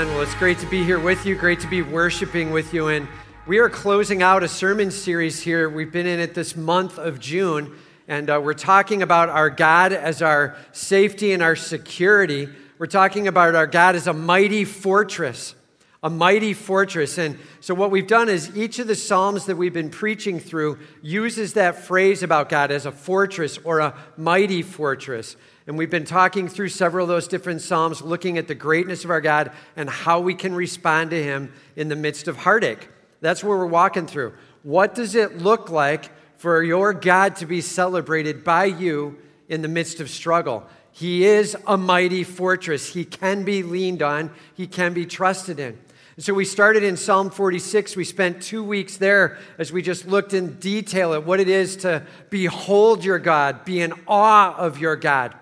Amen. 0.00 0.14
Well, 0.14 0.22
it's 0.22 0.34
great 0.36 0.58
to 0.60 0.66
be 0.66 0.82
here 0.82 0.98
with 0.98 1.26
you, 1.26 1.34
great 1.34 1.60
to 1.60 1.66
be 1.66 1.82
worshiping 1.82 2.52
with 2.52 2.72
you. 2.72 2.88
And 2.88 3.06
we 3.46 3.58
are 3.58 3.68
closing 3.68 4.22
out 4.22 4.42
a 4.42 4.48
sermon 4.48 4.90
series 4.90 5.42
here. 5.42 5.68
We've 5.68 5.92
been 5.92 6.06
in 6.06 6.20
it 6.20 6.32
this 6.32 6.56
month 6.56 6.96
of 6.96 7.20
June, 7.20 7.76
and 8.08 8.30
uh, 8.30 8.40
we're 8.42 8.54
talking 8.54 9.02
about 9.02 9.28
our 9.28 9.50
God 9.50 9.92
as 9.92 10.22
our 10.22 10.56
safety 10.72 11.32
and 11.32 11.42
our 11.42 11.54
security. 11.54 12.48
We're 12.78 12.86
talking 12.86 13.28
about 13.28 13.54
our 13.54 13.66
God 13.66 13.94
as 13.94 14.06
a 14.06 14.14
mighty 14.14 14.64
fortress, 14.64 15.54
a 16.02 16.08
mighty 16.08 16.54
fortress. 16.54 17.18
And 17.18 17.38
so, 17.60 17.74
what 17.74 17.90
we've 17.90 18.06
done 18.06 18.30
is 18.30 18.56
each 18.56 18.78
of 18.78 18.86
the 18.86 18.94
Psalms 18.94 19.44
that 19.44 19.56
we've 19.56 19.74
been 19.74 19.90
preaching 19.90 20.40
through 20.40 20.78
uses 21.02 21.52
that 21.52 21.76
phrase 21.76 22.22
about 22.22 22.48
God 22.48 22.70
as 22.70 22.86
a 22.86 22.92
fortress 22.92 23.58
or 23.64 23.80
a 23.80 23.94
mighty 24.16 24.62
fortress. 24.62 25.36
And 25.70 25.78
we've 25.78 25.88
been 25.88 26.04
talking 26.04 26.48
through 26.48 26.70
several 26.70 27.04
of 27.04 27.08
those 27.08 27.28
different 27.28 27.60
Psalms, 27.60 28.02
looking 28.02 28.38
at 28.38 28.48
the 28.48 28.56
greatness 28.56 29.04
of 29.04 29.10
our 29.10 29.20
God 29.20 29.52
and 29.76 29.88
how 29.88 30.18
we 30.18 30.34
can 30.34 30.52
respond 30.52 31.10
to 31.10 31.22
Him 31.22 31.52
in 31.76 31.88
the 31.88 31.94
midst 31.94 32.26
of 32.26 32.38
heartache. 32.38 32.88
That's 33.20 33.44
where 33.44 33.56
we're 33.56 33.66
walking 33.66 34.08
through. 34.08 34.34
What 34.64 34.96
does 34.96 35.14
it 35.14 35.38
look 35.38 35.70
like 35.70 36.10
for 36.38 36.60
your 36.64 36.92
God 36.92 37.36
to 37.36 37.46
be 37.46 37.60
celebrated 37.60 38.42
by 38.42 38.64
you 38.64 39.18
in 39.48 39.62
the 39.62 39.68
midst 39.68 40.00
of 40.00 40.10
struggle? 40.10 40.66
He 40.90 41.24
is 41.24 41.56
a 41.68 41.76
mighty 41.76 42.24
fortress. 42.24 42.92
He 42.92 43.04
can 43.04 43.44
be 43.44 43.62
leaned 43.62 44.02
on, 44.02 44.32
He 44.56 44.66
can 44.66 44.92
be 44.92 45.06
trusted 45.06 45.60
in. 45.60 45.78
And 46.16 46.24
so 46.24 46.34
we 46.34 46.46
started 46.46 46.82
in 46.82 46.96
Psalm 46.96 47.30
46. 47.30 47.94
We 47.94 48.02
spent 48.02 48.42
two 48.42 48.64
weeks 48.64 48.96
there 48.96 49.38
as 49.56 49.70
we 49.70 49.82
just 49.82 50.04
looked 50.04 50.34
in 50.34 50.54
detail 50.54 51.14
at 51.14 51.24
what 51.24 51.38
it 51.38 51.48
is 51.48 51.76
to 51.76 52.04
behold 52.28 53.04
your 53.04 53.20
God, 53.20 53.64
be 53.64 53.80
in 53.80 53.92
awe 54.08 54.56
of 54.56 54.80
your 54.80 54.96
God. 54.96 55.36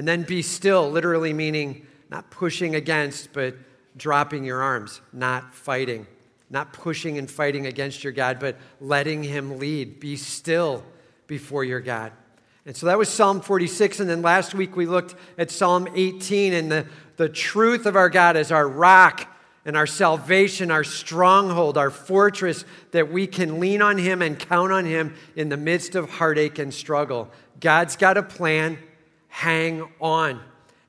And 0.00 0.08
then 0.08 0.22
be 0.22 0.40
still, 0.40 0.90
literally 0.90 1.34
meaning 1.34 1.86
not 2.08 2.30
pushing 2.30 2.74
against, 2.74 3.34
but 3.34 3.54
dropping 3.98 4.44
your 4.44 4.62
arms, 4.62 5.02
not 5.12 5.54
fighting, 5.54 6.06
not 6.48 6.72
pushing 6.72 7.18
and 7.18 7.30
fighting 7.30 7.66
against 7.66 8.02
your 8.02 8.14
God, 8.14 8.38
but 8.40 8.56
letting 8.80 9.22
Him 9.22 9.58
lead. 9.58 10.00
Be 10.00 10.16
still 10.16 10.82
before 11.26 11.64
your 11.64 11.80
God. 11.80 12.12
And 12.64 12.74
so 12.74 12.86
that 12.86 12.96
was 12.96 13.10
Psalm 13.10 13.42
46. 13.42 14.00
And 14.00 14.08
then 14.08 14.22
last 14.22 14.54
week 14.54 14.74
we 14.74 14.86
looked 14.86 15.16
at 15.36 15.50
Psalm 15.50 15.86
18 15.94 16.54
and 16.54 16.72
the, 16.72 16.86
the 17.18 17.28
truth 17.28 17.84
of 17.84 17.94
our 17.94 18.08
God 18.08 18.38
as 18.38 18.50
our 18.50 18.66
rock 18.66 19.26
and 19.66 19.76
our 19.76 19.86
salvation, 19.86 20.70
our 20.70 20.82
stronghold, 20.82 21.76
our 21.76 21.90
fortress, 21.90 22.64
that 22.92 23.12
we 23.12 23.26
can 23.26 23.60
lean 23.60 23.82
on 23.82 23.98
Him 23.98 24.22
and 24.22 24.38
count 24.38 24.72
on 24.72 24.86
Him 24.86 25.12
in 25.36 25.50
the 25.50 25.58
midst 25.58 25.94
of 25.94 26.08
heartache 26.08 26.58
and 26.58 26.72
struggle. 26.72 27.30
God's 27.60 27.96
got 27.96 28.16
a 28.16 28.22
plan 28.22 28.78
hang 29.30 29.88
on. 30.00 30.40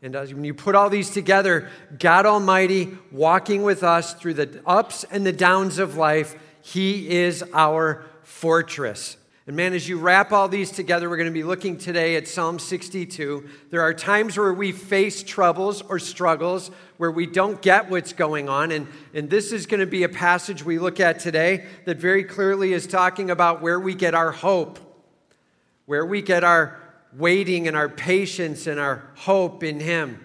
And 0.04 0.16
when 0.16 0.44
you 0.44 0.54
put 0.54 0.76
all 0.76 0.90
these 0.90 1.12
together, 1.12 1.70
God 1.98 2.26
Almighty 2.26 2.98
walking 3.12 3.62
with 3.64 3.84
us 3.84 4.14
through 4.14 4.34
the 4.34 4.62
ups 4.66 5.06
and 5.06 5.26
the 5.26 5.32
downs 5.32 5.78
of 5.78 5.96
life, 5.96 6.36
He 6.62 7.10
is 7.10 7.44
our 7.54 8.04
fortress. 8.24 9.18
And 9.48 9.56
man, 9.56 9.74
as 9.74 9.88
you 9.88 10.00
wrap 10.00 10.32
all 10.32 10.48
these 10.48 10.72
together, 10.72 11.10
we're 11.10 11.18
going 11.18 11.30
to 11.30 11.34
be 11.34 11.44
looking 11.44 11.78
today 11.78 12.16
at 12.16 12.28
Psalm 12.28 12.58
62. 12.58 13.48
There 13.70 13.82
are 13.82 13.94
times 13.94 14.38
where 14.38 14.54
we 14.54 14.72
face 14.72 15.24
troubles 15.24 15.82
or 15.84 16.00
struggles 16.00 16.72
where 16.98 17.12
we 17.12 17.26
don't 17.26 17.62
get 17.62 17.90
what's 17.90 18.14
going 18.14 18.50
on. 18.50 18.72
And, 18.72 18.88
and 19.14 19.30
this 19.30 19.52
is 19.52 19.66
going 19.66 19.80
to 19.80 19.86
be 19.86 20.04
a 20.04 20.10
passage 20.10 20.64
we 20.64 20.80
look 20.80 21.00
at 21.00 21.20
today 21.20 21.66
that 21.86 21.98
very 21.98 22.24
clearly 22.24 22.74
is 22.74 22.88
talking 22.88 23.30
about 23.30 23.62
where 23.62 23.80
we 23.80 23.94
get 23.94 24.14
our 24.16 24.32
hope, 24.32 24.80
where 25.86 26.06
we 26.06 26.22
get 26.22 26.44
our 26.44 26.81
waiting 27.18 27.68
and 27.68 27.76
our 27.76 27.90
patience 27.90 28.68
and 28.68 28.80
our 28.80 29.10
hope 29.16 29.64
in 29.64 29.80
Him. 29.80 30.24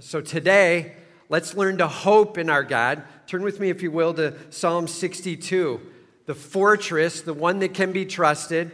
So 0.00 0.20
today, 0.20 0.94
let's 1.28 1.54
learn 1.54 1.78
to 1.78 1.88
hope 1.88 2.38
in 2.38 2.48
our 2.48 2.62
God. 2.62 3.02
Turn 3.26 3.42
with 3.42 3.60
me, 3.60 3.70
if 3.70 3.82
you 3.82 3.90
will, 3.90 4.14
to 4.14 4.34
Psalm 4.50 4.86
62, 4.86 5.80
the 6.26 6.34
fortress, 6.34 7.20
the 7.20 7.34
one 7.34 7.58
that 7.60 7.74
can 7.74 7.92
be 7.92 8.04
trusted, 8.04 8.70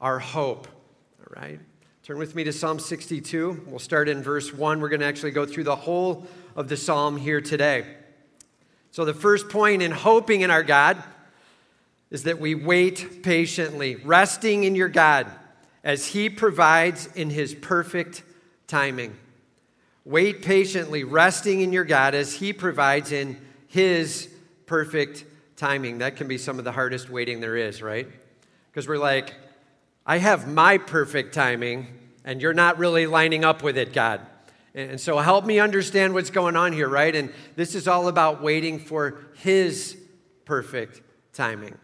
our 0.00 0.18
hope. 0.18 0.66
All 1.20 1.42
right? 1.42 1.60
Turn 2.02 2.18
with 2.18 2.34
me 2.34 2.44
to 2.44 2.52
Psalm 2.52 2.78
62. 2.78 3.64
We'll 3.66 3.78
start 3.78 4.08
in 4.08 4.22
verse 4.22 4.52
1. 4.52 4.80
We're 4.80 4.88
going 4.88 5.00
to 5.00 5.06
actually 5.06 5.30
go 5.30 5.46
through 5.46 5.64
the 5.64 5.76
whole 5.76 6.26
of 6.56 6.68
the 6.68 6.76
psalm 6.76 7.16
here 7.16 7.40
today. 7.40 7.86
So, 8.90 9.04
the 9.04 9.14
first 9.14 9.48
point 9.48 9.82
in 9.82 9.92
hoping 9.92 10.40
in 10.40 10.50
our 10.50 10.64
God 10.64 11.00
is 12.10 12.24
that 12.24 12.40
we 12.40 12.56
wait 12.56 13.22
patiently, 13.22 13.94
resting 13.94 14.64
in 14.64 14.74
your 14.74 14.88
God 14.88 15.30
as 15.82 16.06
He 16.06 16.30
provides 16.30 17.06
in 17.14 17.30
His 17.30 17.54
perfect 17.54 18.22
timing. 18.66 19.16
Wait 20.04 20.42
patiently, 20.42 21.04
resting 21.04 21.60
in 21.60 21.72
your 21.72 21.84
God 21.84 22.14
as 22.14 22.34
He 22.34 22.52
provides 22.52 23.12
in 23.12 23.40
His 23.66 24.28
perfect 24.66 25.24
timing. 25.56 25.98
That 25.98 26.16
can 26.16 26.26
be 26.28 26.38
some 26.38 26.58
of 26.58 26.64
the 26.64 26.72
hardest 26.72 27.10
waiting 27.10 27.40
there 27.40 27.56
is, 27.56 27.82
right? 27.82 28.08
Because 28.70 28.88
we're 28.88 28.98
like, 28.98 29.34
I 30.06 30.18
have 30.18 30.48
my 30.48 30.78
perfect 30.78 31.34
timing, 31.34 31.86
and 32.24 32.40
you're 32.40 32.54
not 32.54 32.78
really 32.78 33.06
lining 33.06 33.44
up 33.44 33.62
with 33.62 33.76
it, 33.76 33.92
God. 33.92 34.20
And 34.74 35.00
so 35.00 35.18
help 35.18 35.44
me 35.44 35.58
understand 35.58 36.14
what's 36.14 36.30
going 36.30 36.56
on 36.56 36.72
here, 36.72 36.88
right? 36.88 37.14
And 37.14 37.32
this 37.56 37.74
is 37.74 37.88
all 37.88 38.08
about 38.08 38.42
waiting 38.42 38.78
for 38.78 39.18
His 39.34 39.96
perfect 40.44 41.00
timing. 41.32 41.76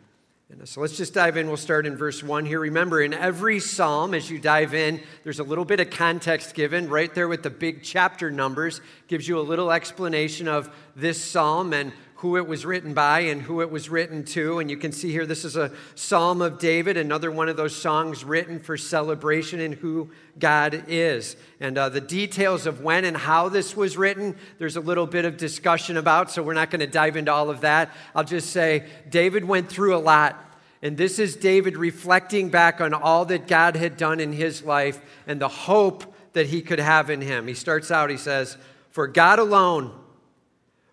So 0.65 0.81
let's 0.81 0.97
just 0.97 1.13
dive 1.13 1.37
in. 1.37 1.49
We'll 1.49 1.57
start 1.57 1.87
in 1.87 1.97
verse 1.97 2.23
1 2.23 2.47
here. 2.47 2.61
Remember, 2.61 3.03
in 3.03 3.13
every 3.13 3.59
psalm, 3.59 4.15
as 4.15 4.31
you 4.31 4.39
dive 4.39 4.75
in, 4.75 5.03
there's 5.25 5.41
a 5.41 5.45
little 5.45 5.65
bit 5.65 5.81
of 5.81 5.91
context 5.91 6.55
given 6.55 6.89
right 6.89 7.13
there 7.13 7.27
with 7.27 7.43
the 7.43 7.51
big 7.51 7.83
chapter 7.83 8.31
numbers, 8.31 8.81
gives 9.09 9.27
you 9.27 9.41
a 9.41 9.43
little 9.43 9.73
explanation 9.73 10.47
of 10.47 10.71
this 10.95 11.23
psalm 11.23 11.73
and 11.73 11.93
who 12.17 12.39
it 12.39 12.49
was 12.49 12.65
written 12.65 12.95
by 12.95 13.21
and 13.21 13.43
who 13.43 13.61
it 13.61 13.71
was 13.71 13.91
written 13.91 14.25
to. 14.25 14.59
And 14.59 14.71
you 14.71 14.79
can 14.79 14.91
see 14.91 15.13
here, 15.13 15.27
this 15.27 15.45
is 15.45 15.55
a 15.55 15.71
psalm 15.95 16.41
of 16.41 16.59
David, 16.59 16.97
another 16.97 17.31
one 17.31 17.51
of 17.51 17.59
those 17.59 17.77
songs 17.77 18.25
written 18.25 18.59
for 18.59 18.79
celebration 18.79 19.61
in 19.61 19.73
who 19.73 20.11
God 20.39 20.85
is. 20.89 21.37
And 21.61 21.77
uh, 21.77 21.91
the 21.91 22.01
details 22.01 22.67
of 22.67 22.81
when 22.81 23.05
and 23.05 23.17
how 23.17 23.51
this 23.51 23.77
was 23.77 23.99
written, 23.99 24.35
there's 24.59 24.77
a 24.77 24.81
little 24.81 25.07
bit 25.07 25.27
of 25.27 25.37
discussion 25.37 25.99
about, 25.99 26.31
so 26.31 26.43
we're 26.43 26.55
not 26.55 26.71
going 26.71 26.81
to 26.81 26.87
dive 26.87 27.17
into 27.17 27.33
all 27.33 27.51
of 27.51 27.61
that. 27.61 27.91
I'll 28.15 28.25
just 28.25 28.49
say 28.49 28.85
David 29.11 29.45
went 29.45 29.69
through 29.69 29.95
a 29.95 29.99
lot. 29.99 30.43
And 30.81 30.97
this 30.97 31.19
is 31.19 31.37
David 31.37 31.77
reflecting 31.77 32.49
back 32.49 32.81
on 32.81 32.95
all 32.95 33.27
that 33.27 33.47
God 33.47 33.77
had 33.77 33.99
done 33.99 34.21
in 34.21 34.33
his 34.33 34.63
life 34.63 35.01
and 35.27 35.39
the 35.39 35.49
hope 35.49 36.15
that 36.33 36.47
he 36.47 36.63
could 36.63 36.79
have 36.79 37.11
in 37.11 37.21
him. 37.21 37.47
He 37.47 37.55
starts 37.55 37.91
out, 37.91 38.09
he 38.09 38.17
says, 38.17 38.57
For 38.91 39.07
God 39.07 39.39
alone, 39.39 39.93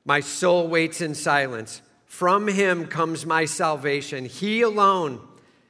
my 0.06 0.20
soul 0.20 0.68
waits 0.68 1.02
in 1.02 1.16
silence. 1.16 1.82
From 2.06 2.48
him 2.48 2.88
comes 2.88 3.26
my 3.26 3.46
salvation. 3.46 4.26
He 4.26 4.62
alone 4.62 5.20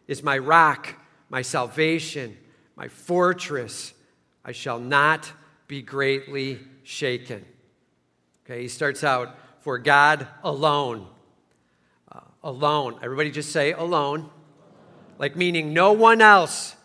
is 0.07 0.23
my 0.23 0.37
rock, 0.37 0.95
my 1.29 1.41
salvation, 1.41 2.37
my 2.75 2.87
fortress. 2.87 3.93
I 4.43 4.51
shall 4.51 4.79
not 4.79 5.31
be 5.67 5.81
greatly 5.81 6.59
shaken. 6.83 7.45
Okay, 8.45 8.63
he 8.63 8.67
starts 8.67 9.03
out, 9.03 9.37
for 9.61 9.77
God 9.77 10.27
alone. 10.43 11.07
Uh, 12.11 12.19
alone. 12.43 12.99
Everybody 13.01 13.31
just 13.31 13.51
say 13.51 13.71
alone. 13.71 14.29
Like 15.17 15.37
meaning 15.37 15.73
no 15.73 15.93
one 15.93 16.19
else. 16.19 16.75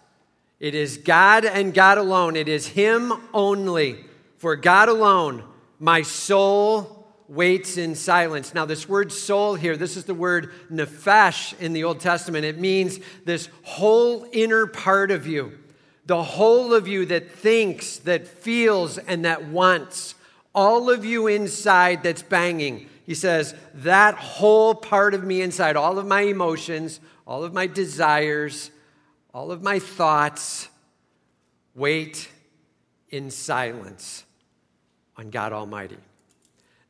It 0.60 0.74
is 0.74 0.98
God 0.98 1.44
and 1.44 1.74
God 1.74 1.98
alone. 1.98 2.36
It 2.36 2.48
is 2.48 2.68
Him 2.68 3.12
only. 3.34 4.04
For 4.36 4.54
God 4.54 4.88
alone, 4.88 5.42
my 5.80 6.02
soul 6.02 6.97
waits 7.28 7.76
in 7.76 7.94
silence. 7.94 8.54
Now, 8.54 8.64
this 8.64 8.88
word 8.88 9.12
soul 9.12 9.54
here, 9.54 9.76
this 9.76 9.96
is 9.96 10.04
the 10.04 10.14
word 10.14 10.50
nephesh 10.70 11.58
in 11.60 11.74
the 11.74 11.84
Old 11.84 12.00
Testament. 12.00 12.44
It 12.44 12.58
means 12.58 12.98
this 13.24 13.48
whole 13.62 14.26
inner 14.32 14.66
part 14.66 15.10
of 15.10 15.26
you, 15.26 15.58
the 16.06 16.22
whole 16.22 16.72
of 16.72 16.88
you 16.88 17.04
that 17.06 17.30
thinks, 17.30 17.98
that 17.98 18.26
feels, 18.26 18.96
and 18.96 19.24
that 19.26 19.44
wants. 19.44 20.14
All 20.54 20.88
of 20.88 21.04
you 21.04 21.26
inside 21.26 22.02
that's 22.02 22.22
banging. 22.22 22.88
He 23.04 23.14
says, 23.14 23.54
that 23.74 24.14
whole 24.14 24.74
part 24.74 25.14
of 25.14 25.22
me 25.22 25.42
inside, 25.42 25.76
all 25.76 25.98
of 25.98 26.06
my 26.06 26.22
emotions, 26.22 27.00
all 27.26 27.44
of 27.44 27.52
my 27.52 27.66
desires, 27.66 28.70
all 29.34 29.52
of 29.52 29.62
my 29.62 29.78
thoughts, 29.78 30.68
wait 31.74 32.28
in 33.10 33.30
silence 33.30 34.24
on 35.16 35.30
God 35.30 35.52
Almighty. 35.52 35.98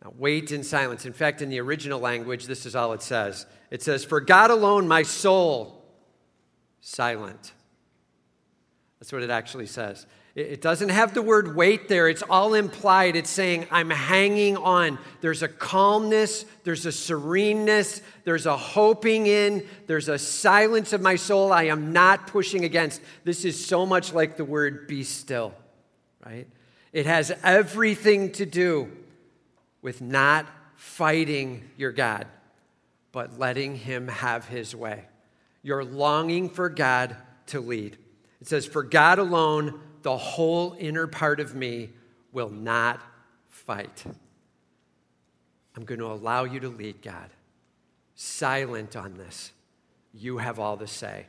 Now, 0.04 0.12
wait 0.16 0.52
in 0.52 0.62
silence. 0.62 1.06
In 1.06 1.12
fact, 1.12 1.42
in 1.42 1.48
the 1.48 1.60
original 1.60 1.98
language, 1.98 2.46
this 2.46 2.66
is 2.66 2.76
all 2.76 2.92
it 2.92 3.02
says 3.02 3.46
it 3.70 3.82
says, 3.82 4.04
For 4.04 4.20
God 4.20 4.50
alone, 4.50 4.88
my 4.88 5.02
soul, 5.02 5.84
silent. 6.80 7.52
That's 9.00 9.12
what 9.12 9.22
it 9.22 9.30
actually 9.30 9.66
says. 9.66 10.06
It 10.34 10.60
doesn't 10.60 10.90
have 10.90 11.14
the 11.14 11.22
word 11.22 11.56
wait 11.56 11.88
there. 11.88 12.08
It's 12.08 12.22
all 12.22 12.54
implied. 12.54 13.16
It's 13.16 13.30
saying, 13.30 13.66
I'm 13.72 13.90
hanging 13.90 14.56
on. 14.56 14.98
There's 15.20 15.42
a 15.42 15.48
calmness, 15.48 16.44
there's 16.62 16.86
a 16.86 16.92
sereneness, 16.92 18.02
there's 18.22 18.46
a 18.46 18.56
hoping 18.56 19.26
in, 19.26 19.66
there's 19.88 20.08
a 20.08 20.18
silence 20.18 20.92
of 20.92 21.00
my 21.00 21.16
soul 21.16 21.52
I 21.52 21.64
am 21.64 21.92
not 21.92 22.28
pushing 22.28 22.64
against. 22.64 23.00
This 23.24 23.44
is 23.44 23.64
so 23.64 23.84
much 23.84 24.12
like 24.12 24.36
the 24.36 24.44
word 24.44 24.86
be 24.86 25.02
still, 25.02 25.54
right? 26.24 26.46
It 26.92 27.06
has 27.06 27.32
everything 27.42 28.30
to 28.32 28.46
do 28.46 28.92
with 29.82 30.00
not 30.00 30.46
fighting 30.76 31.68
your 31.76 31.92
God, 31.92 32.26
but 33.12 33.38
letting 33.38 33.76
Him 33.76 34.08
have 34.08 34.46
His 34.46 34.74
way. 34.74 35.04
You're 35.62 35.84
longing 35.84 36.50
for 36.50 36.68
God 36.68 37.16
to 37.46 37.60
lead. 37.60 37.96
It 38.40 38.46
says, 38.46 38.66
For 38.66 38.82
God 38.82 39.18
alone, 39.18 39.80
the 40.02 40.16
whole 40.16 40.76
inner 40.78 41.06
part 41.06 41.40
of 41.40 41.54
me 41.54 41.90
will 42.32 42.50
not 42.50 43.00
fight. 43.48 44.04
I'm 45.76 45.84
going 45.84 46.00
to 46.00 46.06
allow 46.06 46.44
you 46.44 46.60
to 46.60 46.68
lead, 46.68 47.02
God. 47.02 47.30
Silent 48.14 48.96
on 48.96 49.14
this. 49.14 49.52
You 50.12 50.38
have 50.38 50.58
all 50.58 50.76
the 50.76 50.86
say. 50.86 51.26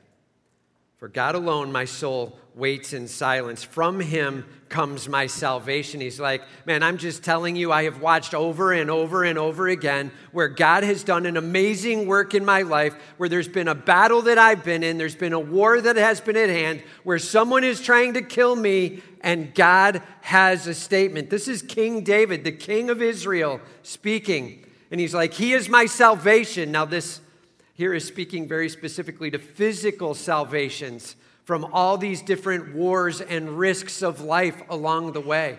For 0.99 1.07
God 1.07 1.33
alone, 1.35 1.71
my 1.71 1.85
soul 1.85 2.37
waits 2.55 2.91
in 2.91 3.07
silence. 3.07 3.63
From 3.63 4.01
him 4.01 4.43
comes 4.67 5.07
my 5.07 5.27
salvation. 5.27 6.01
He's 6.01 6.19
like, 6.19 6.43
man, 6.65 6.83
I'm 6.83 6.97
just 6.97 7.23
telling 7.23 7.55
you, 7.55 7.71
I 7.71 7.83
have 7.83 8.01
watched 8.01 8.33
over 8.33 8.73
and 8.73 8.91
over 8.91 9.23
and 9.23 9.39
over 9.39 9.69
again 9.69 10.11
where 10.33 10.49
God 10.49 10.83
has 10.83 11.05
done 11.05 11.25
an 11.25 11.37
amazing 11.37 12.05
work 12.05 12.33
in 12.33 12.43
my 12.43 12.63
life, 12.63 12.93
where 13.15 13.29
there's 13.29 13.47
been 13.47 13.69
a 13.69 13.75
battle 13.75 14.23
that 14.23 14.37
I've 14.37 14.65
been 14.65 14.83
in, 14.83 14.97
there's 14.97 15.15
been 15.15 15.31
a 15.31 15.39
war 15.39 15.79
that 15.79 15.95
has 15.95 16.19
been 16.19 16.35
at 16.35 16.49
hand, 16.49 16.83
where 17.05 17.17
someone 17.17 17.63
is 17.63 17.79
trying 17.79 18.15
to 18.15 18.21
kill 18.21 18.57
me, 18.57 19.01
and 19.21 19.55
God 19.55 20.03
has 20.19 20.67
a 20.67 20.73
statement. 20.73 21.29
This 21.29 21.47
is 21.47 21.61
King 21.61 22.03
David, 22.03 22.43
the 22.43 22.51
king 22.51 22.89
of 22.89 23.01
Israel, 23.01 23.61
speaking. 23.83 24.65
And 24.91 24.99
he's 24.99 25.13
like, 25.13 25.33
He 25.33 25.53
is 25.53 25.69
my 25.69 25.85
salvation. 25.85 26.73
Now, 26.73 26.83
this 26.83 27.21
here 27.79 27.93
is 27.93 28.05
speaking 28.05 28.45
very 28.45 28.67
specifically 28.67 29.31
to 29.31 29.39
physical 29.39 30.13
salvations 30.13 31.15
from 31.45 31.63
all 31.71 31.97
these 31.97 32.21
different 32.21 32.75
wars 32.75 33.21
and 33.21 33.57
risks 33.57 34.01
of 34.01 34.19
life 34.19 34.61
along 34.69 35.13
the 35.13 35.21
way. 35.21 35.57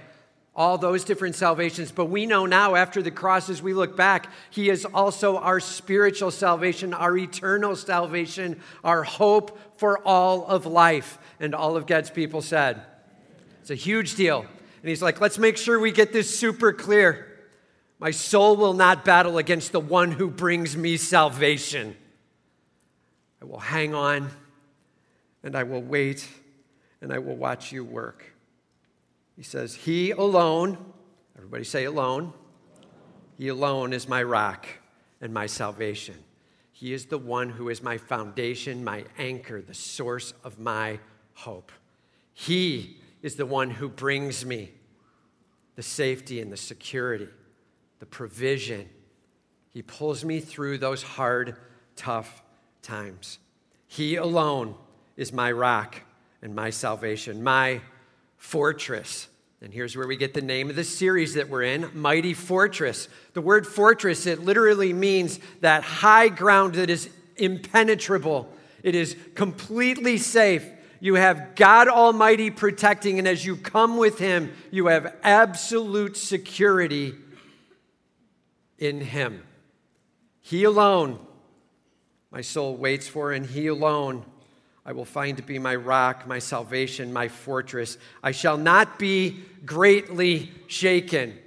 All 0.55 0.77
those 0.77 1.03
different 1.03 1.35
salvations. 1.35 1.91
But 1.91 2.11
we 2.11 2.27
know 2.27 2.45
now, 2.45 2.75
after 2.75 3.01
the 3.01 3.11
cross, 3.11 3.49
as 3.49 3.63
we 3.63 3.73
look 3.73 3.97
back, 3.97 4.31
He 4.51 4.69
is 4.69 4.85
also 4.85 5.39
our 5.39 5.61
spiritual 5.61 6.31
salvation, 6.31 6.93
our 6.93 7.17
eternal 7.17 7.75
salvation, 7.75 8.61
our 8.85 9.03
hope 9.03 9.59
for 9.79 10.07
all 10.07 10.45
of 10.45 10.67
life. 10.67 11.17
And 11.41 11.55
all 11.55 11.75
of 11.75 11.87
God's 11.87 12.11
people 12.11 12.43
said, 12.43 12.83
It's 13.63 13.71
a 13.71 13.75
huge 13.75 14.15
deal. 14.15 14.41
And 14.41 14.89
He's 14.91 15.01
like, 15.01 15.23
let's 15.23 15.39
make 15.39 15.57
sure 15.57 15.81
we 15.81 15.91
get 15.91 16.13
this 16.13 16.39
super 16.39 16.75
clear. 16.75 17.29
My 17.99 18.11
soul 18.11 18.59
will 18.59 18.75
not 18.75 19.07
battle 19.07 19.39
against 19.39 19.73
the 19.73 19.81
one 19.81 20.11
who 20.11 20.29
brings 20.29 20.77
me 20.77 20.99
salvation. 20.99 21.97
I 23.41 23.45
will 23.45 23.59
hang 23.59 23.95
on 23.95 24.31
and 25.43 25.57
I 25.57 25.63
will 25.63 25.83
wait 25.83 26.29
and 27.01 27.13
I 27.13 27.19
will 27.19 27.37
watch 27.37 27.73
you 27.73 27.85
work. 27.85 28.25
He 29.37 29.43
says, 29.43 29.75
He 29.75 30.11
alone, 30.11 30.77
everybody 31.37 31.65
say 31.65 31.85
alone, 31.85 32.33
He 33.39 33.49
alone 33.49 33.93
is 33.93 34.07
my 34.07 34.23
rock 34.23 34.67
and 35.21 35.33
my 35.33 35.47
salvation. 35.47 36.17
He 36.73 36.93
is 36.93 37.07
the 37.07 37.19
one 37.19 37.51
who 37.51 37.69
is 37.69 37.83
my 37.83 37.99
foundation, 37.99 38.85
my 38.85 39.05
anchor, 39.19 39.61
the 39.61 39.75
source 39.75 40.33
of 40.45 40.59
my 40.59 40.99
hope. 41.35 41.73
He 42.33 42.99
is 43.23 43.37
the 43.37 43.47
one 43.47 43.71
who 43.71 43.89
brings 43.89 44.47
me 44.47 44.73
the 45.77 45.83
safety 45.83 46.41
and 46.41 46.53
the 46.53 46.57
security, 46.57 47.29
the 47.99 48.07
provision. 48.07 48.89
He 49.71 49.83
pulls 49.83 50.25
me 50.25 50.41
through 50.41 50.79
those 50.79 51.03
hard, 51.03 51.57
tough 51.97 52.43
times. 52.83 53.39
He 53.87 54.17
alone 54.17 54.75
is 55.17 55.33
my 55.33 55.53
rock 55.53 55.97
and 56.43 56.55
my 56.55 56.71
salvation, 56.71 57.43
my 57.43 57.81
fortress. 58.37 59.29
And 59.63 59.75
here's 59.75 59.97
where 59.97 60.07
we 60.07 60.17
get 60.17 60.33
the 60.33 60.41
name 60.41 60.71
of 60.71 60.77
the 60.77 60.85
series 60.85 61.35
that 61.35 61.51
we're 61.51 61.65
in 61.65 61.91
Mighty 61.93 62.33
Fortress. 62.33 63.09
The 63.35 63.43
word 63.43 63.67
fortress, 63.67 64.27
it 64.27 64.41
literally 64.41 64.93
means 64.93 65.39
that 65.61 65.83
high 65.83 66.29
ground 66.29 66.77
that 66.77 66.89
is 66.89 67.11
impenetrable, 67.37 68.51
it 68.83 68.95
is 68.95 69.17
completely 69.35 70.17
safe. 70.17 70.67
You 71.03 71.15
have 71.15 71.55
God 71.55 71.89
Almighty 71.89 72.51
protecting, 72.51 73.19
and 73.19 73.27
as 73.27 73.45
you 73.45 73.57
come 73.57 73.97
with 73.97 74.19
Him, 74.19 74.53
you 74.71 74.87
have 74.87 75.15
absolute 75.23 76.17
security 76.17 77.15
in 78.79 79.01
Him. 79.01 79.43
He 80.41 80.65
alone 80.65 81.19
my 82.31 82.41
soul 82.41 82.77
waits 82.77 83.09
for, 83.09 83.33
and 83.33 83.47
he 83.47 83.67
alone 83.67 84.25
I 84.85 84.93
will 84.93 85.05
find 85.05 85.37
to 85.37 85.43
be 85.43 85.59
my 85.59 85.77
rock, 85.77 86.27
my 86.27 86.39
salvation, 86.39 87.13
my 87.13 87.29
fortress. 87.29 87.99
I 88.23 88.33
shall 88.33 88.57
not 88.57 88.99
be 88.99 89.43
greatly 89.65 90.51
shaken. 90.69 91.39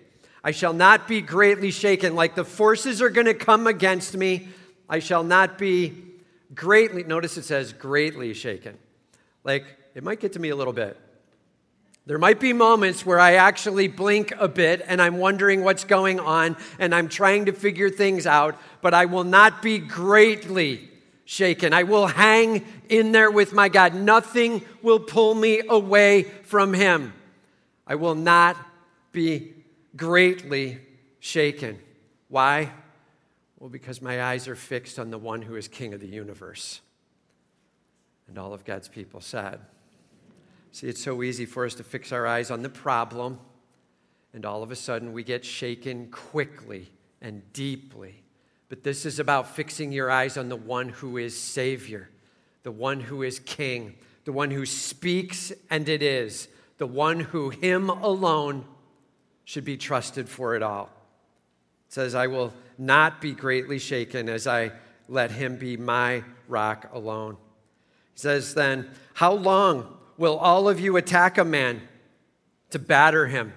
I 0.43 0.51
shall 0.51 0.73
not 0.73 1.07
be 1.07 1.21
greatly 1.21 1.71
shaken. 1.71 2.15
Like 2.15 2.35
the 2.35 2.45
forces 2.45 3.01
are 3.01 3.09
going 3.09 3.25
to 3.25 3.33
come 3.33 3.65
against 3.65 4.15
me, 4.15 4.49
I 4.87 4.99
shall 4.99 5.23
not 5.23 5.57
be 5.57 5.93
greatly, 6.53 7.03
notice 7.03 7.37
it 7.37 7.43
says 7.43 7.73
greatly 7.73 8.33
shaken. 8.33 8.77
Like 9.43 9.65
it 9.95 10.03
might 10.03 10.19
get 10.19 10.33
to 10.33 10.39
me 10.39 10.49
a 10.49 10.55
little 10.55 10.73
bit. 10.73 10.97
There 12.05 12.17
might 12.17 12.39
be 12.39 12.51
moments 12.51 13.05
where 13.05 13.19
I 13.19 13.35
actually 13.35 13.87
blink 13.87 14.33
a 14.37 14.49
bit 14.49 14.83
and 14.85 15.01
I'm 15.01 15.17
wondering 15.17 15.63
what's 15.63 15.85
going 15.85 16.19
on 16.19 16.57
and 16.77 16.93
I'm 16.93 17.07
trying 17.07 17.45
to 17.45 17.53
figure 17.53 17.89
things 17.89 18.27
out, 18.27 18.59
but 18.81 18.93
I 18.93 19.05
will 19.05 19.23
not 19.23 19.61
be 19.61 19.77
greatly 19.79 20.89
shaken. 21.23 21.73
I 21.73 21.83
will 21.83 22.07
hang 22.07 22.65
in 22.89 23.13
there 23.13 23.31
with 23.31 23.53
my 23.53 23.69
God. 23.69 23.95
Nothing 23.95 24.63
will 24.81 24.99
pull 24.99 25.33
me 25.33 25.61
away 25.69 26.23
from 26.23 26.73
Him. 26.73 27.13
I 27.87 27.95
will 27.95 28.15
not 28.15 28.57
be 29.13 29.53
greatly 29.95 30.79
shaken. 31.19 31.79
Why? 32.27 32.71
Well, 33.59 33.69
because 33.69 34.01
my 34.01 34.21
eyes 34.21 34.49
are 34.49 34.55
fixed 34.55 34.99
on 34.99 35.09
the 35.09 35.17
one 35.17 35.41
who 35.41 35.55
is 35.55 35.69
King 35.69 35.93
of 35.93 36.01
the 36.01 36.07
universe. 36.07 36.81
And 38.27 38.37
all 38.37 38.53
of 38.53 38.65
God's 38.65 38.89
people 38.89 39.21
said, 39.21 39.61
See, 40.73 40.87
it's 40.87 41.03
so 41.03 41.21
easy 41.21 41.45
for 41.45 41.65
us 41.65 41.75
to 41.75 41.83
fix 41.83 42.11
our 42.11 42.25
eyes 42.25 42.49
on 42.49 42.63
the 42.63 42.69
problem, 42.69 43.39
and 44.33 44.43
all 44.43 44.63
of 44.63 44.71
a 44.71 44.75
sudden 44.75 45.13
we 45.13 45.23
get 45.23 45.45
shaken 45.45 46.09
quickly 46.09 46.89
and 47.21 47.43
deeply. 47.53 48.23
But 48.69 48.83
this 48.83 49.05
is 49.05 49.19
about 49.19 49.55
fixing 49.55 49.91
your 49.91 50.09
eyes 50.09 50.35
on 50.35 50.49
the 50.49 50.55
one 50.55 50.89
who 50.89 51.17
is 51.17 51.39
Savior, 51.39 52.09
the 52.63 52.71
one 52.71 52.99
who 53.01 53.21
is 53.21 53.37
King, 53.37 53.93
the 54.25 54.31
one 54.31 54.49
who 54.49 54.65
speaks 54.65 55.53
and 55.69 55.87
it 55.87 56.01
is, 56.01 56.47
the 56.79 56.87
one 56.87 57.19
who 57.19 57.51
Him 57.51 57.91
alone 57.91 58.65
should 59.45 59.65
be 59.65 59.77
trusted 59.77 60.27
for 60.27 60.55
it 60.55 60.63
all. 60.63 60.89
It 61.87 61.93
says, 61.93 62.15
I 62.15 62.25
will 62.25 62.51
not 62.79 63.21
be 63.21 63.33
greatly 63.33 63.77
shaken 63.77 64.27
as 64.27 64.47
I 64.47 64.71
let 65.07 65.29
Him 65.29 65.55
be 65.57 65.77
my 65.77 66.23
rock 66.47 66.89
alone. 66.91 67.37
He 68.15 68.19
says 68.21 68.55
then, 68.55 68.89
How 69.13 69.33
long? 69.33 69.99
Will 70.17 70.37
all 70.37 70.69
of 70.69 70.79
you 70.79 70.97
attack 70.97 71.37
a 71.37 71.43
man 71.43 71.81
to 72.69 72.79
batter 72.79 73.27
him? 73.27 73.53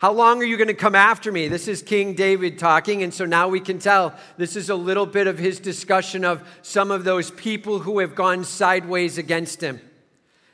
How 0.00 0.12
long 0.12 0.40
are 0.40 0.46
you 0.46 0.56
going 0.56 0.68
to 0.68 0.74
come 0.74 0.94
after 0.94 1.30
me? 1.30 1.48
This 1.48 1.68
is 1.68 1.82
King 1.82 2.14
David 2.14 2.58
talking, 2.58 3.02
and 3.02 3.12
so 3.12 3.26
now 3.26 3.48
we 3.48 3.60
can 3.60 3.78
tell 3.78 4.14
this 4.38 4.56
is 4.56 4.70
a 4.70 4.74
little 4.74 5.04
bit 5.04 5.26
of 5.26 5.38
his 5.38 5.60
discussion 5.60 6.24
of 6.24 6.42
some 6.62 6.90
of 6.90 7.04
those 7.04 7.30
people 7.30 7.80
who 7.80 7.98
have 7.98 8.14
gone 8.14 8.44
sideways 8.44 9.18
against 9.18 9.60
him. 9.60 9.78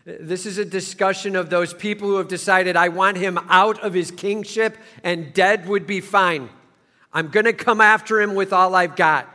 This 0.04 0.46
is 0.46 0.58
a 0.58 0.64
discussion 0.64 1.36
of 1.36 1.50
those 1.50 1.74
people 1.74 2.08
who 2.08 2.16
have 2.16 2.28
decided, 2.28 2.76
I 2.76 2.88
want 2.88 3.16
him 3.18 3.38
out 3.48 3.80
of 3.84 3.94
his 3.94 4.10
kingship 4.10 4.76
and 5.04 5.32
dead 5.32 5.68
would 5.68 5.86
be 5.86 6.00
fine. 6.00 6.48
I'm 7.12 7.28
going 7.28 7.46
to 7.46 7.52
come 7.52 7.80
after 7.80 8.20
him 8.20 8.34
with 8.34 8.52
all 8.52 8.74
I've 8.74 8.94
got. 8.94 9.28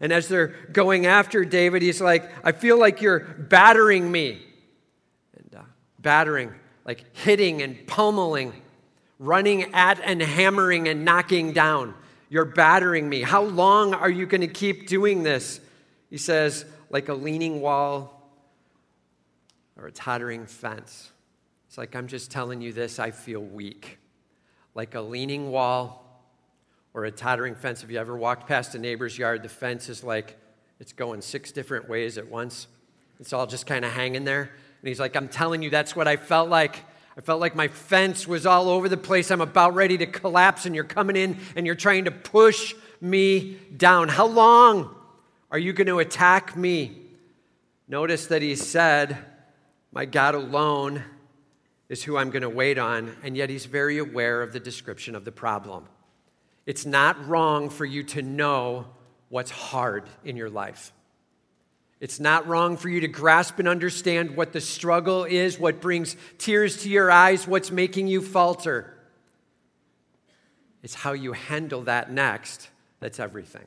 And 0.00 0.12
as 0.12 0.28
they're 0.28 0.54
going 0.72 1.06
after 1.06 1.44
David, 1.44 1.82
he's 1.82 2.00
like, 2.00 2.30
I 2.44 2.52
feel 2.52 2.78
like 2.78 3.00
you're 3.00 3.20
battering 3.20 4.10
me 4.10 4.42
battering, 6.08 6.50
like 6.86 7.04
hitting 7.18 7.60
and 7.60 7.86
pummeling, 7.86 8.54
running 9.18 9.74
at 9.74 10.00
and 10.00 10.22
hammering 10.22 10.88
and 10.88 11.04
knocking 11.04 11.52
down. 11.52 11.92
You're 12.30 12.46
battering 12.46 13.06
me. 13.10 13.20
How 13.20 13.42
long 13.42 13.92
are 13.92 14.08
you 14.08 14.24
going 14.24 14.40
to 14.40 14.46
keep 14.46 14.88
doing 14.88 15.22
this? 15.22 15.60
He 16.08 16.16
says, 16.16 16.64
like 16.88 17.10
a 17.10 17.12
leaning 17.12 17.60
wall 17.60 18.32
or 19.76 19.88
a 19.88 19.92
tottering 19.92 20.46
fence. 20.46 21.12
It's 21.66 21.76
like, 21.76 21.94
I'm 21.94 22.06
just 22.06 22.30
telling 22.30 22.62
you 22.62 22.72
this, 22.72 22.98
I 22.98 23.10
feel 23.10 23.40
weak. 23.40 23.98
Like 24.74 24.94
a 24.94 25.02
leaning 25.02 25.50
wall 25.50 26.24
or 26.94 27.04
a 27.04 27.10
tottering 27.10 27.54
fence. 27.54 27.82
Have 27.82 27.90
you 27.90 27.98
ever 27.98 28.16
walked 28.16 28.48
past 28.48 28.74
a 28.74 28.78
neighbor's 28.78 29.18
yard? 29.18 29.42
The 29.42 29.50
fence 29.50 29.90
is 29.90 30.02
like, 30.02 30.38
it's 30.80 30.94
going 30.94 31.20
six 31.20 31.52
different 31.52 31.86
ways 31.86 32.16
at 32.16 32.28
once. 32.28 32.66
It's 33.20 33.34
all 33.34 33.46
just 33.46 33.66
kind 33.66 33.84
of 33.84 33.92
hanging 33.92 34.24
there. 34.24 34.52
And 34.80 34.88
he's 34.88 35.00
like, 35.00 35.16
I'm 35.16 35.28
telling 35.28 35.62
you, 35.62 35.70
that's 35.70 35.96
what 35.96 36.06
I 36.06 36.16
felt 36.16 36.48
like. 36.48 36.84
I 37.16 37.20
felt 37.20 37.40
like 37.40 37.56
my 37.56 37.66
fence 37.66 38.28
was 38.28 38.46
all 38.46 38.68
over 38.68 38.88
the 38.88 38.96
place. 38.96 39.30
I'm 39.30 39.40
about 39.40 39.74
ready 39.74 39.98
to 39.98 40.06
collapse, 40.06 40.66
and 40.66 40.74
you're 40.74 40.84
coming 40.84 41.16
in 41.16 41.38
and 41.56 41.66
you're 41.66 41.74
trying 41.74 42.04
to 42.04 42.12
push 42.12 42.74
me 43.00 43.58
down. 43.76 44.08
How 44.08 44.26
long 44.26 44.94
are 45.50 45.58
you 45.58 45.72
going 45.72 45.88
to 45.88 45.98
attack 45.98 46.56
me? 46.56 46.96
Notice 47.88 48.26
that 48.26 48.42
he 48.42 48.54
said, 48.54 49.18
My 49.92 50.04
God 50.04 50.36
alone 50.36 51.02
is 51.88 52.04
who 52.04 52.16
I'm 52.16 52.30
going 52.30 52.42
to 52.42 52.50
wait 52.50 52.78
on, 52.78 53.16
and 53.22 53.36
yet 53.36 53.50
he's 53.50 53.66
very 53.66 53.98
aware 53.98 54.42
of 54.42 54.52
the 54.52 54.60
description 54.60 55.14
of 55.14 55.24
the 55.24 55.32
problem. 55.32 55.88
It's 56.66 56.84
not 56.84 57.26
wrong 57.26 57.70
for 57.70 57.86
you 57.86 58.02
to 58.04 58.22
know 58.22 58.86
what's 59.30 59.50
hard 59.50 60.08
in 60.22 60.36
your 60.36 60.50
life. 60.50 60.92
It's 62.00 62.20
not 62.20 62.46
wrong 62.46 62.76
for 62.76 62.88
you 62.88 63.00
to 63.00 63.08
grasp 63.08 63.58
and 63.58 63.66
understand 63.66 64.36
what 64.36 64.52
the 64.52 64.60
struggle 64.60 65.24
is, 65.24 65.58
what 65.58 65.80
brings 65.80 66.16
tears 66.38 66.82
to 66.82 66.88
your 66.88 67.10
eyes, 67.10 67.48
what's 67.48 67.70
making 67.70 68.06
you 68.06 68.22
falter. 68.22 68.94
It's 70.82 70.94
how 70.94 71.12
you 71.12 71.32
handle 71.32 71.82
that 71.82 72.12
next 72.12 72.68
that's 73.00 73.20
everything. 73.20 73.64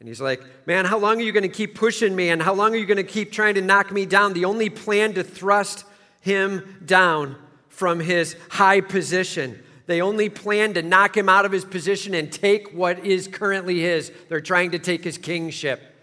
And 0.00 0.08
he's 0.08 0.20
like, 0.20 0.42
Man, 0.66 0.84
how 0.84 0.98
long 0.98 1.18
are 1.18 1.24
you 1.24 1.32
going 1.32 1.44
to 1.44 1.48
keep 1.48 1.74
pushing 1.74 2.14
me? 2.14 2.30
And 2.30 2.42
how 2.42 2.52
long 2.52 2.74
are 2.74 2.78
you 2.78 2.86
going 2.86 2.96
to 2.96 3.04
keep 3.04 3.32
trying 3.32 3.54
to 3.54 3.62
knock 3.62 3.92
me 3.92 4.06
down? 4.06 4.32
The 4.32 4.44
only 4.44 4.68
plan 4.70 5.14
to 5.14 5.24
thrust 5.24 5.84
him 6.20 6.80
down 6.84 7.36
from 7.68 8.00
his 8.00 8.36
high 8.50 8.80
position. 8.80 9.62
They 9.86 10.00
only 10.00 10.28
plan 10.28 10.74
to 10.74 10.82
knock 10.82 11.16
him 11.16 11.28
out 11.28 11.44
of 11.44 11.52
his 11.52 11.64
position 11.64 12.14
and 12.14 12.32
take 12.32 12.72
what 12.72 13.04
is 13.04 13.28
currently 13.28 13.80
his. 13.80 14.12
They're 14.28 14.40
trying 14.40 14.70
to 14.72 14.78
take 14.78 15.04
his 15.04 15.18
kingship. 15.18 15.93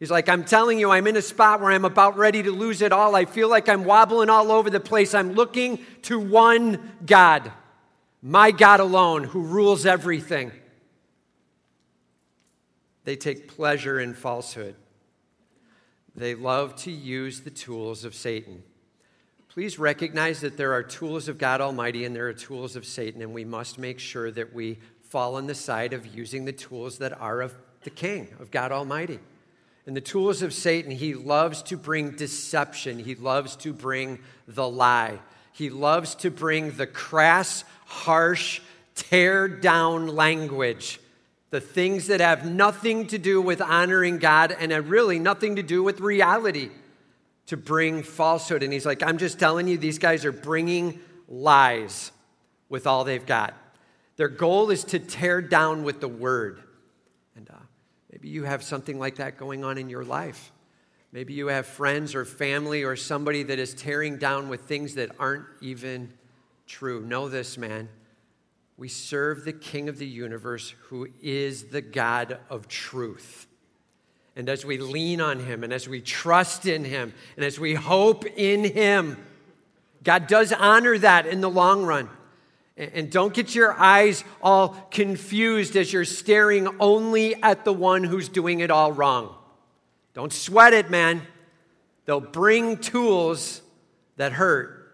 He's 0.00 0.10
like, 0.10 0.28
I'm 0.28 0.44
telling 0.44 0.78
you, 0.78 0.90
I'm 0.90 1.06
in 1.06 1.16
a 1.16 1.22
spot 1.22 1.60
where 1.60 1.70
I'm 1.70 1.84
about 1.84 2.16
ready 2.16 2.42
to 2.42 2.50
lose 2.50 2.82
it 2.82 2.92
all. 2.92 3.14
I 3.14 3.24
feel 3.24 3.48
like 3.48 3.68
I'm 3.68 3.84
wobbling 3.84 4.28
all 4.28 4.50
over 4.50 4.68
the 4.68 4.80
place. 4.80 5.14
I'm 5.14 5.32
looking 5.32 5.78
to 6.02 6.18
one 6.18 6.92
God, 7.06 7.52
my 8.20 8.50
God 8.50 8.80
alone, 8.80 9.24
who 9.24 9.42
rules 9.42 9.86
everything. 9.86 10.50
They 13.04 13.16
take 13.16 13.48
pleasure 13.48 14.00
in 14.00 14.14
falsehood. 14.14 14.74
They 16.16 16.34
love 16.34 16.74
to 16.76 16.90
use 16.90 17.40
the 17.40 17.50
tools 17.50 18.04
of 18.04 18.14
Satan. 18.14 18.62
Please 19.48 19.78
recognize 19.78 20.40
that 20.40 20.56
there 20.56 20.72
are 20.72 20.82
tools 20.82 21.28
of 21.28 21.38
God 21.38 21.60
Almighty 21.60 22.04
and 22.04 22.14
there 22.14 22.26
are 22.26 22.32
tools 22.32 22.74
of 22.74 22.84
Satan, 22.84 23.22
and 23.22 23.32
we 23.32 23.44
must 23.44 23.78
make 23.78 24.00
sure 24.00 24.30
that 24.32 24.52
we 24.52 24.78
fall 25.02 25.36
on 25.36 25.46
the 25.46 25.54
side 25.54 25.92
of 25.92 26.06
using 26.06 26.44
the 26.44 26.52
tools 26.52 26.98
that 26.98 27.20
are 27.20 27.40
of 27.40 27.54
the 27.84 27.90
King, 27.90 28.28
of 28.40 28.50
God 28.50 28.72
Almighty. 28.72 29.20
And 29.86 29.94
the 29.94 30.00
tools 30.00 30.42
of 30.42 30.54
Satan, 30.54 30.90
he 30.90 31.14
loves 31.14 31.62
to 31.64 31.76
bring 31.76 32.12
deception, 32.12 32.98
he 32.98 33.14
loves 33.14 33.56
to 33.56 33.72
bring 33.72 34.18
the 34.48 34.68
lie, 34.68 35.18
he 35.52 35.70
loves 35.70 36.14
to 36.16 36.30
bring 36.30 36.72
the 36.72 36.86
crass, 36.86 37.64
harsh, 37.86 38.60
tear 38.94 39.48
down 39.48 40.08
language 40.08 41.00
the 41.54 41.60
things 41.60 42.08
that 42.08 42.18
have 42.18 42.44
nothing 42.44 43.06
to 43.06 43.16
do 43.16 43.40
with 43.40 43.60
honoring 43.60 44.18
God 44.18 44.56
and 44.58 44.72
have 44.72 44.90
really 44.90 45.20
nothing 45.20 45.54
to 45.54 45.62
do 45.62 45.84
with 45.84 46.00
reality 46.00 46.68
to 47.46 47.56
bring 47.56 48.02
falsehood. 48.02 48.64
And 48.64 48.72
he's 48.72 48.84
like, 48.84 49.04
I'm 49.04 49.18
just 49.18 49.38
telling 49.38 49.68
you, 49.68 49.78
these 49.78 50.00
guys 50.00 50.24
are 50.24 50.32
bringing 50.32 50.98
lies 51.28 52.10
with 52.68 52.88
all 52.88 53.04
they've 53.04 53.24
got. 53.24 53.54
Their 54.16 54.26
goal 54.26 54.70
is 54.70 54.82
to 54.86 54.98
tear 54.98 55.40
down 55.40 55.84
with 55.84 56.00
the 56.00 56.08
word. 56.08 56.60
Maybe 58.14 58.28
you 58.28 58.44
have 58.44 58.62
something 58.62 59.00
like 59.00 59.16
that 59.16 59.36
going 59.38 59.64
on 59.64 59.76
in 59.76 59.88
your 59.88 60.04
life. 60.04 60.52
Maybe 61.10 61.32
you 61.32 61.48
have 61.48 61.66
friends 61.66 62.14
or 62.14 62.24
family 62.24 62.84
or 62.84 62.94
somebody 62.94 63.42
that 63.42 63.58
is 63.58 63.74
tearing 63.74 64.18
down 64.18 64.48
with 64.48 64.60
things 64.60 64.94
that 64.94 65.10
aren't 65.18 65.46
even 65.60 66.12
true. 66.68 67.04
Know 67.04 67.28
this, 67.28 67.58
man. 67.58 67.88
We 68.76 68.86
serve 68.86 69.44
the 69.44 69.52
King 69.52 69.88
of 69.88 69.98
the 69.98 70.06
universe 70.06 70.76
who 70.82 71.08
is 71.20 71.64
the 71.64 71.80
God 71.80 72.38
of 72.48 72.68
truth. 72.68 73.48
And 74.36 74.48
as 74.48 74.64
we 74.64 74.78
lean 74.78 75.20
on 75.20 75.40
him 75.40 75.64
and 75.64 75.72
as 75.72 75.88
we 75.88 76.00
trust 76.00 76.66
in 76.66 76.84
him 76.84 77.12
and 77.34 77.44
as 77.44 77.58
we 77.58 77.74
hope 77.74 78.24
in 78.26 78.62
him, 78.62 79.16
God 80.04 80.28
does 80.28 80.52
honor 80.52 80.96
that 80.98 81.26
in 81.26 81.40
the 81.40 81.50
long 81.50 81.84
run. 81.84 82.08
And 82.76 83.10
don't 83.10 83.32
get 83.32 83.54
your 83.54 83.72
eyes 83.72 84.24
all 84.42 84.70
confused 84.90 85.76
as 85.76 85.92
you're 85.92 86.04
staring 86.04 86.68
only 86.80 87.40
at 87.40 87.64
the 87.64 87.72
one 87.72 88.02
who's 88.02 88.28
doing 88.28 88.60
it 88.60 88.70
all 88.70 88.90
wrong. 88.90 89.34
Don't 90.12 90.32
sweat 90.32 90.72
it, 90.72 90.90
man. 90.90 91.22
They'll 92.04 92.20
bring 92.20 92.78
tools 92.78 93.62
that 94.16 94.32
hurt, 94.32 94.92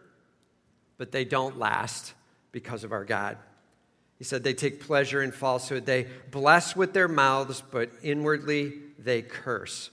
but 0.99 1.11
they 1.11 1.25
don't 1.25 1.59
last 1.59 2.13
because 2.53 2.85
of 2.85 2.93
our 2.93 3.05
God. 3.05 3.39
He 4.19 4.25
said 4.25 4.45
they 4.45 4.55
take 4.55 4.81
pleasure 4.81 5.23
in 5.23 5.33
falsehood. 5.33 5.87
They 5.87 6.07
bless 6.31 6.77
with 6.77 6.93
their 6.93 7.09
mouths, 7.09 7.63
but 7.71 7.91
inwardly 8.03 8.75
they 8.99 9.23
curse. 9.23 9.91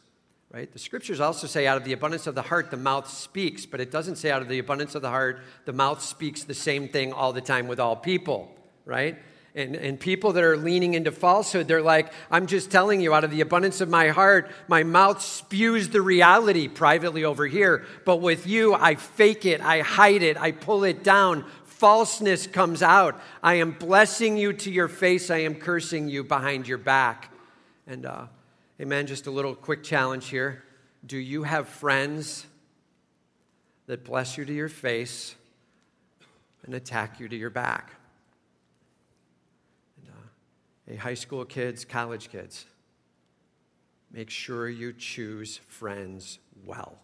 Right? 0.51 0.72
The 0.72 0.80
scriptures 0.80 1.20
also 1.20 1.46
say, 1.46 1.68
out 1.68 1.77
of 1.77 1.84
the 1.84 1.94
abundance 1.94 2.25
of 2.25 2.36
the 2.36 2.42
heart, 2.42 2.72
the 2.72 2.77
mouth 2.77 3.10
speaks, 3.10 3.66
but 3.66 3.82
it 3.82 3.92
doesn't 3.92 4.16
say, 4.16 4.32
out 4.32 4.42
of 4.42 4.48
the 4.48 4.60
abundance 4.60 4.96
of 4.96 5.01
the 5.01 5.10
heart, 5.10 5.42
the 5.66 5.74
mouth 5.74 6.01
speaks 6.01 6.44
the 6.44 6.54
same 6.54 6.88
thing 6.88 7.12
all 7.12 7.34
the 7.34 7.42
time 7.42 7.68
with 7.68 7.80
all 7.80 7.96
people. 7.96 8.56
Right? 8.86 9.18
And, 9.56 9.75
and 9.75 10.00
people 10.00 10.34
that 10.34 10.44
are 10.44 10.56
leaning 10.56 10.94
into 10.94 11.12
falsehood, 11.12 11.68
they're 11.68 11.82
like, 11.82 12.13
I'm 12.32 12.48
just 12.48 12.72
telling 12.72 13.01
you, 13.01 13.13
out 13.13 13.24
of 13.24 13.32
the 13.32 13.42
abundance 13.42 13.82
of 13.82 13.89
my 13.89 14.10
heart, 14.10 14.50
my 14.68 14.84
mouth 14.84 15.22
spews 15.22 15.89
the 15.89 16.01
reality 16.01 16.68
privately 16.68 17.25
over 17.25 17.46
here. 17.46 17.84
But 18.06 18.18
with 18.18 18.48
you, 18.48 18.74
I 18.74 18.96
fake 18.96 19.46
it, 19.46 19.60
I 19.60 19.82
hide 19.82 20.22
it, 20.24 20.38
I 20.38 20.51
pull 20.51 20.84
it 20.84 21.04
down 21.04 21.44
falseness 21.77 22.48
comes 22.48 22.82
out. 22.82 23.22
I 23.44 23.56
am 23.56 23.72
blessing 23.72 24.36
you 24.36 24.51
to 24.54 24.72
your 24.72 24.88
face, 24.88 25.30
I 25.30 25.39
am 25.39 25.56
cursing 25.56 26.10
you 26.10 26.24
behind 26.24 26.68
your 26.68 26.80
back. 26.80 27.32
And, 27.86 28.06
uh, 28.06 28.25
amen, 28.79 29.07
just 29.07 29.27
a 29.27 29.31
little 29.31 29.55
quick 29.55 29.84
challenge 29.84 30.27
here. 30.27 30.63
Do 31.05 31.17
you 31.17 31.43
have 31.43 31.67
friends 31.67 32.46
that 33.88 34.03
bless 34.03 34.38
you 34.38 34.46
to 34.46 34.53
your 34.53 34.69
face 34.69 35.36
and 36.65 36.75
attack 36.75 37.19
you 37.19 37.27
to 37.27 37.36
your 37.36 37.50
back? 37.50 37.93
And, 39.98 40.10
uh, 40.10 40.27
hey, 40.88 40.96
high 40.96 41.13
school 41.13 41.46
kids, 41.46 41.86
college 41.86 42.29
kids, 42.29 42.65
make 44.12 44.29
sure 44.29 44.69
you 44.69 44.93
choose 44.93 45.60
friends 45.67 46.39
well. 46.65 47.00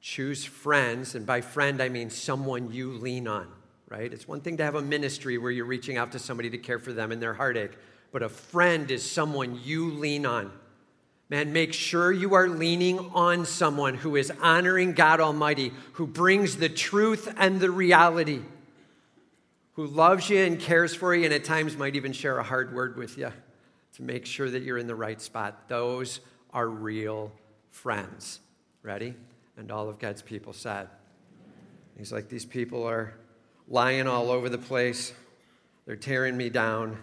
Choose 0.00 0.44
friends, 0.44 1.14
and 1.14 1.26
by 1.26 1.40
friend, 1.40 1.82
I 1.82 1.88
mean 1.88 2.08
someone 2.08 2.72
you 2.72 2.92
lean 2.92 3.28
on, 3.28 3.48
right? 3.88 4.12
It's 4.12 4.26
one 4.26 4.40
thing 4.40 4.56
to 4.58 4.64
have 4.64 4.74
a 4.74 4.82
ministry 4.82 5.38
where 5.38 5.50
you're 5.50 5.66
reaching 5.66 5.98
out 5.98 6.12
to 6.12 6.18
somebody 6.18 6.50
to 6.50 6.58
care 6.58 6.78
for 6.78 6.92
them 6.92 7.12
in 7.12 7.20
their 7.20 7.34
heartache, 7.34 7.72
but 8.12 8.22
a 8.22 8.28
friend 8.28 8.90
is 8.90 9.08
someone 9.08 9.60
you 9.62 9.90
lean 9.90 10.26
on. 10.26 10.52
Man, 11.28 11.52
make 11.52 11.72
sure 11.72 12.10
you 12.10 12.34
are 12.34 12.48
leaning 12.48 12.98
on 12.98 13.46
someone 13.46 13.94
who 13.94 14.16
is 14.16 14.32
honoring 14.42 14.94
God 14.94 15.20
Almighty, 15.20 15.72
who 15.92 16.06
brings 16.06 16.56
the 16.56 16.68
truth 16.68 17.32
and 17.36 17.60
the 17.60 17.70
reality, 17.70 18.40
who 19.74 19.86
loves 19.86 20.28
you 20.28 20.38
and 20.38 20.58
cares 20.58 20.92
for 20.92 21.14
you, 21.14 21.24
and 21.24 21.32
at 21.32 21.44
times 21.44 21.76
might 21.76 21.94
even 21.94 22.12
share 22.12 22.38
a 22.38 22.42
hard 22.42 22.74
word 22.74 22.96
with 22.96 23.16
you 23.16 23.32
to 23.94 24.02
make 24.02 24.26
sure 24.26 24.50
that 24.50 24.62
you're 24.62 24.78
in 24.78 24.88
the 24.88 24.94
right 24.94 25.20
spot. 25.20 25.68
Those 25.68 26.18
are 26.52 26.68
real 26.68 27.30
friends. 27.70 28.40
Ready? 28.82 29.14
And 29.56 29.70
all 29.70 29.88
of 29.88 30.00
God's 30.00 30.22
people 30.22 30.52
said. 30.52 30.88
He's 31.96 32.12
like, 32.12 32.28
These 32.28 32.46
people 32.46 32.82
are 32.84 33.14
lying 33.68 34.08
all 34.08 34.30
over 34.30 34.48
the 34.48 34.58
place. 34.58 35.12
They're 35.86 35.96
tearing 35.96 36.36
me 36.36 36.50
down. 36.50 36.98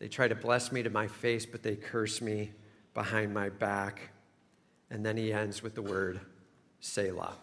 They 0.00 0.08
try 0.08 0.26
to 0.26 0.34
bless 0.34 0.72
me 0.72 0.82
to 0.82 0.90
my 0.90 1.06
face, 1.06 1.46
but 1.46 1.62
they 1.62 1.76
curse 1.76 2.20
me 2.20 2.50
behind 2.94 3.32
my 3.32 3.50
back. 3.50 4.10
And 4.90 5.06
then 5.06 5.16
he 5.16 5.32
ends 5.32 5.62
with 5.62 5.74
the 5.74 5.82
word 5.82 6.20
Selah. 6.80 7.36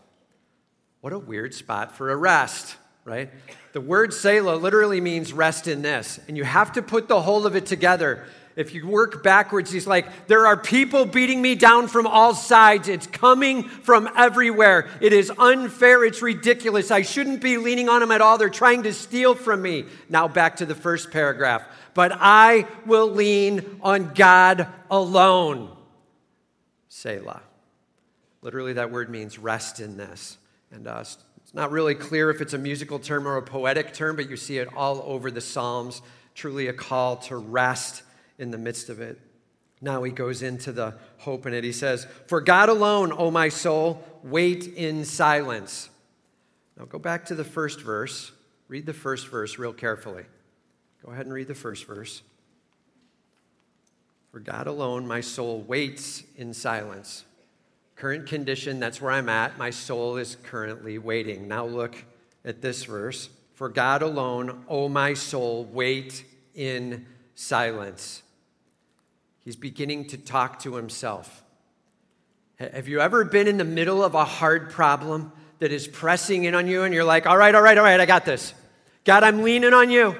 What 1.02 1.14
a 1.14 1.20
weird 1.20 1.54
spot 1.54 1.96
for 1.96 2.12
a 2.12 2.16
rest, 2.18 2.76
right? 3.06 3.30
The 3.72 3.80
word 3.80 4.12
Selah 4.12 4.56
literally 4.56 5.00
means 5.00 5.32
rest 5.32 5.68
in 5.68 5.84
this. 5.84 6.20
And 6.28 6.36
you 6.36 6.44
have 6.44 6.74
to 6.74 6.82
put 6.82 7.08
the 7.08 7.22
whole 7.22 7.46
of 7.46 7.56
it 7.56 7.68
together 7.68 8.26
if 8.58 8.74
you 8.74 8.88
work 8.88 9.22
backwards, 9.22 9.72
he's 9.72 9.86
like, 9.86 10.28
There 10.28 10.48
are 10.48 10.58
people 10.58 11.06
beating 11.06 11.44
me 11.44 11.54
down 11.54 11.88
from 11.88 12.08
all 12.08 12.34
sides. 12.34 12.90
It's 12.90 13.06
coming 13.06 13.64
from 13.64 14.10
everywhere. 14.18 14.90
It 15.00 15.14
is 15.14 15.32
unfair. 15.38 16.04
It's 16.04 16.24
ridiculous. 16.24 16.90
I 16.90 17.04
shouldn't 17.04 17.40
be 17.40 17.60
leaning 17.60 17.88
on 17.88 18.00
them 18.00 18.12
at 18.12 18.20
all. 18.20 18.40
They're 18.40 18.50
trying 18.50 18.82
to 18.84 18.94
steal 18.94 19.36
from 19.36 19.62
me. 19.62 19.86
Now, 20.10 20.28
back 20.28 20.58
to 20.58 20.66
the 20.66 20.74
first 20.74 21.12
paragraph. 21.12 21.68
But 21.98 22.12
I 22.14 22.68
will 22.86 23.10
lean 23.10 23.80
on 23.82 24.14
God 24.14 24.68
alone. 24.92 25.76
Selah. 26.90 27.42
Literally, 28.44 28.74
that 28.74 28.92
word 28.92 29.10
means 29.10 29.40
rest 29.40 29.80
in 29.80 29.98
this. 29.98 30.38
And 30.70 30.88
uh, 30.88 31.00
it's 31.00 31.56
not 31.56 31.72
really 31.72 31.96
clear 31.96 32.30
if 32.30 32.40
it's 32.40 32.54
a 32.54 32.58
musical 32.60 33.00
term 33.00 33.28
or 33.28 33.38
a 33.38 33.42
poetic 33.42 33.96
term, 33.96 34.16
but 34.16 34.30
you 34.30 34.38
see 34.38 34.60
it 34.60 34.68
all 34.76 35.02
over 35.08 35.32
the 35.32 35.42
Psalms. 35.42 36.04
Truly 36.36 36.68
a 36.68 36.74
call 36.74 37.16
to 37.16 37.36
rest 37.36 38.04
in 38.38 38.52
the 38.52 38.60
midst 38.60 38.90
of 38.90 39.02
it. 39.02 39.20
Now 39.82 40.04
he 40.04 40.12
goes 40.12 40.44
into 40.44 40.72
the 40.72 40.94
hope 41.18 41.48
in 41.48 41.54
it. 41.56 41.64
He 41.64 41.72
says, 41.72 42.06
For 42.28 42.42
God 42.42 42.70
alone, 42.70 43.12
O 43.12 43.32
my 43.32 43.50
soul, 43.50 44.06
wait 44.22 44.68
in 44.68 45.04
silence. 45.04 45.90
Now 46.78 46.86
go 46.86 47.00
back 47.00 47.26
to 47.26 47.34
the 47.34 47.44
first 47.44 47.82
verse. 47.82 48.32
Read 48.68 48.86
the 48.86 48.94
first 48.94 49.30
verse 49.30 49.58
real 49.58 49.74
carefully. 49.74 50.26
Go 51.06 51.12
ahead 51.12 51.26
and 51.26 51.34
read 51.34 51.48
the 51.48 51.56
first 51.56 51.86
verse. 51.86 52.22
For 54.32 54.40
God 54.40 54.68
alone, 54.68 55.08
my 55.08 55.22
soul 55.22 55.62
waits 55.62 56.24
in 56.36 56.54
silence. 56.54 57.26
Current 57.96 58.28
condition, 58.28 58.80
that's 58.80 59.02
where 59.02 59.12
I'm 59.12 59.30
at. 59.30 59.58
My 59.58 59.70
soul 59.70 60.18
is 60.18 60.38
currently 60.44 60.98
waiting. 60.98 61.48
Now 61.48 61.66
look 61.66 61.96
at 62.46 62.62
this 62.62 62.84
verse. 62.84 63.30
For 63.56 63.70
God 63.70 64.04
alone, 64.04 64.64
O 64.68 64.88
my 64.88 65.16
soul, 65.16 65.66
wait 65.66 66.24
in 66.54 67.08
silence. 67.34 68.22
He's 69.40 69.56
beginning 69.56 70.08
to 70.10 70.18
talk 70.18 70.60
to 70.60 70.76
himself. 70.76 71.44
Have 72.60 72.88
you 72.88 73.00
ever 73.00 73.24
been 73.24 73.48
in 73.48 73.58
the 73.58 73.64
middle 73.64 74.04
of 74.04 74.14
a 74.14 74.26
hard 74.26 74.70
problem 74.72 75.32
that 75.60 75.72
is 75.72 75.88
pressing 75.88 76.44
in 76.44 76.54
on 76.54 76.68
you 76.68 76.84
and 76.84 76.94
you're 76.94 77.04
like, 77.04 77.26
all 77.26 77.38
right, 77.38 77.56
all 77.56 77.62
right, 77.62 77.78
all 77.78 77.84
right, 77.84 78.00
I 78.00 78.06
got 78.06 78.26
this. 78.26 78.54
God, 79.06 79.24
I'm 79.24 79.42
leaning 79.42 79.74
on 79.74 79.90
you. 79.90 80.16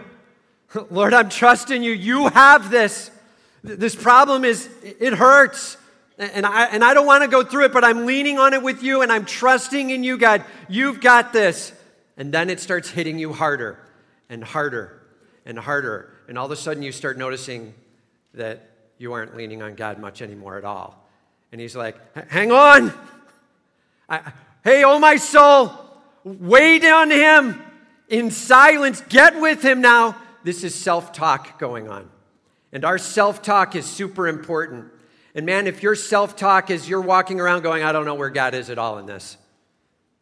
Lord, 0.90 1.14
I'm 1.14 1.30
trusting 1.30 1.84
you. 1.84 1.92
You 1.92 2.28
have 2.28 2.70
this. 2.70 3.12
This 3.64 3.96
problem 3.96 4.46
is, 4.46 4.70
it 4.84 5.14
hurts. 5.14 5.78
And 6.18 6.46
I, 6.46 6.66
and 6.66 6.84
I 6.84 6.94
don't 6.94 7.06
want 7.06 7.24
to 7.24 7.30
go 7.30 7.44
through 7.44 7.66
it, 7.66 7.74
but 7.74 7.84
I'm 7.84 8.06
leaning 8.06 8.40
on 8.40 8.54
it 8.54 8.64
with 8.64 8.82
you 8.82 9.02
and 9.02 9.12
I'm 9.12 9.26
trusting 9.26 9.90
in 9.90 10.04
you, 10.04 10.18
God. 10.18 10.44
You've 10.68 11.00
got 11.00 11.32
this. 11.32 11.72
And 12.18 12.34
then 12.34 12.50
it 12.50 12.60
starts 12.60 12.90
hitting 12.90 13.20
you 13.20 13.34
harder 13.34 13.78
and 14.30 14.44
harder 14.44 15.04
and 15.46 15.60
harder. 15.60 16.12
And 16.28 16.38
all 16.38 16.46
of 16.46 16.52
a 16.52 16.56
sudden 16.56 16.82
you 16.82 16.92
start 16.92 17.18
noticing 17.18 17.74
that 18.34 18.70
you 18.98 19.14
aren't 19.14 19.38
leaning 19.38 19.62
on 19.62 19.76
God 19.76 20.00
much 20.00 20.24
anymore 20.24 20.58
at 20.58 20.66
all. 20.66 21.08
And 21.52 21.62
he's 21.62 21.76
like, 21.76 21.96
hang 22.30 22.52
on. 22.52 22.94
I, 24.10 24.34
hey, 24.64 24.84
oh 24.84 24.98
my 24.98 25.18
soul, 25.18 25.72
wait 26.24 26.84
on 26.84 27.12
him 27.12 27.62
in 28.10 28.32
silence. 28.32 29.02
Get 29.02 29.40
with 29.40 29.62
him 29.64 29.82
now. 29.82 30.16
This 30.48 30.64
is 30.64 30.74
self 30.74 31.12
talk 31.12 31.60
going 31.60 31.90
on. 31.90 32.10
And 32.72 32.86
our 32.86 32.98
self 32.98 33.42
talk 33.42 33.76
is 33.76 33.86
super 33.86 34.30
important. 34.30 34.86
And 35.36 35.46
man, 35.46 35.68
if 35.68 35.84
your 35.84 35.94
self 35.94 36.38
talk 36.38 36.72
is 36.72 36.88
you're 36.88 37.02
walking 37.02 37.42
around 37.42 37.64
going, 37.64 37.84
I 37.84 37.92
don't 37.92 38.06
know 38.06 38.16
where 38.16 38.30
God 38.30 38.54
is 38.54 38.70
at 38.70 38.78
all 38.78 38.98
in 38.98 39.08
this. 39.08 39.36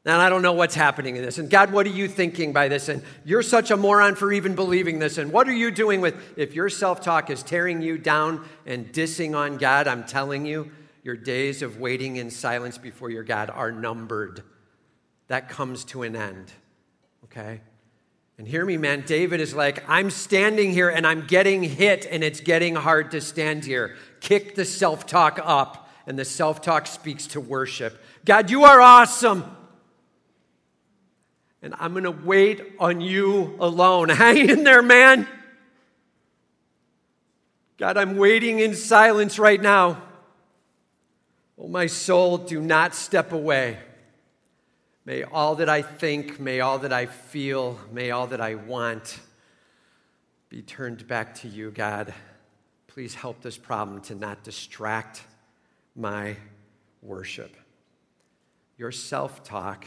And 0.04 0.20
I 0.20 0.30
don't 0.30 0.42
know 0.42 0.54
what's 0.54 0.74
happening 0.74 1.16
in 1.16 1.22
this. 1.22 1.38
And 1.38 1.48
God, 1.48 1.72
what 1.72 1.86
are 1.86 1.92
you 1.92 2.08
thinking 2.08 2.54
by 2.54 2.70
this? 2.70 2.90
And 2.90 3.04
you're 3.24 3.44
such 3.44 3.70
a 3.70 3.78
moron 3.78 4.16
for 4.16 4.34
even 4.34 4.56
believing 4.56 4.98
this. 4.98 5.20
And 5.20 5.32
what 5.32 5.48
are 5.48 5.54
you 5.54 5.70
doing 5.70 6.02
with 6.02 6.16
if 6.40 6.56
your 6.56 6.70
self 6.70 7.02
talk 7.02 7.30
is 7.30 7.44
tearing 7.44 7.84
you 7.84 8.00
down 8.00 8.44
and 8.66 8.92
dissing 8.92 9.38
on 9.38 9.58
God? 9.58 9.88
I'm 9.88 10.06
telling 10.06 10.48
you, 10.48 10.72
your 11.04 11.16
days 11.16 11.62
of 11.62 11.80
waiting 11.80 12.16
in 12.16 12.32
silence 12.32 12.80
before 12.80 13.12
your 13.12 13.24
God 13.24 13.52
are 13.52 13.72
numbered. 13.72 14.42
That 15.28 15.50
comes 15.50 15.86
to 15.86 16.02
an 16.02 16.16
end. 16.16 16.52
Okay? 17.26 17.62
And 18.38 18.48
hear 18.48 18.66
me, 18.66 18.78
man. 18.78 19.04
David 19.06 19.40
is 19.40 19.54
like, 19.54 19.88
I'm 19.90 20.10
standing 20.10 20.72
here 20.72 20.90
and 20.90 21.08
I'm 21.08 21.26
getting 21.26 21.64
hit, 21.64 22.06
and 22.06 22.24
it's 22.24 22.42
getting 22.42 22.76
hard 22.76 23.12
to 23.12 23.22
stand 23.22 23.64
here. 23.64 23.96
Kick 24.20 24.56
the 24.56 24.66
self 24.66 25.06
talk 25.06 25.40
up, 25.42 25.90
and 26.06 26.20
the 26.20 26.26
self 26.26 26.62
talk 26.62 26.88
speaks 26.88 27.28
to 27.28 27.40
worship. 27.40 27.98
God, 28.26 28.50
you 28.50 28.66
are 28.66 28.82
awesome 28.82 29.56
and 31.66 31.74
I'm 31.80 31.94
going 31.94 32.04
to 32.04 32.12
wait 32.12 32.62
on 32.78 33.02
you 33.02 33.56
alone. 33.60 34.10
Hang 34.10 34.50
in 34.52 34.64
there, 34.64 34.84
man. 34.84 35.28
God, 37.78 37.98
I'm 37.98 38.18
waiting 38.18 38.60
in 38.60 38.76
silence 38.76 39.40
right 39.40 39.60
now. 39.60 40.04
Oh, 41.58 41.68
my 41.68 41.88
soul, 41.88 42.38
do 42.38 42.62
not 42.62 42.94
step 42.94 43.32
away. 43.32 43.80
May 45.06 45.22
all 45.22 45.54
that 45.56 45.70
I 45.70 45.84
think, 45.84 46.40
may 46.40 46.62
all 46.62 46.80
that 46.80 46.92
I 46.92 47.06
feel, 47.06 47.80
may 47.92 48.10
all 48.10 48.26
that 48.28 48.42
I 48.42 48.56
want 48.56 49.20
be 50.50 50.64
turned 50.64 51.08
back 51.08 51.36
to 51.36 51.48
you, 51.48 51.70
God. 51.70 52.12
Please 52.88 53.14
help 53.14 53.42
this 53.42 53.56
problem 53.56 54.02
to 54.02 54.16
not 54.16 54.44
distract 54.44 55.22
my 55.96 56.36
worship. 57.04 57.56
Your 58.78 58.92
self 58.92 59.44
talk 59.44 59.86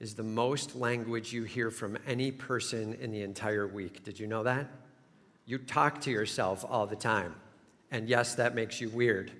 is 0.00 0.14
the 0.14 0.22
most 0.22 0.76
language 0.76 1.32
you 1.32 1.44
hear 1.44 1.70
from 1.70 1.96
any 2.06 2.30
person 2.30 2.98
in 3.00 3.12
the 3.12 3.22
entire 3.22 3.66
week. 3.66 4.04
Did 4.04 4.20
you 4.20 4.26
know 4.26 4.42
that? 4.42 4.68
You 5.46 5.56
talk 5.56 6.02
to 6.02 6.10
yourself 6.10 6.62
all 6.68 6.86
the 6.86 6.96
time. 6.96 7.34
And 7.90 8.06
yes, 8.06 8.34
that 8.34 8.54
makes 8.54 8.82
you 8.82 8.90
weird, 8.90 9.32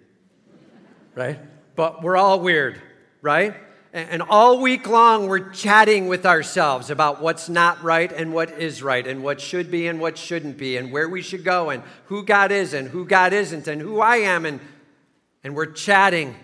right? 1.14 1.38
But 1.76 2.02
we're 2.02 2.16
all 2.16 2.40
weird, 2.40 2.80
right? 3.20 3.54
And 3.92 4.22
all 4.22 4.61
week 4.61 4.88
long, 4.88 5.26
we're 5.26 5.50
chatting 5.50 6.07
with 6.07 6.24
ourselves 6.24 6.90
about 6.90 7.20
what's 7.20 7.48
not 7.48 7.83
right 7.83 8.12
and 8.12 8.33
what 8.33 8.50
is 8.50 8.83
right, 8.83 9.05
and 9.05 9.24
what 9.24 9.40
should 9.40 9.70
be 9.70 9.88
and 9.88 10.00
what 10.00 10.16
shouldn't 10.16 10.57
be, 10.57 10.76
and 10.76 10.92
where 10.92 11.09
we 11.09 11.22
should 11.22 11.42
go, 11.42 11.70
and 11.70 11.83
who 12.07 12.24
God 12.24 12.53
is 12.53 12.72
and 12.72 12.88
who 12.88 13.05
God 13.05 13.33
isn't, 13.33 13.66
and 13.66 13.81
who 13.81 14.00
I 14.00 14.18
am. 14.18 14.46
And, 14.46 14.61
and 15.42 15.57
we're 15.57 15.66
chatting 15.66 16.37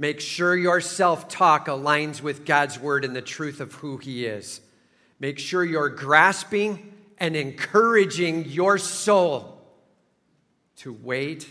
Make 0.00 0.20
sure 0.20 0.56
your 0.56 0.80
self 0.80 1.28
talk 1.28 1.66
aligns 1.66 2.22
with 2.22 2.46
God's 2.46 2.78
word 2.78 3.04
and 3.04 3.16
the 3.16 3.20
truth 3.20 3.60
of 3.60 3.74
who 3.74 3.96
He 3.96 4.24
is. 4.24 4.60
Make 5.18 5.40
sure 5.40 5.64
you're 5.64 5.88
grasping 5.88 6.94
and 7.18 7.34
encouraging 7.34 8.44
your 8.46 8.78
soul 8.78 9.60
to 10.76 10.92
wait 10.92 11.48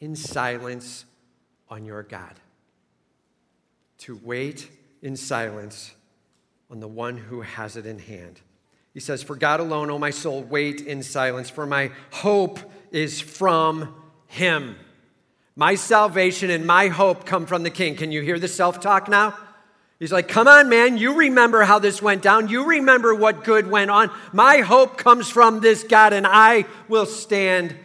in 0.00 0.14
silence 0.14 1.04
on 1.68 1.84
your 1.84 2.04
God. 2.04 2.38
To 4.02 4.18
wait 4.24 4.68
in 5.00 5.16
silence 5.16 5.92
on 6.68 6.80
the 6.80 6.88
one 6.88 7.16
who 7.16 7.42
has 7.42 7.76
it 7.76 7.86
in 7.86 8.00
hand. 8.00 8.40
He 8.92 8.98
says, 8.98 9.22
For 9.22 9.36
God 9.36 9.60
alone, 9.60 9.90
O 9.90 9.98
my 9.98 10.10
soul, 10.10 10.42
wait 10.42 10.80
in 10.80 11.04
silence, 11.04 11.48
for 11.48 11.66
my 11.66 11.92
hope 12.10 12.58
is 12.90 13.20
from 13.20 13.94
Him. 14.26 14.74
My 15.54 15.76
salvation 15.76 16.50
and 16.50 16.66
my 16.66 16.88
hope 16.88 17.26
come 17.26 17.46
from 17.46 17.62
the 17.62 17.70
King. 17.70 17.94
Can 17.94 18.10
you 18.10 18.22
hear 18.22 18.40
the 18.40 18.48
self 18.48 18.80
talk 18.80 19.08
now? 19.08 19.38
He's 20.00 20.10
like, 20.10 20.26
Come 20.26 20.48
on, 20.48 20.68
man. 20.68 20.96
You 20.98 21.14
remember 21.14 21.62
how 21.62 21.78
this 21.78 22.02
went 22.02 22.22
down. 22.22 22.48
You 22.48 22.64
remember 22.64 23.14
what 23.14 23.44
good 23.44 23.68
went 23.68 23.92
on. 23.92 24.10
My 24.32 24.58
hope 24.58 24.98
comes 24.98 25.30
from 25.30 25.60
this 25.60 25.84
God, 25.84 26.12
and 26.12 26.26
I 26.26 26.64
will 26.88 27.06
stand 27.06 27.76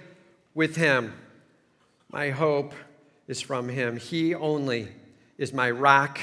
with 0.56 0.78
him. 0.78 1.14
My 2.10 2.32
hope 2.32 2.74
is 3.28 3.40
from 3.40 3.70
him. 3.70 3.98
He 3.98 4.34
only 4.34 4.88
is 5.38 5.54
my 5.54 5.70
rock 5.72 6.20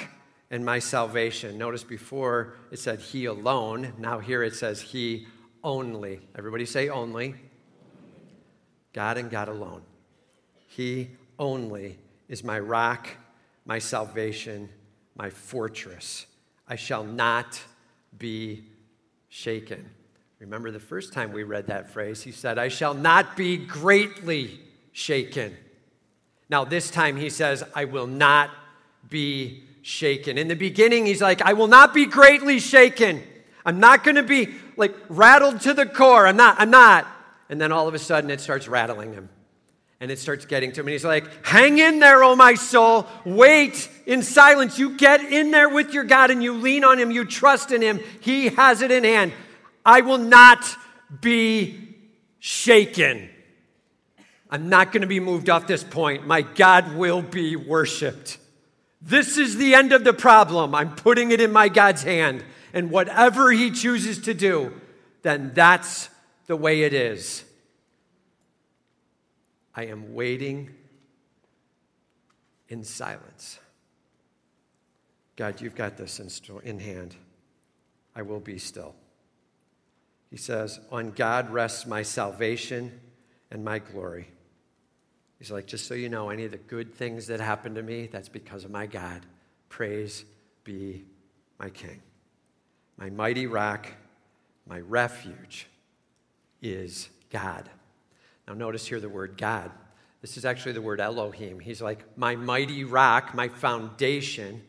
and 0.50 0.64
my 0.64 0.78
salvation. 0.78 1.58
Notice 1.58 1.84
before 1.84 2.54
it 2.70 2.78
said 2.78 3.00
he 3.00 3.24
alone. 3.26 3.92
Now 3.98 4.18
here 4.18 4.42
it 4.42 4.54
says 4.54 4.80
he 4.80 5.26
only. 5.62 6.20
Everybody 6.36 6.66
say 6.66 6.88
only. 6.88 7.34
God 8.92 9.18
and 9.18 9.30
God 9.30 9.48
alone. 9.48 9.82
He 10.66 11.10
only 11.38 11.98
is 12.28 12.44
my 12.44 12.58
rock, 12.58 13.08
my 13.64 13.78
salvation, 13.78 14.68
my 15.16 15.30
fortress. 15.30 16.26
I 16.68 16.76
shall 16.76 17.04
not 17.04 17.60
be 18.16 18.64
shaken. 19.28 19.90
Remember 20.38 20.70
the 20.70 20.80
first 20.80 21.12
time 21.12 21.32
we 21.32 21.42
read 21.42 21.66
that 21.68 21.90
phrase, 21.90 22.22
he 22.22 22.30
said, 22.30 22.58
I 22.58 22.68
shall 22.68 22.94
not 22.94 23.36
be 23.36 23.56
greatly 23.56 24.60
shaken. 24.92 25.56
Now, 26.48 26.64
this 26.64 26.90
time 26.90 27.16
he 27.16 27.30
says, 27.30 27.64
I 27.74 27.86
will 27.86 28.06
not 28.06 28.50
be 29.08 29.64
shaken. 29.82 30.38
In 30.38 30.48
the 30.48 30.56
beginning, 30.56 31.06
he's 31.06 31.20
like, 31.20 31.42
I 31.42 31.52
will 31.52 31.66
not 31.66 31.92
be 31.92 32.06
greatly 32.06 32.58
shaken. 32.58 33.22
I'm 33.64 33.80
not 33.80 34.04
going 34.04 34.16
to 34.16 34.22
be 34.22 34.54
like 34.76 34.94
rattled 35.08 35.60
to 35.62 35.74
the 35.74 35.86
core. 35.86 36.26
I'm 36.26 36.36
not, 36.36 36.56
I'm 36.58 36.70
not. 36.70 37.06
And 37.48 37.60
then 37.60 37.72
all 37.72 37.88
of 37.88 37.94
a 37.94 37.98
sudden, 37.98 38.30
it 38.30 38.40
starts 38.40 38.68
rattling 38.68 39.12
him. 39.12 39.28
And 40.00 40.10
it 40.10 40.18
starts 40.18 40.44
getting 40.44 40.72
to 40.72 40.80
him. 40.80 40.86
And 40.86 40.92
he's 40.92 41.04
like, 41.04 41.46
Hang 41.46 41.78
in 41.78 41.98
there, 41.98 42.22
oh 42.24 42.36
my 42.36 42.54
soul. 42.54 43.06
Wait 43.24 43.88
in 44.06 44.22
silence. 44.22 44.78
You 44.78 44.96
get 44.96 45.22
in 45.22 45.50
there 45.50 45.68
with 45.68 45.94
your 45.94 46.04
God 46.04 46.30
and 46.30 46.42
you 46.42 46.54
lean 46.54 46.84
on 46.84 46.98
him. 46.98 47.10
You 47.10 47.24
trust 47.24 47.70
in 47.70 47.80
him. 47.80 48.00
He 48.20 48.48
has 48.48 48.82
it 48.82 48.90
in 48.90 49.04
hand. 49.04 49.32
I 49.84 50.00
will 50.00 50.18
not 50.18 50.64
be 51.20 51.96
shaken. 52.38 53.30
I'm 54.50 54.68
not 54.68 54.92
going 54.92 55.02
to 55.02 55.06
be 55.06 55.20
moved 55.20 55.48
off 55.48 55.66
this 55.66 55.84
point. 55.84 56.26
My 56.26 56.42
God 56.42 56.96
will 56.96 57.22
be 57.22 57.56
worshiped. 57.56 58.38
This 59.06 59.36
is 59.36 59.58
the 59.58 59.74
end 59.74 59.92
of 59.92 60.02
the 60.02 60.14
problem. 60.14 60.74
I'm 60.74 60.94
putting 60.94 61.30
it 61.30 61.40
in 61.40 61.52
my 61.52 61.68
God's 61.68 62.02
hand. 62.04 62.42
And 62.72 62.90
whatever 62.90 63.52
he 63.52 63.70
chooses 63.70 64.18
to 64.20 64.32
do, 64.32 64.80
then 65.22 65.52
that's 65.54 66.08
the 66.46 66.56
way 66.56 66.82
it 66.82 66.94
is. 66.94 67.44
I 69.74 69.86
am 69.86 70.14
waiting 70.14 70.70
in 72.68 72.82
silence. 72.82 73.58
God, 75.36 75.60
you've 75.60 75.74
got 75.74 75.98
this 75.98 76.18
in, 76.64 76.80
hand. 76.80 77.14
I 78.16 78.22
will 78.22 78.40
be 78.40 78.56
still. 78.56 78.94
He 80.30 80.36
says, 80.38 80.80
On 80.90 81.10
God 81.10 81.50
rests 81.50 81.86
my 81.86 82.02
salvation 82.02 83.00
and 83.50 83.64
my 83.64 83.80
glory. 83.80 84.28
He's 85.44 85.50
like, 85.50 85.66
just 85.66 85.86
so 85.86 85.92
you 85.92 86.08
know, 86.08 86.30
any 86.30 86.46
of 86.46 86.52
the 86.52 86.56
good 86.56 86.94
things 86.94 87.26
that 87.26 87.38
happen 87.38 87.74
to 87.74 87.82
me, 87.82 88.06
that's 88.06 88.30
because 88.30 88.64
of 88.64 88.70
my 88.70 88.86
God. 88.86 89.26
Praise 89.68 90.24
be 90.64 91.04
my 91.58 91.68
King. 91.68 92.00
My 92.96 93.10
mighty 93.10 93.46
rock, 93.46 93.88
my 94.66 94.80
refuge 94.80 95.66
is 96.62 97.10
God. 97.28 97.68
Now, 98.48 98.54
notice 98.54 98.86
here 98.86 99.00
the 99.00 99.10
word 99.10 99.36
God. 99.36 99.70
This 100.22 100.38
is 100.38 100.46
actually 100.46 100.72
the 100.72 100.80
word 100.80 100.98
Elohim. 100.98 101.60
He's 101.60 101.82
like, 101.82 102.16
my 102.16 102.36
mighty 102.36 102.84
rock, 102.84 103.34
my 103.34 103.48
foundation, 103.48 104.62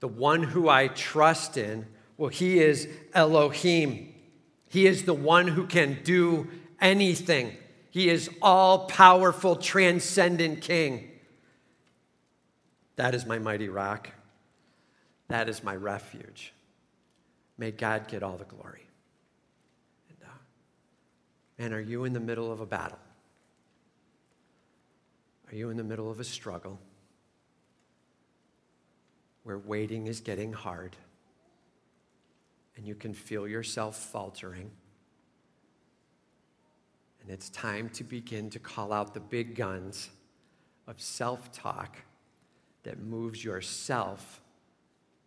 the 0.00 0.08
one 0.08 0.42
who 0.42 0.68
I 0.68 0.88
trust 0.88 1.56
in. 1.56 1.86
Well, 2.16 2.30
he 2.30 2.58
is 2.58 2.88
Elohim. 3.14 4.12
He 4.66 4.88
is 4.88 5.04
the 5.04 5.14
one 5.14 5.46
who 5.46 5.68
can 5.68 6.00
do 6.02 6.48
anything. 6.80 7.56
He 7.98 8.08
is 8.10 8.30
all 8.40 8.86
powerful, 8.86 9.56
transcendent 9.56 10.60
King. 10.60 11.10
That 12.94 13.12
is 13.12 13.26
my 13.26 13.40
mighty 13.40 13.68
rock. 13.68 14.10
That 15.26 15.48
is 15.48 15.64
my 15.64 15.74
refuge. 15.74 16.52
May 17.56 17.72
God 17.72 18.06
get 18.06 18.22
all 18.22 18.36
the 18.36 18.44
glory. 18.44 18.86
And, 20.10 20.18
uh, 20.22 20.38
and 21.58 21.74
are 21.74 21.80
you 21.80 22.04
in 22.04 22.12
the 22.12 22.20
middle 22.20 22.52
of 22.52 22.60
a 22.60 22.66
battle? 22.66 23.00
Are 25.50 25.56
you 25.56 25.68
in 25.70 25.76
the 25.76 25.82
middle 25.82 26.08
of 26.08 26.20
a 26.20 26.24
struggle 26.24 26.78
where 29.42 29.58
waiting 29.58 30.06
is 30.06 30.20
getting 30.20 30.52
hard 30.52 30.94
and 32.76 32.86
you 32.86 32.94
can 32.94 33.12
feel 33.12 33.48
yourself 33.48 33.96
faltering? 33.96 34.70
And 37.28 37.34
it's 37.34 37.50
time 37.50 37.90
to 37.90 38.04
begin 38.04 38.48
to 38.48 38.58
call 38.58 38.90
out 38.90 39.12
the 39.12 39.20
big 39.20 39.54
guns 39.54 40.08
of 40.86 40.98
self 40.98 41.52
talk 41.52 41.98
that 42.84 43.00
moves 43.00 43.44
yourself 43.44 44.40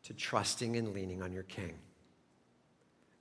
to 0.06 0.14
trusting 0.16 0.78
and 0.78 0.96
leaning 0.96 1.22
on 1.22 1.32
your 1.32 1.44
King. 1.44 1.76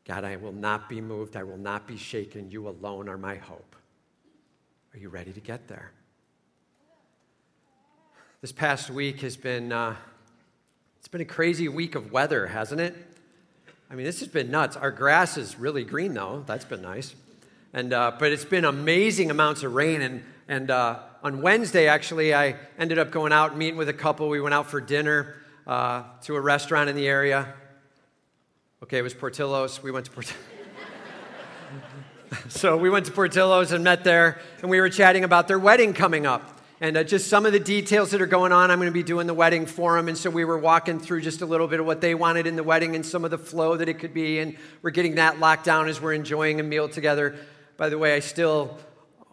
God, 0.06 0.24
I 0.24 0.36
will 0.36 0.54
not 0.54 0.88
be 0.88 1.02
moved. 1.02 1.36
I 1.36 1.42
will 1.42 1.58
not 1.58 1.86
be 1.86 1.98
shaken. 1.98 2.50
You 2.50 2.68
alone 2.68 3.10
are 3.10 3.18
my 3.18 3.34
hope. 3.34 3.76
Are 4.94 4.98
you 4.98 5.10
ready 5.10 5.32
to 5.34 5.40
get 5.40 5.68
there? 5.68 5.92
This 8.40 8.50
past 8.50 8.88
week 8.88 9.20
has 9.20 9.36
been, 9.36 9.72
uh, 9.72 9.94
it's 10.98 11.08
been 11.08 11.20
a 11.20 11.26
crazy 11.26 11.68
week 11.68 11.96
of 11.96 12.12
weather, 12.12 12.46
hasn't 12.46 12.80
it? 12.80 12.96
I 13.90 13.94
mean, 13.94 14.06
this 14.06 14.20
has 14.20 14.28
been 14.28 14.50
nuts. 14.50 14.74
Our 14.74 14.90
grass 14.90 15.36
is 15.36 15.58
really 15.58 15.84
green, 15.84 16.14
though. 16.14 16.44
That's 16.46 16.64
been 16.64 16.80
nice. 16.80 17.14
And, 17.72 17.92
uh, 17.92 18.12
but 18.18 18.32
it's 18.32 18.44
been 18.44 18.64
amazing 18.64 19.30
amounts 19.30 19.62
of 19.62 19.74
rain. 19.74 20.02
And, 20.02 20.24
and 20.48 20.70
uh, 20.70 20.98
on 21.22 21.40
Wednesday, 21.40 21.86
actually, 21.86 22.34
I 22.34 22.56
ended 22.78 22.98
up 22.98 23.10
going 23.10 23.32
out 23.32 23.50
and 23.50 23.58
meeting 23.58 23.76
with 23.76 23.88
a 23.88 23.94
couple. 23.94 24.28
We 24.28 24.40
went 24.40 24.54
out 24.54 24.68
for 24.70 24.80
dinner 24.80 25.36
uh, 25.66 26.02
to 26.22 26.34
a 26.34 26.40
restaurant 26.40 26.90
in 26.90 26.96
the 26.96 27.06
area. 27.06 27.54
Okay, 28.82 28.98
it 28.98 29.02
was 29.02 29.14
Portillo's. 29.14 29.82
We 29.82 29.90
went 29.90 30.06
to 30.06 30.12
Portillo's. 30.12 30.42
so 32.48 32.76
we 32.76 32.90
went 32.90 33.06
to 33.06 33.12
Portillo's 33.12 33.70
and 33.70 33.84
met 33.84 34.02
there, 34.02 34.40
and 34.62 34.70
we 34.70 34.80
were 34.80 34.90
chatting 34.90 35.22
about 35.22 35.46
their 35.46 35.58
wedding 35.58 35.92
coming 35.92 36.26
up 36.26 36.60
and 36.80 36.96
uh, 36.96 37.04
just 37.04 37.28
some 37.28 37.44
of 37.44 37.52
the 37.52 37.60
details 37.60 38.10
that 38.10 38.22
are 38.22 38.26
going 38.26 38.52
on. 38.52 38.70
I'm 38.70 38.78
going 38.78 38.88
to 38.88 38.92
be 38.92 39.02
doing 39.02 39.26
the 39.26 39.34
wedding 39.34 39.66
for 39.66 39.96
them. 39.96 40.08
And 40.08 40.16
so 40.16 40.30
we 40.30 40.44
were 40.46 40.58
walking 40.58 40.98
through 40.98 41.20
just 41.20 41.42
a 41.42 41.46
little 41.46 41.68
bit 41.68 41.78
of 41.78 41.86
what 41.86 42.00
they 42.00 42.14
wanted 42.14 42.46
in 42.46 42.56
the 42.56 42.62
wedding 42.62 42.96
and 42.96 43.04
some 43.04 43.24
of 43.24 43.30
the 43.30 43.38
flow 43.38 43.76
that 43.76 43.88
it 43.88 43.98
could 43.98 44.14
be. 44.14 44.38
And 44.38 44.56
we're 44.80 44.90
getting 44.90 45.16
that 45.16 45.38
locked 45.38 45.64
down 45.64 45.88
as 45.88 46.00
we're 46.00 46.14
enjoying 46.14 46.58
a 46.58 46.62
meal 46.62 46.88
together. 46.88 47.36
By 47.80 47.88
the 47.88 47.96
way, 47.96 48.14
I 48.14 48.18
still 48.18 48.76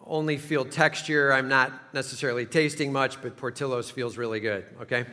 only 0.06 0.38
feel 0.38 0.64
texture. 0.64 1.34
I'm 1.34 1.50
not 1.50 1.94
necessarily 1.94 2.46
tasting 2.46 2.94
much, 2.94 3.22
but 3.22 3.36
Portillo's 3.36 3.92
feels 3.92 4.16
really 4.16 4.40
good, 4.40 4.64
okay? 4.84 5.06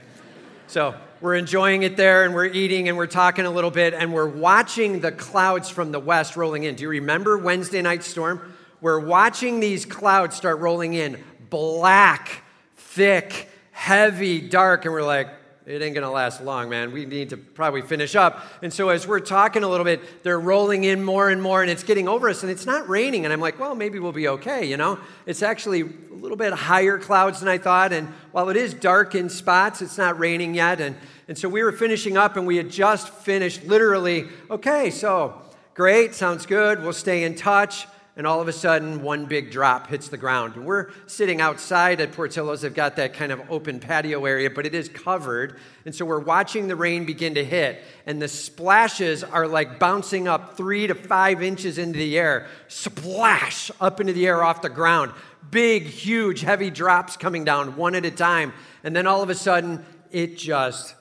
So 0.68 0.94
we're 1.20 1.35
enjoying 1.35 1.83
it 1.83 1.97
there 1.97 2.25
and 2.25 2.33
we're 2.33 2.44
eating 2.44 2.88
and 2.88 2.97
we're 2.97 3.09
talking 3.09 3.44
a 3.44 3.51
little 3.51 3.73
bit 3.73 3.92
and 3.92 4.14
we're 4.14 4.29
watching 4.29 5.01
the 5.01 5.11
clouds 5.11 5.68
from 5.68 5.90
the 5.90 5.99
west 5.99 6.37
rolling 6.37 6.62
in. 6.62 6.77
Do 6.77 6.85
you 6.85 6.90
remember 6.90 7.37
Wednesday 7.37 7.83
night 7.83 8.05
storm? 8.05 8.55
We're 8.81 9.01
watching 9.01 9.59
these 9.59 9.85
clouds 9.85 10.37
start 10.37 10.61
rolling 10.61 10.94
in 10.94 11.20
black, 11.51 12.44
thick, 12.77 13.51
heavy, 13.73 14.42
dark, 14.42 14.85
and 14.85 14.94
we're 14.94 15.03
like, 15.03 15.29
it 15.66 15.81
ain't 15.81 15.94
gonna 15.94 16.11
last 16.11 16.42
long, 16.42 16.68
man. 16.68 16.92
We 16.92 17.07
need 17.07 17.31
to 17.31 17.38
probably 17.38 17.81
finish 17.81 18.14
up. 18.14 18.44
And 18.62 18.70
so, 18.70 18.90
as 18.90 19.07
we're 19.07 19.20
talking 19.20 19.62
a 19.62 19.68
little 19.68 19.85
bit, 19.85 20.22
they're 20.22 20.38
rolling 20.38 20.85
in 20.85 21.03
more 21.03 21.31
and 21.31 21.40
more, 21.40 21.62
and 21.62 21.70
it's 21.70 21.83
getting 21.83 22.07
over 22.07 22.29
us, 22.29 22.42
and 22.42 22.53
it's 22.53 22.66
not 22.66 22.87
raining. 22.87 23.24
And 23.24 23.33
I'm 23.33 23.40
like, 23.40 23.59
well, 23.59 23.74
maybe 23.74 23.98
we'll 23.98 24.12
be 24.12 24.29
okay, 24.29 24.66
you 24.66 24.77
know? 24.77 24.98
It's 25.24 25.42
actually 25.42 25.81
a 25.81 26.14
little 26.14 26.37
bit 26.37 26.53
higher 26.53 26.98
clouds 26.98 27.40
than 27.40 27.48
I 27.48 27.57
thought. 27.57 27.94
And 27.94 28.09
while 28.33 28.50
it 28.50 28.59
is 28.59 28.74
dark 28.74 29.14
in 29.14 29.31
spots, 29.31 29.81
it's 29.81 29.96
not 29.96 30.18
raining 30.18 30.55
yet. 30.55 30.83
And, 30.83 30.96
and 31.29 31.38
so, 31.38 31.48
we 31.48 31.62
were 31.62 31.72
finishing 31.72 32.18
up, 32.18 32.37
and 32.37 32.46
we 32.46 32.59
had 32.59 32.68
just 32.68 33.09
finished 33.09 33.64
literally, 33.64 34.27
okay, 34.50 34.90
so 34.90 35.40
great, 35.72 36.14
sounds 36.14 36.44
good. 36.44 36.83
We'll 36.83 36.92
stay 36.92 37.24
in 37.24 37.37
touch 37.37 37.87
and 38.16 38.29
all 38.29 38.40
of 38.40 38.46
a 38.46 38.53
sudden, 38.53 39.03
one 39.03 39.27
big 39.27 39.50
drop 39.50 39.88
hits 39.88 40.07
the 40.07 40.16
ground. 40.16 40.55
And 40.55 40.64
we're 40.64 40.90
sitting 41.07 41.40
outside 41.40 42.00
at 42.00 42.12
Portillo's. 42.12 42.61
They've 42.61 42.72
got 42.72 42.94
that 42.96 43.14
kind 43.14 43.33
of 43.33 43.40
open 43.50 43.81
patio 43.81 44.24
area, 44.24 44.50
but 44.50 44.66
it 44.66 44.74
is 44.74 44.88
covered. 44.88 45.59
And 45.85 45.92
so 45.92 46.05
we're 46.05 46.20
watching 46.20 46.68
the 46.68 46.77
rain 46.77 47.07
begin 47.07 47.35
to 47.35 47.44
hit, 47.44 47.83
and 48.07 48.22
the 48.22 48.29
splashes 48.29 49.24
are 49.24 49.48
like 49.48 49.81
bouncing 49.81 50.29
up 50.29 50.57
three 50.57 50.87
to 50.87 50.94
five 50.94 51.42
inches 51.42 51.77
into 51.77 51.98
the 51.98 52.16
air, 52.16 52.46
splash 52.68 53.72
up 53.81 54.00
into 54.00 54.12
the 54.12 54.29
air 54.29 54.44
off 54.44 54.62
the 54.62 54.68
ground. 54.68 55.11
Big, 55.50 55.83
huge, 55.83 56.42
heavy 56.42 56.70
drops 56.70 57.16
coming 57.16 57.44
down 57.44 57.77
one 57.77 57.96
at 57.96 58.05
a 58.05 58.11
time. 58.12 58.53
And 58.85 58.94
then 58.94 59.09
all 59.09 59.22
of 59.22 59.31
a 59.31 59.35
sudden, 59.35 59.85
it 60.12 60.38
just 60.38 60.94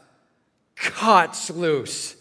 cuts 0.75 1.51
loose 1.51 2.15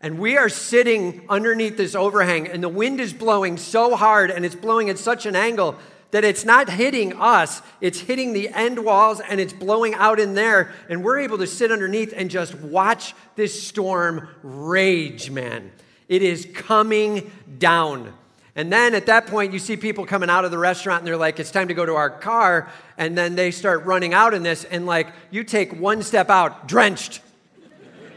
and 0.00 0.18
we 0.18 0.36
are 0.36 0.48
sitting 0.48 1.24
underneath 1.28 1.76
this 1.76 1.94
overhang, 1.94 2.48
and 2.48 2.62
the 2.62 2.68
wind 2.68 3.00
is 3.00 3.12
blowing 3.12 3.56
so 3.56 3.96
hard 3.96 4.30
and 4.30 4.44
it's 4.44 4.54
blowing 4.54 4.90
at 4.90 4.98
such 4.98 5.26
an 5.26 5.34
angle 5.34 5.76
that 6.12 6.24
it's 6.24 6.44
not 6.44 6.70
hitting 6.70 7.12
us, 7.14 7.62
it's 7.80 8.00
hitting 8.00 8.32
the 8.32 8.48
end 8.50 8.84
walls 8.84 9.20
and 9.20 9.40
it's 9.40 9.52
blowing 9.52 9.94
out 9.94 10.20
in 10.20 10.34
there. 10.34 10.72
And 10.88 11.02
we're 11.02 11.18
able 11.18 11.38
to 11.38 11.46
sit 11.46 11.72
underneath 11.72 12.14
and 12.16 12.30
just 12.30 12.54
watch 12.54 13.14
this 13.34 13.60
storm 13.66 14.28
rage, 14.42 15.30
man. 15.30 15.72
It 16.08 16.22
is 16.22 16.46
coming 16.54 17.30
down. 17.58 18.14
And 18.54 18.72
then 18.72 18.94
at 18.94 19.06
that 19.06 19.26
point, 19.26 19.52
you 19.52 19.58
see 19.58 19.76
people 19.76 20.06
coming 20.06 20.30
out 20.30 20.44
of 20.44 20.50
the 20.50 20.58
restaurant 20.58 21.00
and 21.00 21.06
they're 21.06 21.16
like, 21.16 21.40
it's 21.40 21.50
time 21.50 21.68
to 21.68 21.74
go 21.74 21.84
to 21.84 21.94
our 21.96 22.08
car. 22.08 22.70
And 22.96 23.18
then 23.18 23.34
they 23.34 23.50
start 23.50 23.84
running 23.84 24.14
out 24.14 24.32
in 24.32 24.42
this, 24.42 24.64
and 24.64 24.86
like, 24.86 25.08
you 25.30 25.44
take 25.44 25.78
one 25.78 26.02
step 26.02 26.30
out, 26.30 26.66
drenched, 26.66 27.20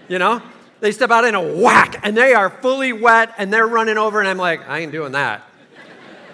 you 0.07 0.19
know? 0.19 0.41
They 0.79 0.91
step 0.91 1.11
out 1.11 1.25
in 1.25 1.35
a 1.35 1.41
whack 1.41 1.99
and 2.03 2.15
they 2.15 2.33
are 2.33 2.49
fully 2.49 2.93
wet 2.93 3.33
and 3.37 3.51
they're 3.51 3.67
running 3.67 3.97
over, 3.97 4.19
and 4.19 4.27
I'm 4.27 4.37
like, 4.37 4.67
I 4.67 4.79
ain't 4.79 4.91
doing 4.91 5.11
that. 5.11 5.43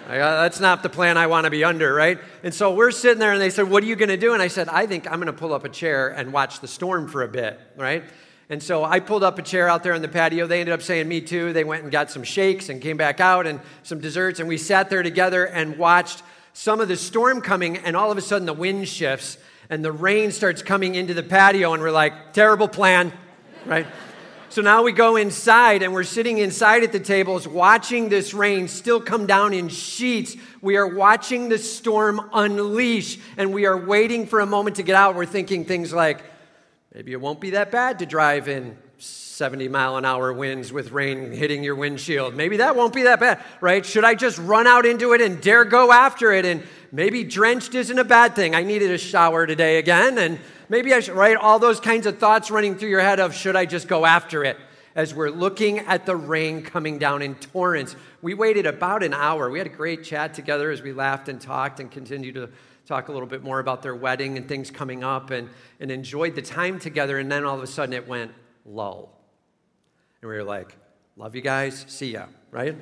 I, 0.08 0.20
uh, 0.20 0.42
that's 0.42 0.60
not 0.60 0.84
the 0.84 0.88
plan 0.88 1.18
I 1.18 1.26
want 1.26 1.46
to 1.46 1.50
be 1.50 1.64
under, 1.64 1.92
right? 1.92 2.20
And 2.44 2.54
so 2.54 2.72
we're 2.72 2.92
sitting 2.92 3.18
there 3.18 3.32
and 3.32 3.40
they 3.40 3.50
said, 3.50 3.68
What 3.68 3.82
are 3.82 3.86
you 3.86 3.96
going 3.96 4.08
to 4.08 4.16
do? 4.16 4.34
And 4.34 4.42
I 4.42 4.46
said, 4.46 4.68
I 4.68 4.86
think 4.86 5.10
I'm 5.10 5.14
going 5.14 5.26
to 5.26 5.32
pull 5.32 5.52
up 5.52 5.64
a 5.64 5.68
chair 5.68 6.08
and 6.08 6.32
watch 6.32 6.60
the 6.60 6.68
storm 6.68 7.08
for 7.08 7.24
a 7.24 7.28
bit, 7.28 7.60
right? 7.76 8.04
And 8.48 8.62
so 8.62 8.84
I 8.84 9.00
pulled 9.00 9.24
up 9.24 9.40
a 9.40 9.42
chair 9.42 9.68
out 9.68 9.82
there 9.82 9.94
on 9.94 10.02
the 10.02 10.08
patio. 10.08 10.46
They 10.46 10.60
ended 10.60 10.72
up 10.72 10.82
saying, 10.82 11.08
Me 11.08 11.20
too. 11.20 11.52
They 11.52 11.64
went 11.64 11.82
and 11.82 11.90
got 11.90 12.12
some 12.12 12.22
shakes 12.22 12.68
and 12.68 12.80
came 12.80 12.96
back 12.96 13.18
out 13.18 13.48
and 13.48 13.60
some 13.82 14.00
desserts. 14.00 14.38
And 14.38 14.48
we 14.48 14.58
sat 14.58 14.90
there 14.90 15.02
together 15.02 15.44
and 15.44 15.76
watched 15.76 16.22
some 16.52 16.80
of 16.80 16.86
the 16.86 16.96
storm 16.96 17.40
coming. 17.40 17.78
And 17.78 17.96
all 17.96 18.12
of 18.12 18.18
a 18.18 18.22
sudden, 18.22 18.46
the 18.46 18.52
wind 18.52 18.86
shifts 18.86 19.38
and 19.68 19.84
the 19.84 19.90
rain 19.90 20.30
starts 20.30 20.62
coming 20.62 20.94
into 20.94 21.14
the 21.14 21.24
patio. 21.24 21.72
And 21.72 21.82
we're 21.82 21.90
like, 21.90 22.32
Terrible 22.32 22.68
plan, 22.68 23.12
right? 23.64 23.88
So 24.48 24.62
now 24.62 24.82
we 24.82 24.92
go 24.92 25.16
inside 25.16 25.82
and 25.82 25.92
we're 25.92 26.04
sitting 26.04 26.38
inside 26.38 26.84
at 26.84 26.92
the 26.92 27.00
tables 27.00 27.48
watching 27.48 28.08
this 28.08 28.32
rain 28.32 28.68
still 28.68 29.00
come 29.00 29.26
down 29.26 29.52
in 29.52 29.68
sheets. 29.68 30.36
We 30.60 30.76
are 30.76 30.86
watching 30.86 31.48
the 31.48 31.58
storm 31.58 32.30
unleash 32.32 33.18
and 33.36 33.52
we 33.52 33.66
are 33.66 33.76
waiting 33.76 34.26
for 34.26 34.40
a 34.40 34.46
moment 34.46 34.76
to 34.76 34.84
get 34.84 34.94
out. 34.94 35.16
We're 35.16 35.26
thinking 35.26 35.64
things 35.64 35.92
like, 35.92 36.22
maybe 36.94 37.12
it 37.12 37.20
won't 37.20 37.40
be 37.40 37.50
that 37.50 37.72
bad 37.72 37.98
to 37.98 38.06
drive 38.06 38.48
in 38.48 38.78
70 38.98 39.68
mile 39.68 39.96
an 39.96 40.04
hour 40.04 40.32
winds 40.32 40.72
with 40.72 40.92
rain 40.92 41.32
hitting 41.32 41.62
your 41.62 41.74
windshield. 41.74 42.34
Maybe 42.34 42.58
that 42.58 42.76
won't 42.76 42.94
be 42.94 43.02
that 43.02 43.20
bad, 43.20 43.42
right? 43.60 43.84
Should 43.84 44.04
I 44.04 44.14
just 44.14 44.38
run 44.38 44.66
out 44.66 44.86
into 44.86 45.12
it 45.12 45.20
and 45.20 45.40
dare 45.42 45.64
go 45.64 45.92
after 45.92 46.32
it? 46.32 46.46
And 46.46 46.62
maybe 46.92 47.24
drenched 47.24 47.74
isn't 47.74 47.98
a 47.98 48.04
bad 48.04 48.34
thing. 48.34 48.54
I 48.54 48.62
needed 48.62 48.92
a 48.92 48.98
shower 48.98 49.46
today 49.46 49.78
again 49.78 50.16
and 50.18 50.38
Maybe 50.68 50.92
I 50.92 51.00
should, 51.00 51.14
right? 51.14 51.36
All 51.36 51.58
those 51.58 51.80
kinds 51.80 52.06
of 52.06 52.18
thoughts 52.18 52.50
running 52.50 52.76
through 52.76 52.88
your 52.88 53.00
head 53.00 53.20
of, 53.20 53.34
should 53.34 53.56
I 53.56 53.66
just 53.66 53.88
go 53.88 54.04
after 54.04 54.44
it? 54.44 54.56
As 54.94 55.14
we're 55.14 55.30
looking 55.30 55.80
at 55.80 56.06
the 56.06 56.16
rain 56.16 56.62
coming 56.62 56.98
down 56.98 57.22
in 57.22 57.34
torrents. 57.36 57.94
We 58.22 58.34
waited 58.34 58.66
about 58.66 59.02
an 59.02 59.12
hour. 59.12 59.50
We 59.50 59.58
had 59.58 59.66
a 59.66 59.70
great 59.70 60.02
chat 60.02 60.34
together 60.34 60.70
as 60.70 60.82
we 60.82 60.92
laughed 60.92 61.28
and 61.28 61.40
talked 61.40 61.80
and 61.80 61.90
continued 61.90 62.34
to 62.34 62.48
talk 62.86 63.08
a 63.08 63.12
little 63.12 63.28
bit 63.28 63.42
more 63.42 63.58
about 63.58 63.82
their 63.82 63.94
wedding 63.94 64.36
and 64.36 64.48
things 64.48 64.70
coming 64.70 65.04
up 65.04 65.30
and, 65.30 65.50
and 65.80 65.90
enjoyed 65.90 66.34
the 66.34 66.42
time 66.42 66.78
together. 66.78 67.18
And 67.18 67.30
then 67.30 67.44
all 67.44 67.56
of 67.56 67.62
a 67.62 67.66
sudden 67.66 67.92
it 67.92 68.08
went 68.08 68.32
lull. 68.64 69.12
And 70.22 70.30
we 70.30 70.36
were 70.36 70.44
like, 70.44 70.76
love 71.16 71.34
you 71.34 71.42
guys, 71.42 71.84
see 71.88 72.12
ya, 72.12 72.26
right? 72.50 72.76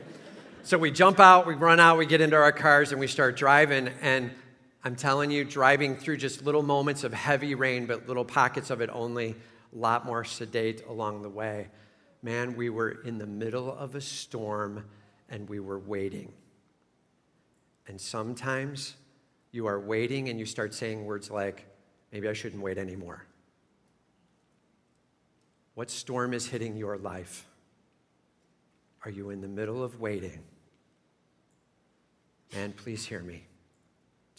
so 0.65 0.79
we 0.79 0.91
jump 0.91 1.21
out, 1.21 1.47
we 1.47 1.55
run 1.55 1.79
out, 1.79 1.99
we 1.99 2.07
get 2.07 2.23
into 2.23 2.37
our 2.37 2.51
cars, 2.51 2.91
and 2.91 2.99
we 2.99 3.07
start 3.07 3.37
driving. 3.37 3.91
And 4.01 4.31
I'm 4.87 4.97
telling 4.97 5.31
you, 5.31 5.47
driving 5.47 5.97
through 5.97 6.19
just 6.19 6.45
little 6.45 6.63
moments 6.63 7.05
of 7.05 7.15
heavy 7.15 7.55
rain, 7.55 7.87
but 7.87 8.07
little 8.07 8.25
pockets 8.25 8.69
of 8.69 8.83
it 8.83 8.91
only, 8.93 9.35
a 9.75 9.79
lot 9.79 10.05
more 10.05 10.25
sedate 10.25 10.85
along 10.87 11.23
the 11.23 11.31
way. 11.31 11.69
Man, 12.23 12.55
we 12.55 12.69
were 12.69 13.01
in 13.03 13.17
the 13.17 13.27
middle 13.27 13.75
of 13.75 13.95
a 13.95 14.01
storm 14.01 14.85
and 15.31 15.49
we 15.49 15.59
were 15.59 15.79
waiting. 15.79 16.33
And 17.89 17.99
sometimes 17.99 18.97
you 19.53 19.67
are 19.67 19.81
waiting 19.81 20.29
and 20.29 20.39
you 20.39 20.45
start 20.45 20.75
saying 20.75 21.07
words 21.07 21.31
like, 21.31 21.65
maybe 22.13 22.29
I 22.29 22.35
shouldn't 22.35 22.63
wait 22.63 22.77
anymore. 22.77 23.25
What 25.75 25.91
storm 25.91 26.35
is 26.35 26.47
hitting 26.47 26.77
your 26.77 26.99
life? 26.99 27.47
Are 29.03 29.11
you 29.11 29.31
in 29.31 29.41
the 29.41 29.49
middle 29.49 29.83
of 29.83 29.99
waiting? 29.99 30.41
And 32.55 32.77
please 32.77 33.07
hear 33.07 33.21
me. 33.21 33.47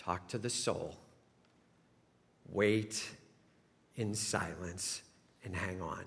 Talk 0.06 0.28
to 0.28 0.38
the 0.38 0.52
soul. 0.52 0.96
Wait 2.52 3.10
in 3.96 4.14
silence 4.14 5.02
and 5.44 5.56
hang 5.56 5.82
on. 5.82 6.06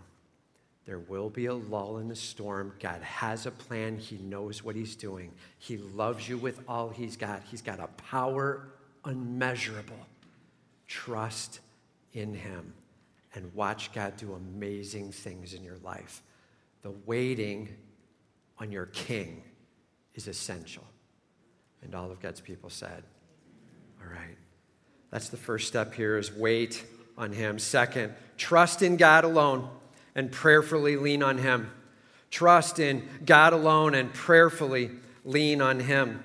There 0.86 1.00
will 1.00 1.28
be 1.28 1.46
a 1.46 1.54
lull 1.54 1.98
in 1.98 2.06
the 2.06 2.16
storm. 2.16 2.72
God 2.80 3.02
has 3.02 3.44
a 3.44 3.50
plan. 3.50 3.98
He 3.98 4.16
knows 4.18 4.62
what 4.62 4.76
He's 4.76 4.94
doing. 4.94 5.32
He 5.58 5.78
loves 5.78 6.28
you 6.28 6.38
with 6.38 6.60
all 6.68 6.90
He's 6.90 7.16
got. 7.16 7.42
He's 7.42 7.60
got 7.60 7.80
a 7.80 7.88
power 7.88 8.68
unmeasurable. 9.04 10.06
Trust 10.86 11.58
in 12.12 12.34
Him 12.34 12.72
and 13.34 13.52
watch 13.52 13.92
God 13.92 14.16
do 14.16 14.34
amazing 14.34 15.10
things 15.10 15.54
in 15.54 15.64
your 15.64 15.78
life. 15.82 16.22
The 16.82 16.92
waiting 17.04 17.68
on 18.58 18.70
your 18.70 18.86
King 18.86 19.42
is 20.14 20.28
essential. 20.28 20.84
And 21.82 21.96
all 21.96 22.10
of 22.12 22.20
God's 22.20 22.40
people 22.40 22.70
said, 22.70 23.02
All 24.00 24.10
right. 24.10 24.36
That's 25.10 25.28
the 25.28 25.36
first 25.36 25.68
step 25.68 25.94
here 25.94 26.16
is 26.18 26.32
wait 26.32 26.84
on 27.16 27.32
Him. 27.32 27.58
Second, 27.58 28.14
trust 28.36 28.82
in 28.82 28.96
God 28.96 29.24
alone 29.24 29.68
and 30.14 30.30
prayerfully 30.30 30.96
lean 30.96 31.22
on 31.22 31.38
Him. 31.38 31.70
Trust 32.30 32.78
in 32.78 33.08
God 33.24 33.52
alone 33.52 33.94
and 33.94 34.12
prayerfully 34.12 34.90
lean 35.24 35.60
on 35.60 35.80
Him. 35.80 36.24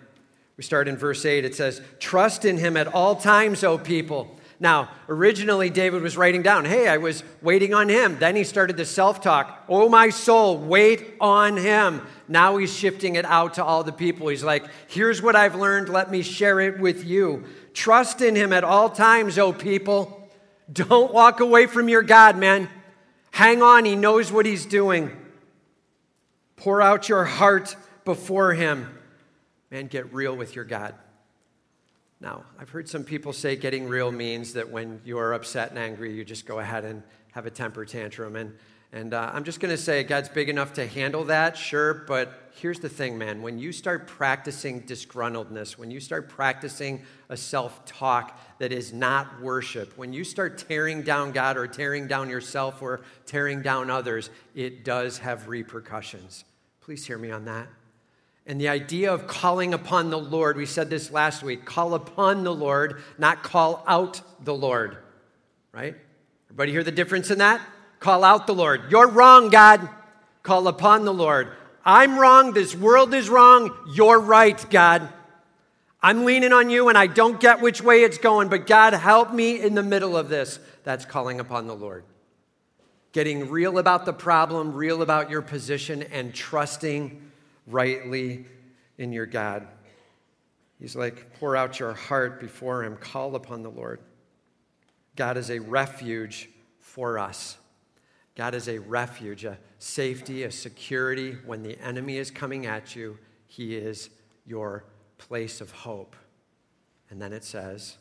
We 0.58 0.64
start 0.64 0.88
in 0.88 0.98
verse 0.98 1.26
8. 1.26 1.46
It 1.46 1.56
says, 1.56 1.82
Trust 2.00 2.46
in 2.46 2.58
Him 2.58 2.78
at 2.78 2.88
all 2.88 3.16
times, 3.16 3.64
O 3.64 3.78
people. 3.78 4.38
Now, 4.60 4.90
originally, 5.10 5.70
David 5.70 6.02
was 6.02 6.16
writing 6.16 6.42
down, 6.42 6.66
Hey, 6.66 6.88
I 6.88 6.98
was 6.98 7.24
waiting 7.42 7.74
on 7.74 7.90
Him. 7.90 8.18
Then 8.20 8.36
he 8.36 8.44
started 8.44 8.78
to 8.78 8.86
self 8.86 9.20
talk, 9.20 9.66
Oh, 9.68 9.90
my 9.90 10.10
soul, 10.10 10.58
wait 10.58 11.16
on 11.20 11.58
Him. 11.58 12.02
Now 12.28 12.58
he's 12.58 12.74
shifting 12.74 13.16
it 13.16 13.26
out 13.26 13.56
to 13.56 13.64
all 13.64 13.84
the 13.84 13.92
people. 13.92 14.28
He's 14.28 14.44
like, 14.44 14.66
Here's 14.88 15.22
what 15.22 15.36
I've 15.36 15.56
learned. 15.56 15.90
Let 15.90 16.12
me 16.12 16.22
share 16.22 16.60
it 16.60 16.80
with 16.80 17.04
you. 17.04 17.44
Trust 17.74 18.22
in 18.22 18.36
Him 18.36 18.54
at 18.54 18.64
all 18.64 18.90
times, 18.90 19.38
O 19.38 19.52
people. 19.54 20.30
Don't 20.72 21.14
walk 21.14 21.40
away 21.40 21.66
from 21.66 21.90
your 21.90 22.04
God, 22.04 22.38
man. 22.38 22.70
Hang 23.32 23.62
on, 23.62 23.86
He 23.86 23.96
knows 23.96 24.32
what 24.32 24.46
He's 24.46 24.66
doing. 24.66 25.12
Pour 26.56 26.82
out 26.82 27.10
your 27.10 27.26
heart 27.26 27.76
before 28.06 28.54
Him. 28.54 28.98
Man, 29.72 29.88
get 29.88 30.14
real 30.14 30.36
with 30.36 30.56
your 30.56 30.66
God. 30.66 30.94
Now, 32.22 32.46
I've 32.58 32.70
heard 32.70 32.88
some 32.88 33.04
people 33.04 33.34
say 33.34 33.56
getting 33.56 33.88
real 33.88 34.12
means 34.12 34.54
that 34.54 34.70
when 34.70 35.02
you're 35.04 35.34
upset 35.34 35.72
and 35.72 35.80
angry, 35.80 36.14
you 36.14 36.24
just 36.24 36.46
go 36.46 36.60
ahead 36.60 36.86
and 36.86 37.04
have 37.32 37.46
a 37.46 37.52
temper 37.52 37.84
tantrum. 37.84 38.36
And, 38.36 38.54
and 38.94 39.16
uh, 39.16 39.32
I'm 39.34 39.44
just 39.44 39.60
going 39.60 39.76
to 39.76 39.82
say 39.82 40.04
God's 40.04 40.30
big 40.30 40.50
enough 40.50 40.74
to 40.74 40.86
handle 40.86 41.24
that, 41.24 41.58
sure, 41.58 41.96
but 41.96 42.52
here's 42.52 42.80
the 42.80 42.90
thing, 42.90 43.18
man. 43.18 43.42
When 43.42 43.58
you 43.58 43.72
start 43.72 44.06
practicing 44.06 44.84
disgruntledness, 44.84 45.80
when 45.80 45.90
you 45.90 46.00
start 46.00 46.30
practicing 46.30 47.02
a 47.28 47.36
self 47.36 47.86
talk 47.86 48.40
that 48.60 48.72
is 48.72 48.94
not 48.94 49.42
worship, 49.42 49.98
when 49.98 50.14
you 50.14 50.24
start 50.24 50.64
tearing 50.70 51.02
down 51.02 51.32
God 51.32 51.58
or 51.58 51.66
tearing 51.66 52.08
down 52.08 52.30
yourself 52.30 52.84
or 52.84 53.02
tearing 53.26 53.64
down 53.64 53.90
others, 53.90 54.30
it 54.54 54.86
does 54.86 55.18
have 55.18 55.48
repercussions. 55.48 56.46
Please 56.80 57.04
hear 57.04 57.18
me 57.18 57.32
on 57.32 57.46
that. 57.46 57.68
And 58.46 58.62
the 58.62 58.70
idea 58.70 59.12
of 59.12 59.26
calling 59.26 59.74
upon 59.74 60.12
the 60.12 60.20
Lord, 60.20 60.56
we 60.56 60.68
said 60.68 60.92
this 60.92 61.10
last 61.10 61.42
week 61.42 61.66
call 61.66 61.96
upon 61.96 62.44
the 62.44 62.54
Lord, 62.54 63.02
not 63.18 63.42
call 63.42 63.84
out 63.88 64.22
the 64.46 64.54
Lord, 64.54 64.98
right? 65.72 65.96
Everybody 66.46 66.72
hear 66.74 66.84
the 66.84 66.92
difference 66.92 67.32
in 67.32 67.40
that? 67.40 67.60
Call 68.04 68.26
out 68.26 68.48
the 68.48 68.54
Lord. 68.54 68.92
You're 68.92 69.08
wrong, 69.08 69.48
God. 69.48 69.88
Call 70.42 70.68
upon 70.68 71.06
the 71.06 71.14
Lord. 71.14 71.54
I'm 71.86 72.20
wrong. 72.20 72.52
This 72.52 72.76
world 72.76 73.14
is 73.14 73.30
wrong. 73.30 73.74
You're 73.94 74.20
right, 74.20 74.70
God. 74.70 75.08
I'm 76.02 76.26
leaning 76.26 76.52
on 76.52 76.70
you 76.70 76.90
and 76.90 76.98
I 76.98 77.08
don't 77.08 77.40
get 77.40 77.62
which 77.62 77.82
way 77.82 78.04
it's 78.04 78.18
going, 78.18 78.50
but 78.50 78.68
God, 78.68 78.92
help 78.92 79.34
me 79.34 79.58
in 79.62 79.74
the 79.74 79.82
middle 79.82 80.18
of 80.18 80.28
this. 80.28 80.60
That's 80.84 81.06
calling 81.06 81.40
upon 81.40 81.66
the 81.66 81.78
Lord. 81.78 82.04
Getting 83.14 83.50
real 83.50 83.78
about 83.78 84.06
the 84.06 84.12
problem, 84.12 84.74
real 84.74 85.02
about 85.02 85.30
your 85.30 85.42
position, 85.42 86.04
and 86.04 86.34
trusting 86.34 87.32
rightly 87.68 88.44
in 88.98 89.14
your 89.14 89.28
God. 89.28 89.66
He's 90.78 90.98
like, 90.98 91.40
pour 91.40 91.56
out 91.56 91.80
your 91.80 91.94
heart 91.94 92.42
before 92.42 92.84
Him, 92.84 92.98
call 92.98 93.36
upon 93.36 93.64
the 93.64 93.72
Lord. 93.72 94.02
God 95.16 95.38
is 95.38 95.50
a 95.50 95.60
refuge 95.60 96.50
for 96.82 97.18
us. 97.18 97.56
God 98.36 98.56
is 98.56 98.68
a 98.68 98.80
refuge, 98.80 99.46
a 99.46 99.58
safety, 99.78 100.44
a 100.44 100.52
security. 100.52 101.38
When 101.46 101.62
the 101.62 101.80
enemy 101.80 102.18
is 102.18 102.32
coming 102.32 102.66
at 102.66 102.96
you, 102.96 103.18
He 103.48 103.76
is 103.76 104.10
your 104.46 104.86
place 105.18 105.62
of 105.62 105.72
hope. 105.72 106.16
And 107.10 107.22
then 107.22 107.32
it 107.32 107.44
says, 107.44 107.98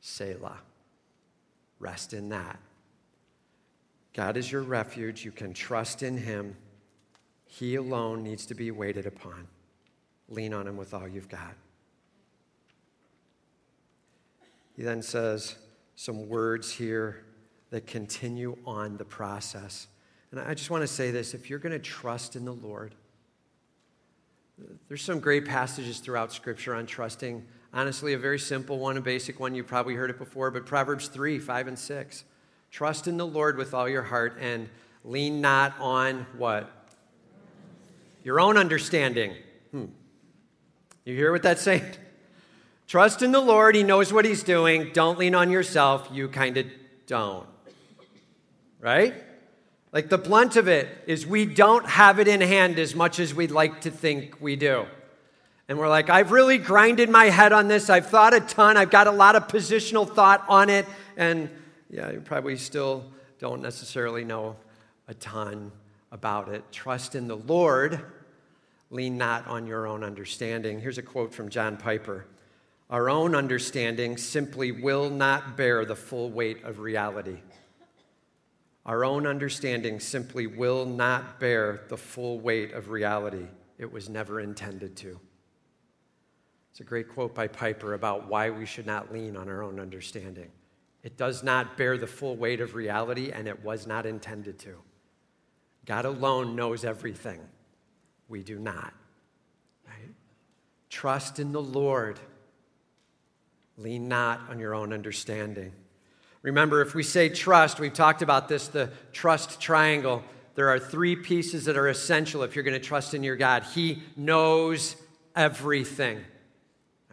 Selah. 0.00 0.58
Rest 1.78 2.12
in 2.12 2.28
that. 2.30 2.58
God 4.14 4.36
is 4.36 4.50
your 4.50 4.62
refuge. 4.62 5.24
You 5.24 5.32
can 5.32 5.54
trust 5.54 6.02
in 6.02 6.16
Him. 6.16 6.56
He 7.46 7.76
alone 7.76 8.22
needs 8.22 8.46
to 8.46 8.54
be 8.54 8.70
waited 8.70 9.06
upon. 9.06 9.46
Lean 10.28 10.52
on 10.52 10.66
Him 10.66 10.76
with 10.76 10.94
all 10.94 11.06
you've 11.06 11.28
got. 11.28 11.54
He 14.76 14.82
then 14.82 15.02
says 15.02 15.56
some 15.94 16.28
words 16.28 16.72
here 16.72 17.24
that 17.72 17.86
continue 17.86 18.54
on 18.66 18.98
the 18.98 19.04
process. 19.04 19.88
And 20.30 20.38
I 20.38 20.52
just 20.52 20.70
want 20.70 20.82
to 20.82 20.86
say 20.86 21.10
this 21.10 21.34
if 21.34 21.50
you're 21.50 21.58
going 21.58 21.72
to 21.72 21.78
trust 21.78 22.36
in 22.36 22.44
the 22.44 22.52
Lord, 22.52 22.94
there's 24.88 25.02
some 25.02 25.18
great 25.18 25.46
passages 25.46 25.98
throughout 25.98 26.32
Scripture 26.32 26.74
on 26.74 26.86
trusting. 26.86 27.44
Honestly, 27.72 28.12
a 28.12 28.18
very 28.18 28.38
simple 28.38 28.78
one, 28.78 28.98
a 28.98 29.00
basic 29.00 29.40
one. 29.40 29.54
You 29.54 29.64
probably 29.64 29.94
heard 29.94 30.10
it 30.10 30.18
before, 30.18 30.50
but 30.50 30.66
Proverbs 30.66 31.08
3 31.08 31.38
5 31.38 31.68
and 31.68 31.78
6. 31.78 32.24
Trust 32.70 33.08
in 33.08 33.16
the 33.16 33.26
Lord 33.26 33.56
with 33.56 33.72
all 33.72 33.88
your 33.88 34.02
heart 34.02 34.36
and 34.38 34.68
lean 35.02 35.40
not 35.40 35.74
on 35.80 36.26
what? 36.36 36.70
Your 38.22 38.38
own 38.38 38.58
understanding. 38.58 39.34
Hmm. 39.70 39.86
You 41.06 41.16
hear 41.16 41.32
what 41.32 41.42
that's 41.42 41.62
saying? 41.62 41.84
Trust 42.86 43.22
in 43.22 43.32
the 43.32 43.40
Lord. 43.40 43.74
He 43.74 43.82
knows 43.82 44.12
what 44.12 44.26
He's 44.26 44.42
doing. 44.42 44.90
Don't 44.92 45.18
lean 45.18 45.34
on 45.34 45.50
yourself. 45.50 46.10
You 46.12 46.28
kind 46.28 46.58
of 46.58 46.66
don't 47.06 47.46
right? 48.82 49.14
Like 49.92 50.10
the 50.10 50.18
blunt 50.18 50.56
of 50.56 50.68
it 50.68 50.88
is 51.06 51.26
we 51.26 51.46
don't 51.46 51.86
have 51.86 52.18
it 52.18 52.28
in 52.28 52.42
hand 52.42 52.78
as 52.78 52.94
much 52.94 53.18
as 53.18 53.34
we'd 53.34 53.50
like 53.50 53.82
to 53.82 53.90
think 53.90 54.36
we 54.40 54.56
do. 54.56 54.86
And 55.68 55.78
we're 55.78 55.88
like, 55.88 56.10
I've 56.10 56.32
really 56.32 56.58
grinded 56.58 57.08
my 57.08 57.26
head 57.26 57.52
on 57.52 57.68
this. 57.68 57.88
I've 57.88 58.06
thought 58.06 58.34
a 58.34 58.40
ton. 58.40 58.76
I've 58.76 58.90
got 58.90 59.06
a 59.06 59.12
lot 59.12 59.36
of 59.36 59.48
positional 59.48 60.12
thought 60.12 60.44
on 60.48 60.68
it. 60.68 60.86
And 61.16 61.48
yeah, 61.88 62.10
you 62.10 62.20
probably 62.20 62.56
still 62.56 63.04
don't 63.38 63.62
necessarily 63.62 64.24
know 64.24 64.56
a 65.08 65.14
ton 65.14 65.70
about 66.10 66.48
it. 66.48 66.64
Trust 66.72 67.14
in 67.14 67.28
the 67.28 67.36
Lord. 67.36 68.00
Lean 68.90 69.16
not 69.16 69.46
on 69.46 69.66
your 69.66 69.86
own 69.86 70.02
understanding. 70.02 70.80
Here's 70.80 70.98
a 70.98 71.02
quote 71.02 71.32
from 71.32 71.48
John 71.48 71.76
Piper 71.76 72.26
Our 72.90 73.08
own 73.08 73.34
understanding 73.34 74.16
simply 74.16 74.72
will 74.72 75.10
not 75.10 75.56
bear 75.56 75.84
the 75.84 75.96
full 75.96 76.30
weight 76.30 76.64
of 76.64 76.80
reality. 76.80 77.38
Our 78.84 79.04
own 79.04 79.26
understanding 79.26 80.00
simply 80.00 80.46
will 80.46 80.84
not 80.84 81.38
bear 81.38 81.84
the 81.88 81.96
full 81.96 82.40
weight 82.40 82.72
of 82.72 82.90
reality. 82.90 83.46
It 83.78 83.90
was 83.90 84.08
never 84.08 84.40
intended 84.40 84.96
to. 84.96 85.20
It's 86.72 86.80
a 86.80 86.84
great 86.84 87.08
quote 87.08 87.34
by 87.34 87.48
Piper 87.48 87.94
about 87.94 88.28
why 88.28 88.50
we 88.50 88.66
should 88.66 88.86
not 88.86 89.12
lean 89.12 89.36
on 89.36 89.48
our 89.48 89.62
own 89.62 89.78
understanding. 89.78 90.50
It 91.02 91.16
does 91.16 91.42
not 91.42 91.76
bear 91.76 91.98
the 91.98 92.06
full 92.06 92.36
weight 92.36 92.60
of 92.60 92.74
reality, 92.74 93.30
and 93.30 93.46
it 93.46 93.62
was 93.64 93.86
not 93.86 94.06
intended 94.06 94.58
to. 94.60 94.76
God 95.84 96.04
alone 96.04 96.56
knows 96.56 96.84
everything. 96.84 97.40
We 98.28 98.42
do 98.42 98.58
not. 98.58 98.94
Right? 99.86 100.14
Trust 100.88 101.38
in 101.38 101.52
the 101.52 101.62
Lord. 101.62 102.18
Lean 103.76 104.08
not 104.08 104.40
on 104.48 104.58
your 104.58 104.74
own 104.74 104.92
understanding. 104.92 105.72
Remember, 106.42 106.82
if 106.82 106.94
we 106.94 107.04
say 107.04 107.28
trust, 107.28 107.78
we've 107.78 107.92
talked 107.92 108.20
about 108.20 108.48
this, 108.48 108.68
the 108.68 108.90
trust 109.12 109.60
triangle. 109.60 110.24
There 110.56 110.68
are 110.68 110.78
three 110.78 111.16
pieces 111.16 111.64
that 111.66 111.76
are 111.76 111.88
essential 111.88 112.42
if 112.42 112.56
you're 112.56 112.64
going 112.64 112.78
to 112.78 112.84
trust 112.84 113.14
in 113.14 113.22
your 113.22 113.36
God. 113.36 113.62
He 113.62 114.02
knows 114.16 114.96
everything. 115.36 116.20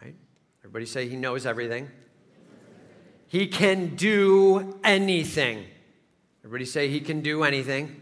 Right? 0.02 0.16
Everybody 0.62 0.86
say 0.86 1.08
he 1.08 1.16
knows 1.16 1.46
everything. 1.46 1.88
He 3.28 3.46
can 3.46 3.94
do 3.94 4.80
anything. 4.82 5.64
Everybody 6.44 6.64
say 6.64 6.88
he 6.88 7.00
can 7.00 7.20
do 7.20 7.44
anything. 7.44 8.00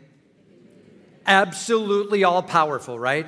Absolutely 1.26 2.24
all 2.24 2.42
powerful, 2.42 2.98
right? 2.98 3.26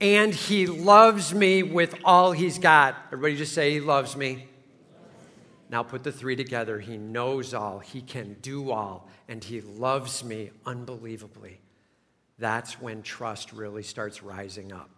And 0.00 0.34
he 0.34 0.66
loves 0.66 1.32
me 1.32 1.62
with 1.62 1.94
all 2.04 2.32
he's 2.32 2.58
got. 2.58 2.96
Everybody 3.12 3.36
just 3.36 3.54
say 3.54 3.70
he 3.70 3.80
loves 3.80 4.16
me. 4.16 4.48
Now 5.68 5.82
put 5.82 6.04
the 6.04 6.12
three 6.12 6.36
together. 6.36 6.78
He 6.78 6.96
knows 6.96 7.52
all, 7.52 7.78
He 7.78 8.00
can 8.00 8.36
do 8.40 8.70
all, 8.70 9.08
and 9.28 9.42
He 9.42 9.60
loves 9.60 10.22
me 10.22 10.50
unbelievably. 10.64 11.60
That's 12.38 12.80
when 12.80 13.02
trust 13.02 13.52
really 13.52 13.82
starts 13.82 14.22
rising 14.22 14.72
up. 14.72 14.90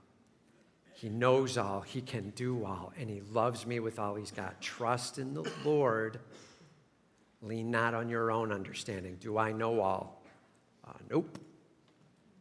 He 0.92 1.08
knows 1.08 1.56
all, 1.56 1.80
He 1.80 2.00
can 2.00 2.30
do 2.30 2.64
all, 2.64 2.92
and 2.98 3.08
He 3.08 3.20
loves 3.32 3.66
me 3.66 3.80
with 3.80 3.98
all 3.98 4.14
He's 4.16 4.30
got. 4.30 4.60
Trust 4.60 5.18
in 5.18 5.32
the 5.32 5.50
Lord. 5.64 6.20
Lean 7.40 7.70
not 7.70 7.94
on 7.94 8.08
your 8.08 8.30
own 8.30 8.52
understanding. 8.52 9.16
Do 9.20 9.38
I 9.38 9.52
know 9.52 9.80
all? 9.80 10.22
Uh, 10.86 10.92
nope. 11.08 11.38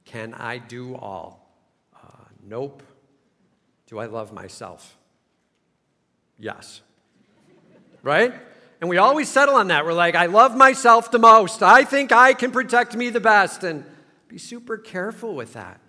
Can 0.05 0.33
I 0.33 0.57
do 0.57 0.95
all? 0.95 1.53
Uh, 1.95 2.23
nope. 2.43 2.81
Do 3.85 3.99
I 3.99 4.05
love 4.07 4.33
myself? 4.33 4.97
Yes. 6.39 6.81
Right? 8.03 8.33
And 8.79 8.89
we 8.89 8.97
always 8.97 9.27
settle 9.27 9.55
on 9.55 9.69
that. 9.69 9.86
We're 9.86 9.93
like, 9.93 10.15
I 10.15 10.27
love 10.27 10.55
myself 10.55 11.10
the 11.12 11.19
most. 11.19 11.63
I 11.63 11.83
think 11.83 12.12
I 12.12 12.33
can 12.33 12.51
protect 12.51 12.95
me 12.95 13.10
the 13.10 13.19
best. 13.19 13.63
And 13.63 13.83
be 14.27 14.38
super 14.38 14.77
careful 14.77 15.36
with 15.36 15.53
that. 15.53 15.79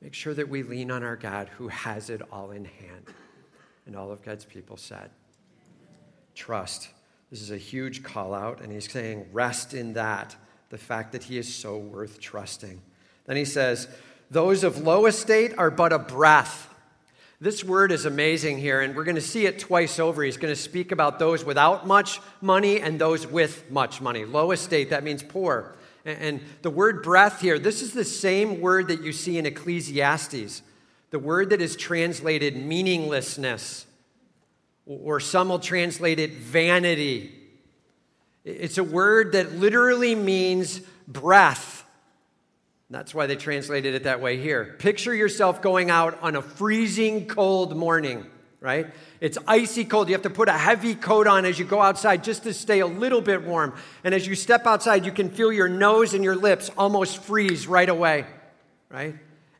Make 0.00 0.14
sure 0.14 0.34
that 0.34 0.48
we 0.48 0.62
lean 0.62 0.90
on 0.90 1.02
our 1.02 1.16
God 1.16 1.48
who 1.58 1.68
has 1.68 2.08
it 2.08 2.22
all 2.30 2.52
in 2.52 2.64
hand. 2.64 3.06
And 3.86 3.96
all 3.96 4.12
of 4.12 4.22
God's 4.22 4.44
people 4.44 4.76
said, 4.76 5.10
Trust. 6.34 6.90
This 7.30 7.42
is 7.42 7.50
a 7.50 7.58
huge 7.58 8.02
call 8.02 8.32
out, 8.32 8.62
and 8.62 8.72
he's 8.72 8.90
saying, 8.90 9.26
Rest 9.32 9.74
in 9.74 9.94
that, 9.94 10.36
the 10.70 10.78
fact 10.78 11.12
that 11.12 11.24
he 11.24 11.36
is 11.36 11.52
so 11.52 11.76
worth 11.76 12.20
trusting. 12.20 12.80
Then 13.26 13.36
he 13.36 13.44
says, 13.44 13.88
Those 14.30 14.64
of 14.64 14.78
low 14.78 15.06
estate 15.06 15.52
are 15.58 15.70
but 15.70 15.92
a 15.92 15.98
breath. 15.98 16.67
This 17.40 17.62
word 17.62 17.92
is 17.92 18.04
amazing 18.04 18.58
here, 18.58 18.80
and 18.80 18.96
we're 18.96 19.04
going 19.04 19.14
to 19.14 19.20
see 19.20 19.46
it 19.46 19.60
twice 19.60 20.00
over. 20.00 20.24
He's 20.24 20.36
going 20.36 20.52
to 20.52 20.60
speak 20.60 20.90
about 20.90 21.20
those 21.20 21.44
without 21.44 21.86
much 21.86 22.20
money 22.40 22.80
and 22.80 23.00
those 23.00 23.28
with 23.28 23.70
much 23.70 24.00
money. 24.00 24.24
Low 24.24 24.50
estate, 24.50 24.90
that 24.90 25.04
means 25.04 25.22
poor. 25.22 25.76
And 26.04 26.40
the 26.62 26.70
word 26.70 27.04
breath 27.04 27.40
here, 27.40 27.60
this 27.60 27.80
is 27.80 27.92
the 27.92 28.04
same 28.04 28.60
word 28.60 28.88
that 28.88 29.04
you 29.04 29.12
see 29.12 29.38
in 29.38 29.46
Ecclesiastes, 29.46 30.62
the 31.10 31.18
word 31.20 31.50
that 31.50 31.60
is 31.62 31.76
translated 31.76 32.56
meaninglessness, 32.56 33.86
or 34.84 35.20
some 35.20 35.48
will 35.48 35.60
translate 35.60 36.18
it 36.18 36.32
vanity. 36.32 37.32
It's 38.44 38.78
a 38.78 38.84
word 38.84 39.32
that 39.32 39.52
literally 39.52 40.16
means 40.16 40.80
breath. 41.06 41.77
That's 42.90 43.14
why 43.14 43.26
they 43.26 43.36
translated 43.36 43.94
it 43.94 44.04
that 44.04 44.20
way 44.20 44.38
here. 44.38 44.76
Picture 44.78 45.14
yourself 45.14 45.60
going 45.60 45.90
out 45.90 46.18
on 46.22 46.36
a 46.36 46.42
freezing 46.42 47.26
cold 47.26 47.76
morning 47.76 48.26
right? 48.60 48.92
It's 49.20 49.38
icy 49.46 49.84
cold. 49.84 50.08
You 50.08 50.14
have 50.14 50.22
to 50.22 50.30
put 50.30 50.48
a 50.48 50.52
heavy 50.52 50.94
coat 50.94 51.26
on 51.26 51.44
as 51.44 51.58
you 51.58 51.64
go 51.64 51.80
outside 51.80 52.24
just 52.24 52.42
to 52.42 52.52
stay 52.52 52.80
a 52.80 52.86
little 52.86 53.20
bit 53.20 53.44
warm. 53.44 53.74
And 54.02 54.14
as 54.14 54.26
you 54.26 54.34
step 54.34 54.66
outside, 54.66 55.06
you 55.06 55.12
can 55.12 55.30
feel 55.30 55.52
your 55.52 55.68
nose 55.68 56.14
and 56.14 56.24
your 56.24 56.36
lips 56.36 56.70
almost 56.76 57.22
freeze 57.22 57.66
right 57.66 57.88
away, 57.88 58.26
right? 58.88 59.14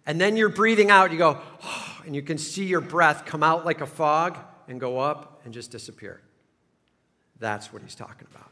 And 0.07 0.21
then 0.21 0.37
you're 0.37 0.49
breathing 0.49 0.91
out, 0.91 1.13
you 1.13 1.19
go, 1.19 1.41
oh, 1.63 2.03
and 2.07 2.15
you 2.15 2.23
can 2.23 2.39
see 2.39 2.65
your 2.65 2.81
breath 2.81 3.25
come 3.25 3.43
out 3.43 3.65
like 3.65 3.81
a 3.81 3.87
fog 3.87 4.39
and 4.67 4.81
go 4.81 4.99
up 4.99 5.43
and 5.45 5.55
just 5.55 5.71
disappear. 5.71 6.21
That's 7.39 7.73
what 7.73 7.83
he's 7.83 7.95
talking 7.95 8.27
about. 8.35 8.51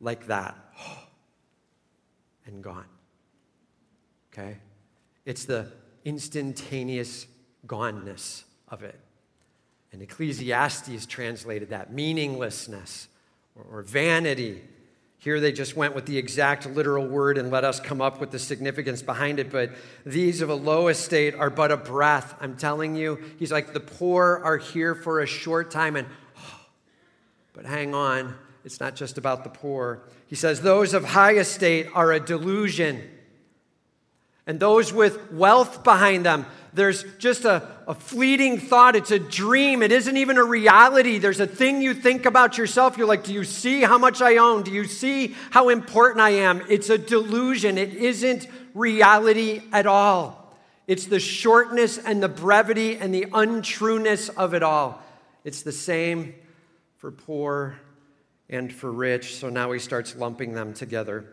Like 0.00 0.26
that. 0.28 0.56
Oh, 0.80 0.98
and 2.46 2.62
gone. 2.62 2.86
Okay? 4.36 4.56
It's 5.24 5.44
the 5.44 5.66
instantaneous 6.04 7.26
goneness 7.66 8.44
of 8.68 8.82
it. 8.82 8.98
And 9.92 10.02
Ecclesiastes 10.02 11.06
translated 11.06 11.70
that 11.70 11.92
meaninglessness 11.92 13.08
or, 13.54 13.78
or 13.78 13.82
vanity. 13.82 14.62
Here 15.18 15.40
they 15.40 15.52
just 15.52 15.74
went 15.74 15.94
with 15.94 16.06
the 16.06 16.18
exact 16.18 16.66
literal 16.66 17.06
word 17.06 17.38
and 17.38 17.50
let 17.50 17.64
us 17.64 17.80
come 17.80 18.00
up 18.00 18.20
with 18.20 18.30
the 18.30 18.38
significance 18.38 19.02
behind 19.02 19.38
it. 19.38 19.50
But 19.50 19.70
these 20.04 20.42
of 20.42 20.50
a 20.50 20.54
low 20.54 20.88
estate 20.88 21.34
are 21.34 21.50
but 21.50 21.72
a 21.72 21.76
breath. 21.76 22.34
I'm 22.40 22.56
telling 22.56 22.94
you, 22.94 23.18
he's 23.38 23.50
like, 23.50 23.72
the 23.72 23.80
poor 23.80 24.40
are 24.44 24.58
here 24.58 24.94
for 24.94 25.20
a 25.20 25.26
short 25.26 25.70
time. 25.70 25.96
And, 25.96 26.06
oh, 26.38 26.60
but 27.54 27.64
hang 27.64 27.94
on, 27.94 28.34
it's 28.64 28.80
not 28.80 28.94
just 28.94 29.16
about 29.16 29.44
the 29.44 29.50
poor. 29.50 30.02
He 30.26 30.36
says, 30.36 30.60
those 30.60 30.92
of 30.92 31.04
high 31.04 31.36
estate 31.36 31.88
are 31.94 32.12
a 32.12 32.20
delusion. 32.20 33.10
And 34.46 34.60
those 34.60 34.92
with 34.92 35.32
wealth 35.32 35.82
behind 35.82 36.24
them, 36.24 36.46
there's 36.72 37.04
just 37.18 37.44
a, 37.44 37.66
a 37.88 37.94
fleeting 37.94 38.58
thought. 38.58 38.94
It's 38.94 39.10
a 39.10 39.18
dream. 39.18 39.82
It 39.82 39.90
isn't 39.90 40.16
even 40.16 40.36
a 40.36 40.44
reality. 40.44 41.18
There's 41.18 41.40
a 41.40 41.46
thing 41.46 41.80
you 41.80 41.94
think 41.94 42.26
about 42.26 42.58
yourself. 42.58 42.98
You're 42.98 43.06
like, 43.06 43.24
Do 43.24 43.32
you 43.32 43.44
see 43.44 43.80
how 43.80 43.98
much 43.98 44.20
I 44.20 44.36
own? 44.36 44.62
Do 44.62 44.70
you 44.70 44.84
see 44.84 45.34
how 45.50 45.70
important 45.70 46.20
I 46.20 46.30
am? 46.30 46.62
It's 46.68 46.90
a 46.90 46.98
delusion. 46.98 47.78
It 47.78 47.94
isn't 47.94 48.46
reality 48.74 49.62
at 49.72 49.86
all. 49.86 50.54
It's 50.86 51.06
the 51.06 51.18
shortness 51.18 51.98
and 51.98 52.22
the 52.22 52.28
brevity 52.28 52.96
and 52.96 53.12
the 53.12 53.26
untrueness 53.32 54.28
of 54.28 54.54
it 54.54 54.62
all. 54.62 55.02
It's 55.44 55.62
the 55.62 55.72
same 55.72 56.34
for 56.98 57.10
poor 57.10 57.80
and 58.48 58.72
for 58.72 58.92
rich. 58.92 59.36
So 59.36 59.48
now 59.48 59.72
he 59.72 59.78
starts 59.78 60.14
lumping 60.14 60.52
them 60.52 60.74
together. 60.74 61.24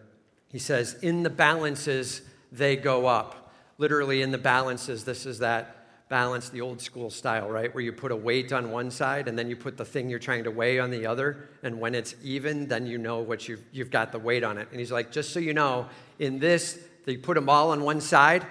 He 0.48 0.60
says, 0.60 0.96
In 1.02 1.24
the 1.24 1.30
balances, 1.30 2.22
they 2.54 2.76
go 2.76 3.06
up 3.06 3.52
literally 3.78 4.22
in 4.22 4.32
the 4.32 4.38
balances, 4.38 5.04
this 5.04 5.26
is 5.26 5.40
that 5.40 5.84
balance, 6.10 6.50
the 6.50 6.62
old 6.62 6.80
school 6.80 7.10
style, 7.10 7.50
right? 7.50 7.74
Where 7.74 7.84
you 7.84 7.92
put 7.92 8.12
a 8.12 8.16
weight 8.16 8.54
on 8.54 8.70
one 8.72 8.92
side 8.92 9.28
and 9.28 9.38
then 9.38 9.50
you 9.50 9.56
put 9.56 9.78
the 9.78 9.86
thing 9.86 10.10
you're 10.10 10.20
trying 10.20 10.44
to 10.44 10.52
weigh 10.52 10.80
on 10.80 10.92
the 10.92 11.08
other. 11.08 11.50
And 11.64 11.80
when 11.80 11.96
it's 11.96 12.14
even, 12.24 12.68
then 12.68 12.86
you 12.86 12.98
know 12.98 13.20
what 13.20 13.48
you've, 13.48 13.64
you've 13.72 13.90
got 13.90 14.12
the 14.12 14.20
weight 14.20 14.44
on 14.44 14.58
it. 14.58 14.68
And 14.70 14.80
he's 14.80 14.92
like, 14.92 15.12
just 15.12 15.34
so 15.34 15.40
you 15.40 15.54
know, 15.54 15.88
in 16.20 16.40
this, 16.40 16.80
they 17.06 17.18
put 17.18 17.34
them 17.34 17.50
all 17.50 17.72
on 17.72 17.82
one 17.82 18.00
side. 18.00 18.46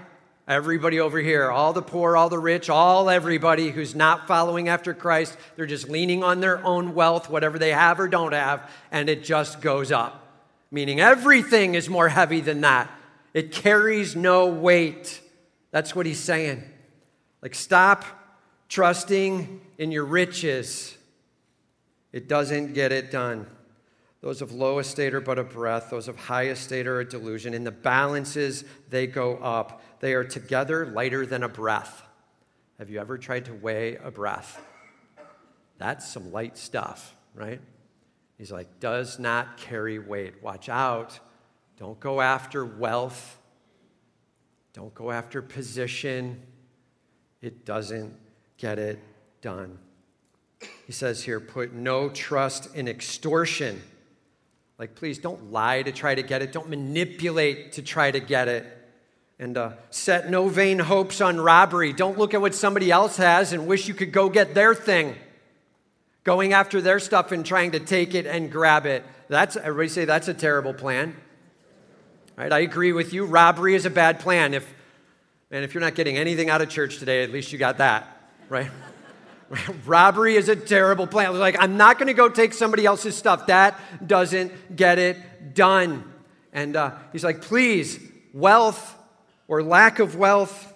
Everybody 0.49 0.99
over 0.99 1.21
here, 1.21 1.53
all 1.53 1.73
the 1.73 1.83
poor, 1.83 2.17
all 2.17 2.29
the 2.29 2.39
rich, 2.39 2.69
all 2.69 3.09
everybody 3.09 3.71
who's 3.71 3.95
not 3.95 4.27
following 4.27 4.69
after 4.69 4.93
Christ, 4.93 5.37
they're 5.55 5.67
just 5.67 5.89
leaning 5.89 6.25
on 6.25 6.41
their 6.41 6.65
own 6.65 6.95
wealth, 6.95 7.31
whatever 7.31 7.61
they 7.61 7.71
have 7.71 8.01
or 8.01 8.09
don't 8.09 8.33
have, 8.33 8.69
and 8.91 9.09
it 9.09 9.23
just 9.23 9.61
goes 9.61 9.93
up. 9.93 10.19
Meaning 10.73 11.01
everything 11.01 11.77
is 11.77 11.89
more 11.89 12.09
heavy 12.09 12.41
than 12.41 12.63
that. 12.63 12.91
It 13.35 13.53
carries 13.53 14.15
no 14.15 14.47
weight. 14.47 15.21
That's 15.71 15.95
what 15.95 16.07
he's 16.07 16.21
saying. 16.21 16.63
Like, 17.41 17.55
stop 17.55 18.05
trusting 18.69 19.61
in 19.79 19.91
your 19.91 20.05
riches. 20.05 20.97
It 22.13 22.29
doesn't 22.29 22.75
get 22.75 22.93
it 22.93 23.11
done. 23.11 23.47
Those 24.21 24.41
of 24.41 24.53
low 24.53 24.79
estate 24.79 25.15
are 25.15 25.21
but 25.21 25.39
a 25.39 25.45
breath, 25.45 25.91
those 25.91 26.07
of 26.07 26.17
high 26.17 26.47
estate 26.47 26.87
are 26.87 27.01
a 27.01 27.05
delusion. 27.05 27.55
In 27.55 27.65
the 27.65 27.73
balances, 27.73 28.65
they 28.89 29.09
go 29.09 29.37
up. 29.39 29.83
They 29.99 30.15
are 30.15 30.23
together 30.23 30.87
lighter 30.87 31.27
than 31.27 31.43
a 31.43 31.49
breath. 31.49 32.03
Have 32.79 32.89
you 32.89 33.01
ever 33.01 33.19
tried 33.19 33.47
to 33.47 33.55
weigh 33.55 33.97
a 33.97 34.11
breath? 34.11 34.61
That's 35.79 36.09
some 36.09 36.31
light 36.31 36.57
stuff, 36.57 37.17
right? 37.35 37.61
He's 38.39 38.53
like, 38.53 38.79
does 38.79 39.19
not 39.19 39.57
carry 39.57 39.99
weight. 39.99 40.43
Watch 40.43 40.69
out. 40.69 41.19
Don't 41.83 41.99
go 41.99 42.21
after 42.21 42.65
wealth. 42.65 43.41
Don't 44.73 44.95
go 44.95 45.11
after 45.11 45.43
position. 45.43 46.41
It 47.41 47.65
doesn't 47.65 48.15
get 48.57 48.79
it 48.79 49.01
done. 49.41 49.79
He 50.87 50.93
says 50.93 51.25
here, 51.25 51.41
put 51.41 51.73
no 51.73 52.09
trust 52.09 52.73
in 52.77 52.87
extortion. 52.87 53.83
Like, 54.79 54.95
please 54.95 55.19
don't 55.19 55.51
lie 55.51 55.83
to 55.83 55.91
try 55.91 56.15
to 56.15 56.23
get 56.23 56.41
it, 56.41 56.53
don't 56.53 56.69
manipulate 56.69 57.73
to 57.73 57.83
try 57.83 58.13
to 58.13 58.21
get 58.21 58.47
it. 58.47 58.65
And 59.41 59.59
uh, 59.59 59.73
set 59.91 60.31
no 60.31 60.47
vain 60.47 60.79
hopes 60.79 61.21
on 61.21 61.41
robbery. 61.41 61.93
Don't 61.93 62.17
look 62.17 62.33
at 62.33 62.41
what 62.41 62.55
somebody 62.55 62.93
else 62.93 63.17
has 63.17 63.53
and 63.53 63.67
wish 63.67 63.89
you 63.89 63.95
could 63.95 64.13
go 64.13 64.29
get 64.29 64.55
their 64.55 64.73
thing. 64.73 65.17
Going 66.23 66.53
after 66.53 66.81
their 66.81 67.01
stuff 67.01 67.33
and 67.33 67.45
trying 67.45 67.73
to 67.73 67.81
take 67.81 68.15
it 68.15 68.25
and 68.25 68.53
grab 68.53 68.87
it. 68.87 69.05
That's, 69.27 69.57
everybody 69.57 69.89
say 69.89 70.05
that's 70.05 70.29
a 70.29 70.35
terrible 70.35 70.75
plan. 70.75 71.17
Right? 72.43 72.53
I 72.53 72.59
agree 72.59 72.91
with 72.91 73.13
you. 73.13 73.25
Robbery 73.25 73.77
is 73.77 73.87
a 73.87 73.91
bad 73.91 74.19
plan. 74.19 74.53
If, 74.53 74.67
and 75.53 75.65
if 75.65 75.75
you're 75.75 75.81
not 75.81 75.95
getting 75.95 76.17
anything 76.17 76.51
out 76.51 76.61
of 76.61 76.69
church 76.69 76.99
today, 76.99 77.23
at 77.23 77.31
least 77.31 77.53
you 77.53 77.59
got 77.59 77.79
that, 77.79 78.21
right? 78.49 78.69
Robbery 79.87 80.35
is 80.35 80.49
a 80.49 80.57
terrible 80.57 81.07
plan. 81.07 81.39
Like, 81.39 81.55
I'm 81.61 81.77
not 81.77 82.01
going 82.01 82.09
to 82.09 82.15
go 82.15 82.29
take 82.29 82.53
somebody 82.53 82.85
else's 82.85 83.17
stuff. 83.17 83.47
That 83.47 83.79
doesn't 84.05 84.75
get 84.75 84.99
it 84.99 85.55
done. 85.55 86.03
And 86.53 86.75
uh, 86.75 86.97
he's 87.13 87.23
like, 87.23 87.43
please, 87.43 88.01
wealth 88.35 88.93
or 89.47 89.63
lack 89.63 90.01
of 90.01 90.17
wealth 90.17 90.75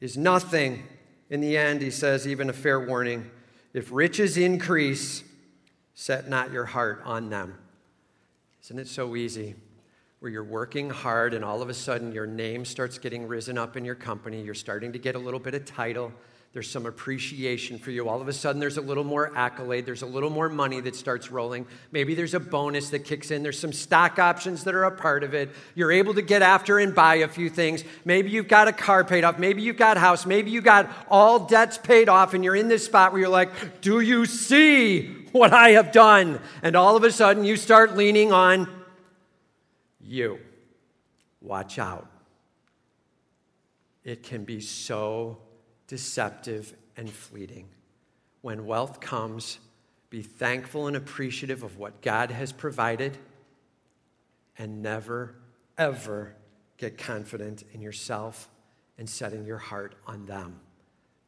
is 0.00 0.16
nothing. 0.16 0.84
In 1.30 1.40
the 1.40 1.56
end, 1.56 1.82
he 1.82 1.90
says, 1.90 2.28
even 2.28 2.48
a 2.48 2.52
fair 2.52 2.78
warning 2.78 3.28
if 3.74 3.88
riches 3.90 4.36
increase, 4.36 5.24
set 5.94 6.28
not 6.28 6.52
your 6.52 6.66
heart 6.66 7.02
on 7.04 7.28
them. 7.28 7.58
Isn't 8.62 8.78
it 8.78 8.86
so 8.86 9.16
easy? 9.16 9.56
Where 10.20 10.32
you're 10.32 10.44
working 10.44 10.88
hard 10.88 11.34
and 11.34 11.44
all 11.44 11.60
of 11.60 11.68
a 11.68 11.74
sudden 11.74 12.10
your 12.12 12.26
name 12.26 12.64
starts 12.64 12.98
getting 12.98 13.28
risen 13.28 13.58
up 13.58 13.76
in 13.76 13.84
your 13.84 13.94
company. 13.94 14.42
You're 14.42 14.54
starting 14.54 14.92
to 14.92 14.98
get 14.98 15.14
a 15.14 15.18
little 15.18 15.40
bit 15.40 15.54
of 15.54 15.66
title. 15.66 16.12
there's 16.54 16.70
some 16.70 16.86
appreciation 16.86 17.78
for 17.78 17.90
you. 17.90 18.08
All 18.08 18.22
of 18.22 18.28
a 18.28 18.32
sudden, 18.32 18.58
there's 18.58 18.78
a 18.78 18.80
little 18.80 19.04
more 19.04 19.36
accolade, 19.36 19.84
there's 19.84 20.00
a 20.00 20.06
little 20.06 20.30
more 20.30 20.48
money 20.48 20.80
that 20.80 20.96
starts 20.96 21.30
rolling. 21.30 21.66
Maybe 21.92 22.14
there's 22.14 22.32
a 22.32 22.40
bonus 22.40 22.88
that 22.90 23.00
kicks 23.00 23.30
in, 23.30 23.42
there's 23.42 23.58
some 23.58 23.74
stock 23.74 24.18
options 24.18 24.64
that 24.64 24.74
are 24.74 24.84
a 24.84 24.90
part 24.90 25.22
of 25.22 25.34
it. 25.34 25.50
You're 25.74 25.92
able 25.92 26.14
to 26.14 26.22
get 26.22 26.40
after 26.40 26.78
and 26.78 26.94
buy 26.94 27.16
a 27.16 27.28
few 27.28 27.50
things. 27.50 27.84
Maybe 28.06 28.30
you've 28.30 28.48
got 28.48 28.68
a 28.68 28.72
car 28.72 29.04
paid 29.04 29.22
off, 29.22 29.38
maybe 29.38 29.60
you've 29.60 29.76
got 29.76 29.98
a 29.98 30.00
house, 30.00 30.24
maybe 30.24 30.50
you 30.50 30.62
got 30.62 30.90
all 31.10 31.40
debts 31.40 31.76
paid 31.76 32.08
off, 32.08 32.32
and 32.32 32.42
you're 32.42 32.56
in 32.56 32.68
this 32.68 32.86
spot 32.86 33.12
where 33.12 33.20
you're 33.20 33.28
like, 33.28 33.82
Do 33.82 34.00
you 34.00 34.24
see 34.24 35.08
what 35.32 35.52
I 35.52 35.72
have 35.72 35.92
done? 35.92 36.40
And 36.62 36.74
all 36.74 36.96
of 36.96 37.04
a 37.04 37.12
sudden, 37.12 37.44
you 37.44 37.58
start 37.58 37.98
leaning 37.98 38.32
on 38.32 38.75
you. 40.06 40.38
Watch 41.40 41.78
out. 41.78 42.10
It 44.04 44.22
can 44.22 44.44
be 44.44 44.60
so 44.60 45.38
deceptive, 45.86 46.74
and 46.96 47.10
fleeting. 47.10 47.68
When 48.40 48.66
wealth 48.66 49.00
comes, 49.00 49.58
be 50.10 50.22
thankful 50.22 50.86
and 50.86 50.96
appreciative 50.96 51.62
of 51.62 51.78
what 51.78 52.00
God 52.00 52.30
has 52.30 52.52
provided 52.52 53.18
and 54.58 54.82
never, 54.82 55.34
ever 55.76 56.34
get 56.78 56.96
confident 56.96 57.64
in 57.72 57.80
yourself 57.80 58.48
and 58.98 59.08
setting 59.08 59.44
your 59.44 59.58
heart 59.58 59.94
on 60.06 60.24
them. 60.26 60.60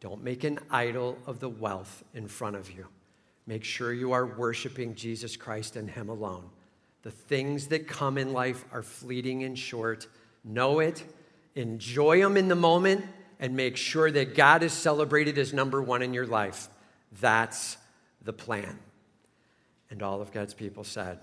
Don't 0.00 0.22
make 0.22 0.44
an 0.44 0.58
idol 0.70 1.18
of 1.26 1.40
the 1.40 1.48
wealth 1.48 2.04
in 2.14 2.28
front 2.28 2.56
of 2.56 2.70
you. 2.70 2.86
Make 3.46 3.64
sure 3.64 3.92
you 3.92 4.12
are 4.12 4.26
worshiping 4.26 4.94
Jesus 4.94 5.36
Christ 5.36 5.76
and 5.76 5.90
Him 5.90 6.08
alone. 6.08 6.50
The 7.03 7.11
things 7.11 7.68
that 7.68 7.86
come 7.86 8.18
in 8.18 8.32
life 8.32 8.64
are 8.72 8.82
fleeting 8.82 9.44
and 9.44 9.59
short. 9.59 10.07
Know 10.44 10.80
it, 10.80 11.05
enjoy 11.55 12.20
them 12.20 12.36
in 12.36 12.49
the 12.49 12.55
moment, 12.55 13.05
and 13.40 13.57
make 13.57 13.76
sure 13.76 14.11
that 14.11 14.34
God 14.34 14.62
is 14.62 14.72
celebrated 14.72 15.38
as 15.38 15.53
number 15.53 15.80
one 15.80 16.03
in 16.03 16.12
your 16.12 16.26
life. 16.26 16.68
That's 17.20 17.76
the 18.22 18.32
plan. 18.32 18.78
And 19.90 20.03
all 20.03 20.20
of 20.20 20.32
God's 20.32 20.55
people 20.55 20.84
said, 20.84 21.18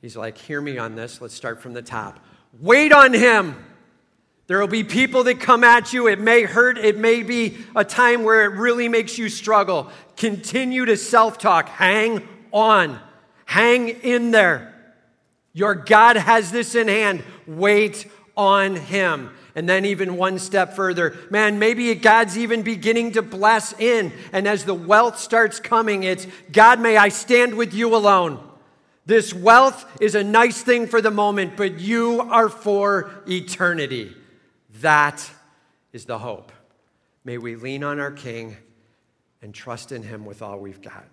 He's 0.00 0.16
like, 0.16 0.38
Hear 0.38 0.60
me 0.60 0.78
on 0.78 0.94
this. 0.94 1.20
Let's 1.20 1.34
start 1.34 1.60
from 1.60 1.72
the 1.72 1.82
top. 1.82 2.24
Wait 2.58 2.92
on 2.92 3.12
Him. 3.12 3.56
There 4.46 4.58
will 4.58 4.66
be 4.66 4.82
people 4.82 5.24
that 5.24 5.38
come 5.38 5.62
at 5.62 5.92
you. 5.92 6.08
It 6.08 6.18
may 6.18 6.42
hurt. 6.42 6.76
It 6.76 6.98
may 6.98 7.22
be 7.22 7.58
a 7.76 7.84
time 7.84 8.24
where 8.24 8.44
it 8.44 8.58
really 8.58 8.88
makes 8.88 9.16
you 9.16 9.28
struggle. 9.28 9.90
Continue 10.16 10.86
to 10.86 10.96
self 10.96 11.38
talk. 11.38 11.68
Hang 11.68 12.26
on. 12.52 12.98
Hang 13.50 13.88
in 13.88 14.30
there. 14.30 14.72
Your 15.52 15.74
God 15.74 16.14
has 16.14 16.52
this 16.52 16.76
in 16.76 16.86
hand. 16.86 17.24
Wait 17.48 18.08
on 18.36 18.76
Him. 18.76 19.30
And 19.56 19.68
then, 19.68 19.84
even 19.84 20.16
one 20.16 20.38
step 20.38 20.76
further, 20.76 21.16
man, 21.30 21.58
maybe 21.58 21.92
God's 21.96 22.38
even 22.38 22.62
beginning 22.62 23.10
to 23.12 23.22
bless 23.22 23.72
in. 23.72 24.12
And 24.32 24.46
as 24.46 24.66
the 24.66 24.74
wealth 24.74 25.18
starts 25.18 25.58
coming, 25.58 26.04
it's 26.04 26.28
God, 26.52 26.78
may 26.78 26.96
I 26.96 27.08
stand 27.08 27.56
with 27.56 27.74
you 27.74 27.96
alone. 27.96 28.38
This 29.04 29.34
wealth 29.34 29.84
is 30.00 30.14
a 30.14 30.22
nice 30.22 30.62
thing 30.62 30.86
for 30.86 31.00
the 31.00 31.10
moment, 31.10 31.56
but 31.56 31.80
you 31.80 32.20
are 32.20 32.48
for 32.48 33.10
eternity. 33.28 34.14
That 34.74 35.28
is 35.92 36.04
the 36.04 36.20
hope. 36.20 36.52
May 37.24 37.36
we 37.36 37.56
lean 37.56 37.82
on 37.82 37.98
our 37.98 38.12
King 38.12 38.56
and 39.42 39.52
trust 39.52 39.90
in 39.90 40.04
Him 40.04 40.24
with 40.24 40.40
all 40.40 40.60
we've 40.60 40.80
got. 40.80 41.04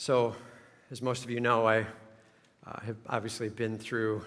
So, 0.00 0.36
as 0.92 1.02
most 1.02 1.24
of 1.24 1.30
you 1.30 1.40
know, 1.40 1.66
I 1.66 1.80
uh, 1.80 2.80
have 2.86 2.96
obviously 3.08 3.48
been 3.48 3.76
through 3.76 4.24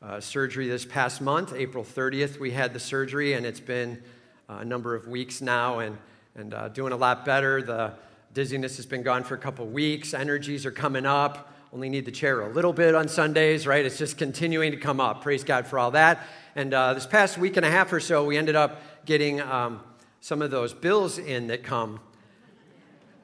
uh, 0.00 0.18
surgery 0.18 0.66
this 0.66 0.86
past 0.86 1.20
month. 1.20 1.52
April 1.54 1.84
30th, 1.84 2.40
we 2.40 2.52
had 2.52 2.72
the 2.72 2.80
surgery, 2.80 3.34
and 3.34 3.44
it's 3.44 3.60
been 3.60 4.02
uh, 4.48 4.60
a 4.60 4.64
number 4.64 4.94
of 4.94 5.08
weeks 5.08 5.42
now 5.42 5.80
and, 5.80 5.98
and 6.36 6.54
uh, 6.54 6.68
doing 6.68 6.94
a 6.94 6.96
lot 6.96 7.26
better. 7.26 7.60
The 7.60 7.92
dizziness 8.32 8.76
has 8.76 8.86
been 8.86 9.02
gone 9.02 9.22
for 9.22 9.34
a 9.34 9.38
couple 9.38 9.66
weeks, 9.66 10.14
energies 10.14 10.64
are 10.64 10.70
coming 10.70 11.04
up. 11.04 11.52
Only 11.70 11.90
need 11.90 12.06
the 12.06 12.12
chair 12.12 12.40
a 12.40 12.48
little 12.48 12.72
bit 12.72 12.94
on 12.94 13.06
Sundays, 13.06 13.66
right? 13.66 13.84
It's 13.84 13.98
just 13.98 14.16
continuing 14.16 14.70
to 14.70 14.78
come 14.78 15.00
up. 15.00 15.22
Praise 15.22 15.44
God 15.44 15.66
for 15.66 15.78
all 15.78 15.90
that. 15.90 16.26
And 16.56 16.72
uh, 16.72 16.94
this 16.94 17.06
past 17.06 17.36
week 17.36 17.58
and 17.58 17.66
a 17.66 17.70
half 17.70 17.92
or 17.92 18.00
so, 18.00 18.24
we 18.24 18.38
ended 18.38 18.56
up 18.56 18.80
getting 19.04 19.42
um, 19.42 19.82
some 20.22 20.40
of 20.40 20.50
those 20.50 20.72
bills 20.72 21.18
in 21.18 21.48
that 21.48 21.62
come 21.62 22.00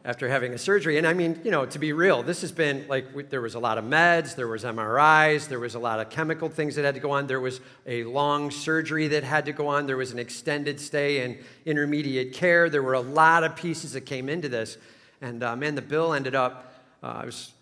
after 0.06 0.28
having 0.28 0.54
a 0.54 0.58
surgery. 0.58 0.98
And 0.98 1.06
I 1.06 1.12
mean, 1.14 1.40
you 1.42 1.50
know, 1.50 1.66
to 1.66 1.78
be 1.80 1.92
real, 1.92 2.22
this 2.22 2.40
has 2.42 2.52
been 2.52 2.86
like 2.88 3.12
we, 3.12 3.24
there 3.24 3.40
was 3.40 3.56
a 3.56 3.58
lot 3.58 3.76
of 3.76 3.84
meds, 3.84 4.36
there 4.36 4.46
was 4.46 4.62
MRIs, 4.62 5.48
there 5.48 5.58
was 5.58 5.74
a 5.74 5.80
lot 5.80 5.98
of 5.98 6.10
chemical 6.10 6.48
things 6.48 6.76
that 6.76 6.84
had 6.84 6.94
to 6.94 7.00
go 7.00 7.10
on, 7.10 7.26
there 7.26 7.40
was 7.40 7.60
a 7.86 8.04
long 8.04 8.52
surgery 8.52 9.08
that 9.08 9.24
had 9.24 9.44
to 9.46 9.52
go 9.52 9.66
on, 9.66 9.86
there 9.86 9.96
was 9.96 10.12
an 10.12 10.20
extended 10.20 10.78
stay 10.78 11.24
in 11.24 11.36
intermediate 11.66 12.32
care. 12.32 12.70
There 12.70 12.84
were 12.84 12.94
a 12.94 13.00
lot 13.00 13.42
of 13.42 13.56
pieces 13.56 13.94
that 13.94 14.02
came 14.02 14.28
into 14.28 14.48
this. 14.48 14.78
And 15.20 15.42
uh, 15.42 15.56
man, 15.56 15.74
the 15.74 15.82
bill 15.82 16.14
ended 16.14 16.36
up, 16.36 16.72
uh, 17.02 17.22
it 17.24 17.26
was, 17.26 17.52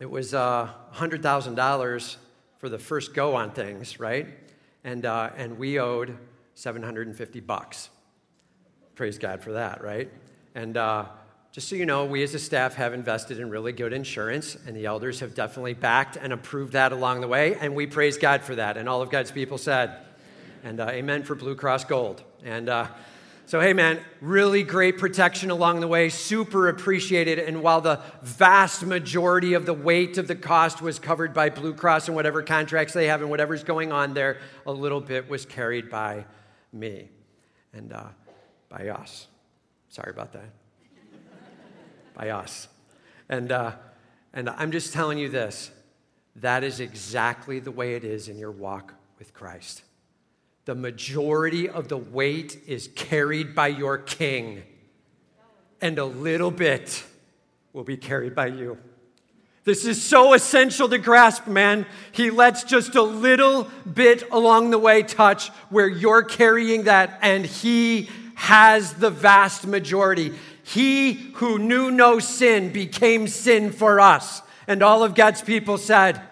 it 0.00 0.10
was 0.10 0.34
uh, 0.34 0.68
$100,000 0.96 2.16
for 2.58 2.68
the 2.68 2.78
first 2.78 3.14
go 3.14 3.36
on 3.36 3.52
things, 3.52 4.00
right? 4.00 4.26
And, 4.82 5.06
uh, 5.06 5.30
and 5.36 5.58
we 5.60 5.78
owed 5.78 6.18
750 6.56 7.38
bucks. 7.38 7.88
Praise 8.96 9.16
God 9.16 9.44
for 9.44 9.52
that, 9.52 9.80
right? 9.80 10.10
And 10.54 10.76
uh, 10.76 11.06
just 11.52 11.68
so 11.68 11.76
you 11.76 11.86
know, 11.86 12.04
we 12.04 12.22
as 12.22 12.34
a 12.34 12.38
staff 12.38 12.74
have 12.74 12.92
invested 12.92 13.38
in 13.40 13.50
really 13.50 13.72
good 13.72 13.92
insurance, 13.92 14.56
and 14.66 14.76
the 14.76 14.86
elders 14.86 15.20
have 15.20 15.34
definitely 15.34 15.74
backed 15.74 16.16
and 16.16 16.32
approved 16.32 16.72
that 16.74 16.92
along 16.92 17.20
the 17.20 17.28
way, 17.28 17.56
and 17.56 17.74
we 17.74 17.86
praise 17.86 18.16
God 18.18 18.42
for 18.42 18.54
that. 18.54 18.76
And 18.76 18.88
all 18.88 19.02
of 19.02 19.10
God's 19.10 19.30
people 19.30 19.58
said, 19.58 19.96
and 20.62 20.80
uh, 20.80 20.88
amen 20.90 21.22
for 21.24 21.34
Blue 21.34 21.54
Cross 21.54 21.84
Gold. 21.84 22.22
And 22.44 22.68
uh, 22.68 22.86
so, 23.46 23.58
hey, 23.58 23.72
man, 23.72 23.98
really 24.20 24.62
great 24.62 24.98
protection 24.98 25.50
along 25.50 25.80
the 25.80 25.88
way, 25.88 26.08
super 26.08 26.68
appreciated. 26.68 27.40
And 27.40 27.62
while 27.62 27.80
the 27.80 28.00
vast 28.22 28.84
majority 28.84 29.54
of 29.54 29.66
the 29.66 29.74
weight 29.74 30.18
of 30.18 30.28
the 30.28 30.36
cost 30.36 30.80
was 30.80 31.00
covered 31.00 31.34
by 31.34 31.50
Blue 31.50 31.74
Cross 31.74 32.06
and 32.06 32.14
whatever 32.14 32.44
contracts 32.44 32.92
they 32.92 33.08
have 33.08 33.22
and 33.22 33.28
whatever's 33.30 33.64
going 33.64 33.90
on 33.90 34.14
there, 34.14 34.38
a 34.66 34.72
little 34.72 35.00
bit 35.00 35.28
was 35.28 35.46
carried 35.46 35.90
by 35.90 36.26
me 36.72 37.08
and 37.72 37.92
uh, 37.92 38.04
by 38.68 38.88
us. 38.88 39.26
Sorry 39.90 40.10
about 40.10 40.32
that 40.32 40.50
by 42.14 42.30
us. 42.30 42.68
And, 43.28 43.50
uh, 43.50 43.72
and 44.32 44.48
I'm 44.48 44.70
just 44.70 44.92
telling 44.92 45.18
you 45.18 45.28
this 45.28 45.70
that 46.36 46.62
is 46.62 46.78
exactly 46.78 47.58
the 47.58 47.72
way 47.72 47.96
it 47.96 48.04
is 48.04 48.28
in 48.28 48.38
your 48.38 48.52
walk 48.52 48.94
with 49.18 49.34
Christ. 49.34 49.82
The 50.64 50.76
majority 50.76 51.68
of 51.68 51.88
the 51.88 51.96
weight 51.96 52.60
is 52.68 52.88
carried 52.94 53.54
by 53.54 53.68
your 53.68 53.98
king, 53.98 54.62
and 55.80 55.98
a 55.98 56.04
little 56.04 56.52
bit 56.52 57.02
will 57.72 57.82
be 57.82 57.96
carried 57.96 58.34
by 58.36 58.46
you. 58.46 58.78
This 59.64 59.84
is 59.84 60.00
so 60.00 60.32
essential 60.34 60.88
to 60.88 60.98
grasp, 60.98 61.46
man. 61.48 61.84
He 62.12 62.30
lets 62.30 62.62
just 62.62 62.94
a 62.94 63.02
little 63.02 63.68
bit 63.92 64.30
along 64.30 64.70
the 64.70 64.78
way 64.78 65.02
touch 65.02 65.48
where 65.68 65.88
you're 65.88 66.22
carrying 66.22 66.84
that, 66.84 67.18
and 67.22 67.44
He 67.44 68.08
has 68.40 68.94
the 68.94 69.10
vast 69.10 69.66
majority. 69.66 70.32
He 70.62 71.12
who 71.12 71.58
knew 71.58 71.90
no 71.90 72.18
sin 72.20 72.72
became 72.72 73.28
sin 73.28 73.70
for 73.70 74.00
us. 74.00 74.40
And 74.66 74.82
all 74.82 75.04
of 75.04 75.14
God's 75.14 75.42
people 75.42 75.76
said, 75.76 76.22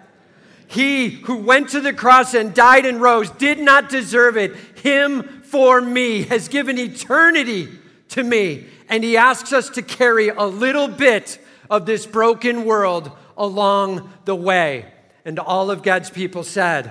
He 0.66 1.10
who 1.10 1.36
went 1.36 1.68
to 1.70 1.82
the 1.82 1.92
cross 1.92 2.32
and 2.32 2.54
died 2.54 2.86
and 2.86 2.98
rose 3.02 3.30
did 3.32 3.58
not 3.58 3.90
deserve 3.90 4.38
it. 4.38 4.56
Him 4.78 5.42
for 5.42 5.82
me 5.82 6.22
has 6.22 6.48
given 6.48 6.78
eternity 6.78 7.68
to 8.08 8.24
me. 8.24 8.64
And 8.88 9.04
He 9.04 9.18
asks 9.18 9.52
us 9.52 9.68
to 9.70 9.82
carry 9.82 10.30
a 10.30 10.44
little 10.44 10.88
bit 10.88 11.38
of 11.68 11.84
this 11.84 12.06
broken 12.06 12.64
world 12.64 13.12
along 13.36 14.10
the 14.24 14.34
way. 14.34 14.86
And 15.26 15.38
all 15.38 15.70
of 15.70 15.82
God's 15.82 16.08
people 16.08 16.42
said, 16.42 16.90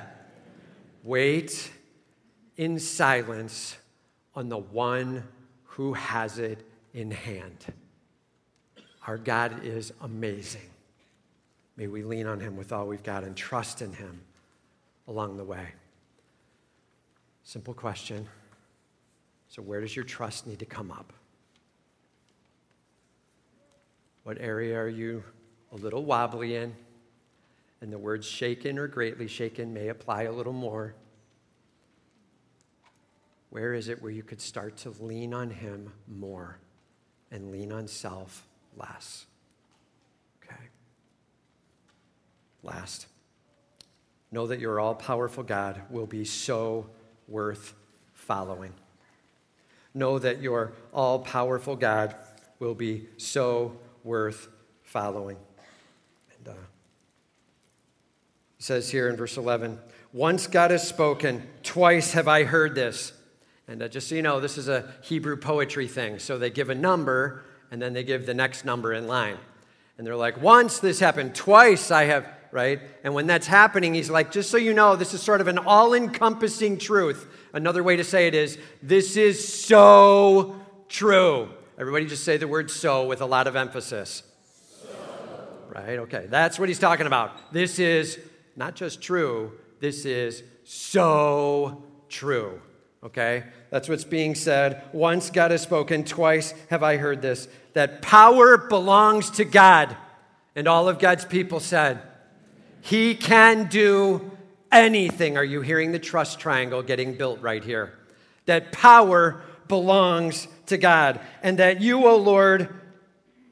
Wait 1.04 1.72
in 2.56 2.78
silence 2.78 3.77
on 4.38 4.50
the 4.50 4.58
one 4.58 5.24
who 5.64 5.94
has 5.94 6.38
it 6.38 6.64
in 6.94 7.10
hand. 7.10 7.66
Our 9.08 9.18
God 9.18 9.66
is 9.66 9.92
amazing. 10.02 10.70
May 11.76 11.88
we 11.88 12.04
lean 12.04 12.28
on 12.28 12.40
him 12.40 12.56
with 12.56 12.72
all 12.72 12.86
we've 12.86 13.02
got 13.02 13.24
and 13.24 13.36
trust 13.36 13.82
in 13.82 13.92
him 13.94 14.22
along 15.08 15.38
the 15.38 15.44
way. 15.44 15.70
Simple 17.44 17.74
question. 17.74 18.28
So, 19.50 19.64
where 19.64 19.82
does 19.82 19.96
your 19.96 20.06
trust 20.06 20.46
need 20.46 20.60
to 20.60 20.66
come 20.66 20.92
up? 20.92 21.12
What 24.22 24.38
area 24.40 24.78
are 24.78 24.88
you 24.88 25.24
a 25.72 25.78
little 25.78 26.06
wobbly 26.06 26.58
in? 26.58 26.76
And 27.82 27.92
the 27.92 27.98
words 27.98 28.28
shaken 28.28 28.78
or 28.78 28.88
greatly 28.88 29.28
shaken 29.28 29.74
may 29.74 29.88
apply 29.88 30.24
a 30.24 30.32
little 30.32 30.54
more. 30.54 30.94
Where 33.50 33.74
is 33.74 33.88
it 33.88 34.02
where 34.02 34.12
you 34.12 34.24
could 34.24 34.42
start 34.42 34.78
to 34.78 34.90
lean 35.00 35.34
on 35.34 35.50
Him 35.50 35.92
more? 36.08 36.60
and 37.32 37.52
lean 37.52 37.72
on 37.72 37.88
self 37.88 38.46
less. 38.76 39.26
Okay? 40.44 40.64
Last, 42.64 43.08
know 44.32 44.48
that 44.48 44.60
your 44.60 44.80
all 44.80 44.96
powerful 44.96 45.44
God 45.44 45.82
will 45.90 46.06
be 46.06 46.26
so 46.26 46.88
worth 47.28 47.74
following. 48.14 48.74
know 49.94 50.20
that 50.20 50.42
your 50.42 50.74
all 50.94 51.20
powerful 51.20 51.76
God 51.76 52.16
will 52.60 52.76
be 52.76 53.08
so 53.18 53.78
worth 54.04 54.48
following. 54.84 55.38
And 56.38 56.56
uh, 56.56 56.60
says 58.60 58.90
here 58.90 59.10
in 59.10 59.16
verse 59.16 59.38
11 59.38 59.80
Once 60.14 60.48
God 60.48 60.72
has 60.72 60.88
spoken, 60.88 61.48
twice 61.64 62.14
have 62.14 62.28
I 62.28 62.44
heard 62.44 62.76
this. 62.76 63.14
And 63.68 63.82
uh, 63.82 63.88
just 63.88 64.08
so 64.08 64.16
you 64.16 64.22
know, 64.22 64.40
this 64.40 64.58
is 64.58 64.70
a 64.70 64.92
Hebrew 65.02 65.36
poetry 65.36 65.88
thing. 65.88 66.20
So 66.20 66.38
they 66.38 66.50
give 66.50 66.70
a 66.70 66.76
number 66.76 67.44
and 67.70 67.82
then 67.82 67.94
they 67.94 68.04
give 68.04 68.26
the 68.26 68.34
next 68.34 68.64
number 68.64 68.94
in 68.94 69.08
line. 69.08 69.38
And 69.98 70.06
they're 70.06 70.16
like, 70.16 70.42
Once 70.42 70.80
this 70.80 71.00
happened, 71.00 71.36
twice 71.36 71.92
I 71.92 72.06
have, 72.06 72.28
right? 72.52 72.80
And 73.04 73.14
when 73.14 73.28
that's 73.28 73.48
happening, 73.48 73.94
he's 73.94 74.10
like, 74.10 74.32
Just 74.32 74.50
so 74.50 74.58
you 74.58 74.74
know, 74.74 74.96
this 74.96 75.14
is 75.14 75.22
sort 75.22 75.42
of 75.42 75.48
an 75.48 75.58
all 75.58 75.94
encompassing 75.94 76.78
truth. 76.78 77.28
Another 77.54 77.84
way 77.84 77.96
to 77.98 78.04
say 78.04 78.28
it 78.28 78.36
is, 78.36 78.58
This 78.82 79.18
is 79.18 79.66
so 79.66 80.56
true. 80.88 81.50
Everybody 81.78 82.06
just 82.06 82.24
say 82.24 82.38
the 82.38 82.48
word 82.48 82.72
so 82.72 83.06
with 83.06 83.22
a 83.22 83.26
lot 83.26 83.48
of 83.48 83.56
emphasis. 83.56 84.24
So. 84.82 84.88
Right? 85.70 86.00
Okay. 86.00 86.26
That's 86.30 86.58
what 86.58 86.70
he's 86.70 86.80
talking 86.80 87.06
about. 87.06 87.54
This 87.54 87.80
is 87.80 88.18
not 88.56 88.76
just 88.76 89.02
true, 89.02 89.52
this 89.80 90.06
is 90.06 90.44
so 90.64 91.84
true. 92.10 92.62
Okay? 93.04 93.44
That's 93.70 93.90
what's 93.90 94.04
being 94.04 94.36
said. 94.36 94.82
Once 94.94 95.30
God 95.30 95.52
has 95.52 95.62
spoken, 95.62 96.04
twice 96.04 96.54
have 96.70 96.84
I 96.84 96.98
heard 96.98 97.22
this 97.22 97.48
that 97.74 98.02
power 98.02 98.58
belongs 98.58 99.30
to 99.32 99.46
God. 99.46 99.96
And 100.56 100.68
all 100.68 100.90
of 100.90 100.98
God's 100.98 101.26
people 101.26 101.60
said, 101.60 102.02
He 102.82 103.14
can 103.14 103.68
do 103.68 104.32
anything. 104.72 105.38
Are 105.38 105.44
you 105.44 105.62
hearing 105.62 105.92
the 105.92 106.00
trust 106.00 106.40
triangle 106.40 106.82
getting 106.82 107.16
built 107.16 107.40
right 107.42 107.64
here? 107.64 107.94
That 108.46 108.72
power 108.72 109.42
belongs 109.68 110.48
to 110.68 110.78
God, 110.78 111.20
and 111.44 111.60
that 111.60 111.82
you, 111.82 112.08
O 112.08 112.16
Lord, 112.18 112.74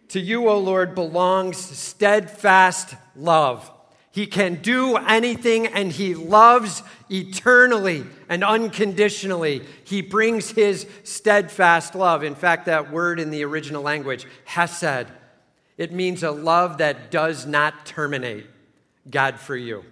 to 0.10 0.20
you, 0.20 0.50
O 0.50 0.58
Lord, 0.58 0.96
belongs 0.96 1.58
steadfast 1.58 2.96
love. 3.16 3.70
He 4.16 4.28
can 4.28 4.62
do 4.62 4.96
anything 4.96 5.68
and 5.68 5.92
he 5.92 6.16
loves 6.16 6.84
eternally 7.12 8.06
and 8.30 8.46
unconditionally. 8.46 9.62
He 9.84 10.02
brings 10.02 10.52
his 10.52 10.88
steadfast 11.04 11.96
love. 11.96 12.24
In 12.24 12.34
fact, 12.34 12.68
that 12.68 12.94
word 12.94 13.20
in 13.20 13.30
the 13.30 13.44
original 13.44 13.84
language, 13.84 14.26
hesed, 14.46 15.08
it 15.78 15.92
means 15.92 16.24
a 16.24 16.32
love 16.32 16.78
that 16.78 17.12
does 17.12 17.46
not 17.46 17.86
terminate. 17.86 18.46
God 19.10 19.38
for 19.38 19.58
you. 19.58 19.84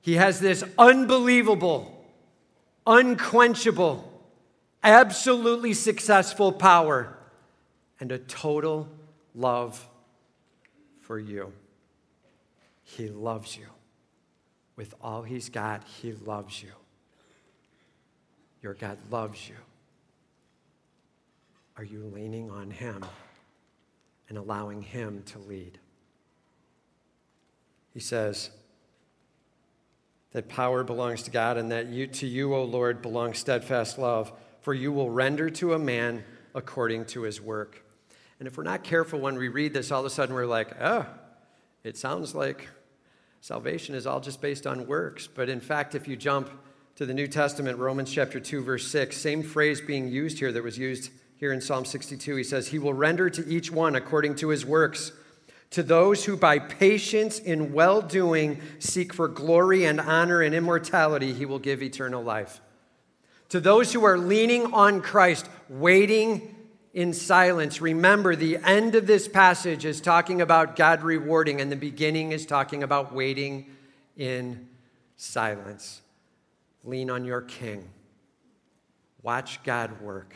He 0.00 0.14
has 0.14 0.38
this 0.38 0.62
unbelievable, 0.78 2.06
unquenchable, 2.86 4.08
absolutely 4.84 5.74
successful 5.74 6.52
power 6.52 7.18
and 7.98 8.12
a 8.12 8.18
total 8.18 8.88
love 9.34 9.84
for 11.00 11.18
you. 11.18 11.52
He 12.82 13.08
loves 13.08 13.56
you. 13.56 13.66
With 14.76 14.94
all 15.00 15.22
He's 15.22 15.48
got, 15.48 15.84
He 15.84 16.12
loves 16.12 16.62
you. 16.62 16.72
Your 18.62 18.74
God 18.74 18.98
loves 19.10 19.48
you. 19.48 19.56
Are 21.76 21.84
you 21.84 22.10
leaning 22.14 22.50
on 22.50 22.70
Him 22.70 23.04
and 24.28 24.38
allowing 24.38 24.82
Him 24.82 25.22
to 25.26 25.38
lead? 25.38 25.78
He 27.92 28.00
says, 28.00 28.50
that 30.32 30.48
power 30.48 30.82
belongs 30.82 31.22
to 31.24 31.30
God 31.30 31.56
and 31.58 31.70
that 31.70 31.88
you, 31.88 32.06
to 32.06 32.26
you, 32.26 32.54
O 32.54 32.64
Lord, 32.64 33.02
belongs 33.02 33.38
steadfast 33.38 33.98
love, 33.98 34.32
for 34.60 34.72
you 34.72 34.92
will 34.92 35.10
render 35.10 35.50
to 35.50 35.74
a 35.74 35.78
man 35.78 36.24
according 36.54 37.04
to 37.06 37.22
his 37.22 37.40
work. 37.40 37.84
And 38.38 38.48
if 38.48 38.56
we're 38.56 38.64
not 38.64 38.82
careful 38.82 39.20
when 39.20 39.36
we 39.36 39.48
read 39.48 39.74
this, 39.74 39.92
all 39.92 40.00
of 40.00 40.06
a 40.06 40.10
sudden 40.10 40.34
we're 40.34 40.46
like, 40.46 40.74
oh, 40.80 41.06
it 41.84 41.96
sounds 41.96 42.34
like 42.34 42.68
salvation 43.40 43.94
is 43.94 44.06
all 44.06 44.20
just 44.20 44.40
based 44.40 44.66
on 44.66 44.86
works. 44.86 45.26
But 45.26 45.48
in 45.48 45.60
fact, 45.60 45.94
if 45.94 46.06
you 46.06 46.16
jump 46.16 46.50
to 46.96 47.06
the 47.06 47.14
New 47.14 47.26
Testament, 47.26 47.78
Romans 47.78 48.12
chapter 48.12 48.38
2, 48.38 48.62
verse 48.62 48.86
6, 48.88 49.16
same 49.16 49.42
phrase 49.42 49.80
being 49.80 50.08
used 50.08 50.38
here 50.38 50.52
that 50.52 50.62
was 50.62 50.78
used 50.78 51.10
here 51.36 51.52
in 51.52 51.60
Psalm 51.60 51.84
62. 51.84 52.36
He 52.36 52.44
says, 52.44 52.68
He 52.68 52.78
will 52.78 52.94
render 52.94 53.28
to 53.30 53.48
each 53.48 53.70
one 53.70 53.96
according 53.96 54.36
to 54.36 54.48
his 54.50 54.64
works. 54.64 55.12
To 55.70 55.82
those 55.82 56.26
who 56.26 56.36
by 56.36 56.58
patience 56.58 57.38
in 57.38 57.72
well 57.72 58.02
doing 58.02 58.60
seek 58.78 59.12
for 59.12 59.26
glory 59.26 59.86
and 59.86 60.00
honor 60.00 60.42
and 60.42 60.54
immortality, 60.54 61.32
he 61.32 61.46
will 61.46 61.58
give 61.58 61.82
eternal 61.82 62.22
life. 62.22 62.60
To 63.48 63.58
those 63.58 63.92
who 63.92 64.04
are 64.04 64.18
leaning 64.18 64.72
on 64.72 65.00
Christ, 65.00 65.48
waiting 65.68 66.54
in 66.94 67.14
silence, 67.14 67.80
remember 67.80 68.36
the 68.36 68.58
end 68.58 68.94
of 68.94 69.06
this 69.06 69.26
passage 69.26 69.84
is 69.84 70.00
talking 70.00 70.42
about 70.42 70.76
God 70.76 71.02
rewarding, 71.02 71.60
and 71.60 71.72
the 71.72 71.76
beginning 71.76 72.32
is 72.32 72.44
talking 72.44 72.82
about 72.82 73.14
waiting 73.14 73.66
in 74.16 74.68
silence. 75.16 76.02
Lean 76.84 77.10
on 77.10 77.24
your 77.24 77.40
King. 77.40 77.88
Watch 79.22 79.62
God 79.62 80.00
work. 80.02 80.34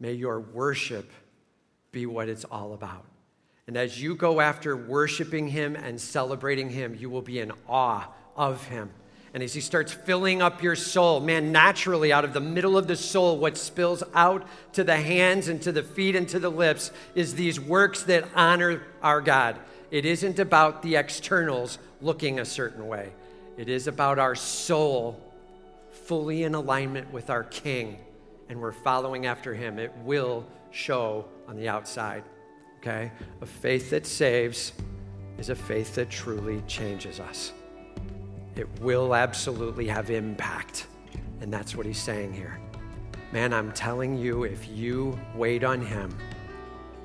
May 0.00 0.12
your 0.12 0.40
worship 0.40 1.10
be 1.92 2.06
what 2.06 2.28
it's 2.28 2.44
all 2.44 2.72
about. 2.72 3.04
And 3.66 3.76
as 3.76 4.00
you 4.00 4.14
go 4.14 4.40
after 4.40 4.76
worshiping 4.76 5.48
Him 5.48 5.76
and 5.76 6.00
celebrating 6.00 6.70
Him, 6.70 6.94
you 6.98 7.10
will 7.10 7.22
be 7.22 7.40
in 7.40 7.52
awe 7.68 8.08
of 8.36 8.64
Him. 8.66 8.90
And 9.34 9.42
as 9.42 9.52
He 9.52 9.60
starts 9.60 9.92
filling 9.92 10.40
up 10.40 10.62
your 10.62 10.76
soul, 10.76 11.20
man, 11.20 11.52
naturally 11.52 12.12
out 12.12 12.24
of 12.24 12.32
the 12.32 12.40
middle 12.40 12.78
of 12.78 12.86
the 12.86 12.96
soul, 12.96 13.36
what 13.36 13.58
spills 13.58 14.02
out 14.14 14.46
to 14.72 14.84
the 14.84 14.96
hands 14.96 15.48
and 15.48 15.60
to 15.62 15.72
the 15.72 15.82
feet 15.82 16.16
and 16.16 16.28
to 16.28 16.38
the 16.38 16.48
lips 16.48 16.92
is 17.14 17.34
these 17.34 17.60
works 17.60 18.04
that 18.04 18.24
honor 18.34 18.82
our 19.02 19.20
God. 19.20 19.58
It 19.90 20.06
isn't 20.06 20.38
about 20.38 20.82
the 20.82 20.96
externals 20.96 21.78
looking 22.00 22.38
a 22.38 22.44
certain 22.44 22.86
way, 22.86 23.12
it 23.58 23.68
is 23.68 23.86
about 23.86 24.18
our 24.18 24.34
soul 24.34 25.20
fully 25.90 26.44
in 26.44 26.54
alignment 26.54 27.12
with 27.12 27.28
our 27.28 27.44
King, 27.44 27.98
and 28.48 28.60
we're 28.60 28.72
following 28.72 29.26
after 29.26 29.52
Him. 29.52 29.78
It 29.78 29.92
will 30.04 30.46
show 30.70 31.26
on 31.46 31.56
the 31.56 31.68
outside 31.68 32.24
okay? 32.84 33.10
A 33.40 33.46
faith 33.46 33.90
that 33.90 34.06
saves 34.06 34.72
is 35.38 35.48
a 35.48 35.54
faith 35.54 35.94
that 35.94 36.10
truly 36.10 36.62
changes 36.66 37.18
us. 37.18 37.52
It 38.56 38.68
will 38.80 39.14
absolutely 39.14 39.88
have 39.88 40.10
impact. 40.10 40.86
And 41.40 41.52
that's 41.52 41.74
what 41.74 41.86
he's 41.86 41.98
saying 41.98 42.32
here. 42.32 42.58
Man, 43.32 43.52
I'm 43.52 43.72
telling 43.72 44.16
you, 44.16 44.44
if 44.44 44.68
you 44.68 45.18
wait 45.34 45.64
on 45.64 45.84
him, 45.84 46.16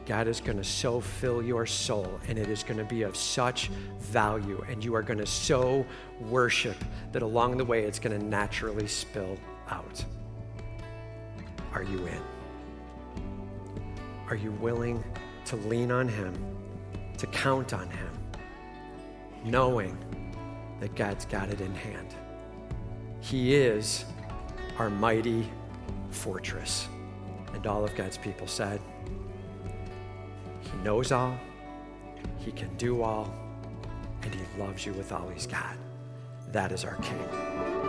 God 0.05 0.27
is 0.27 0.41
going 0.41 0.57
to 0.57 0.63
so 0.63 1.01
fill 1.01 1.41
your 1.43 1.65
soul, 1.67 2.19
and 2.27 2.39
it 2.39 2.49
is 2.49 2.63
going 2.63 2.77
to 2.77 2.83
be 2.83 3.03
of 3.03 3.15
such 3.15 3.69
value, 3.99 4.63
and 4.67 4.83
you 4.83 4.95
are 4.95 5.03
going 5.03 5.19
to 5.19 5.25
so 5.25 5.85
worship 6.19 6.75
that 7.11 7.21
along 7.21 7.57
the 7.57 7.65
way 7.65 7.83
it's 7.83 7.99
going 7.99 8.19
to 8.19 8.25
naturally 8.25 8.87
spill 8.87 9.37
out. 9.69 10.03
Are 11.73 11.83
you 11.83 12.07
in? 12.07 12.21
Are 14.29 14.35
you 14.35 14.51
willing 14.53 15.03
to 15.45 15.55
lean 15.57 15.91
on 15.91 16.07
Him, 16.07 16.33
to 17.17 17.27
count 17.27 17.73
on 17.73 17.87
Him, 17.89 18.11
knowing 19.43 19.95
that 20.79 20.95
God's 20.95 21.25
got 21.25 21.49
it 21.49 21.61
in 21.61 21.73
hand. 21.73 22.15
He 23.19 23.55
is 23.55 24.05
our 24.77 24.89
mighty 24.89 25.49
fortress. 26.09 26.87
And 27.53 27.65
all 27.67 27.83
of 27.83 27.95
God's 27.95 28.17
people 28.17 28.47
said, 28.47 28.79
He 30.61 30.77
knows 30.83 31.11
all, 31.11 31.37
He 32.37 32.51
can 32.51 32.73
do 32.77 33.01
all, 33.01 33.33
and 34.21 34.33
He 34.33 34.41
loves 34.57 34.85
you 34.85 34.93
with 34.93 35.11
all 35.11 35.27
He's 35.29 35.47
got. 35.47 35.75
That 36.51 36.71
is 36.71 36.83
our 36.85 36.95
King. 36.95 37.88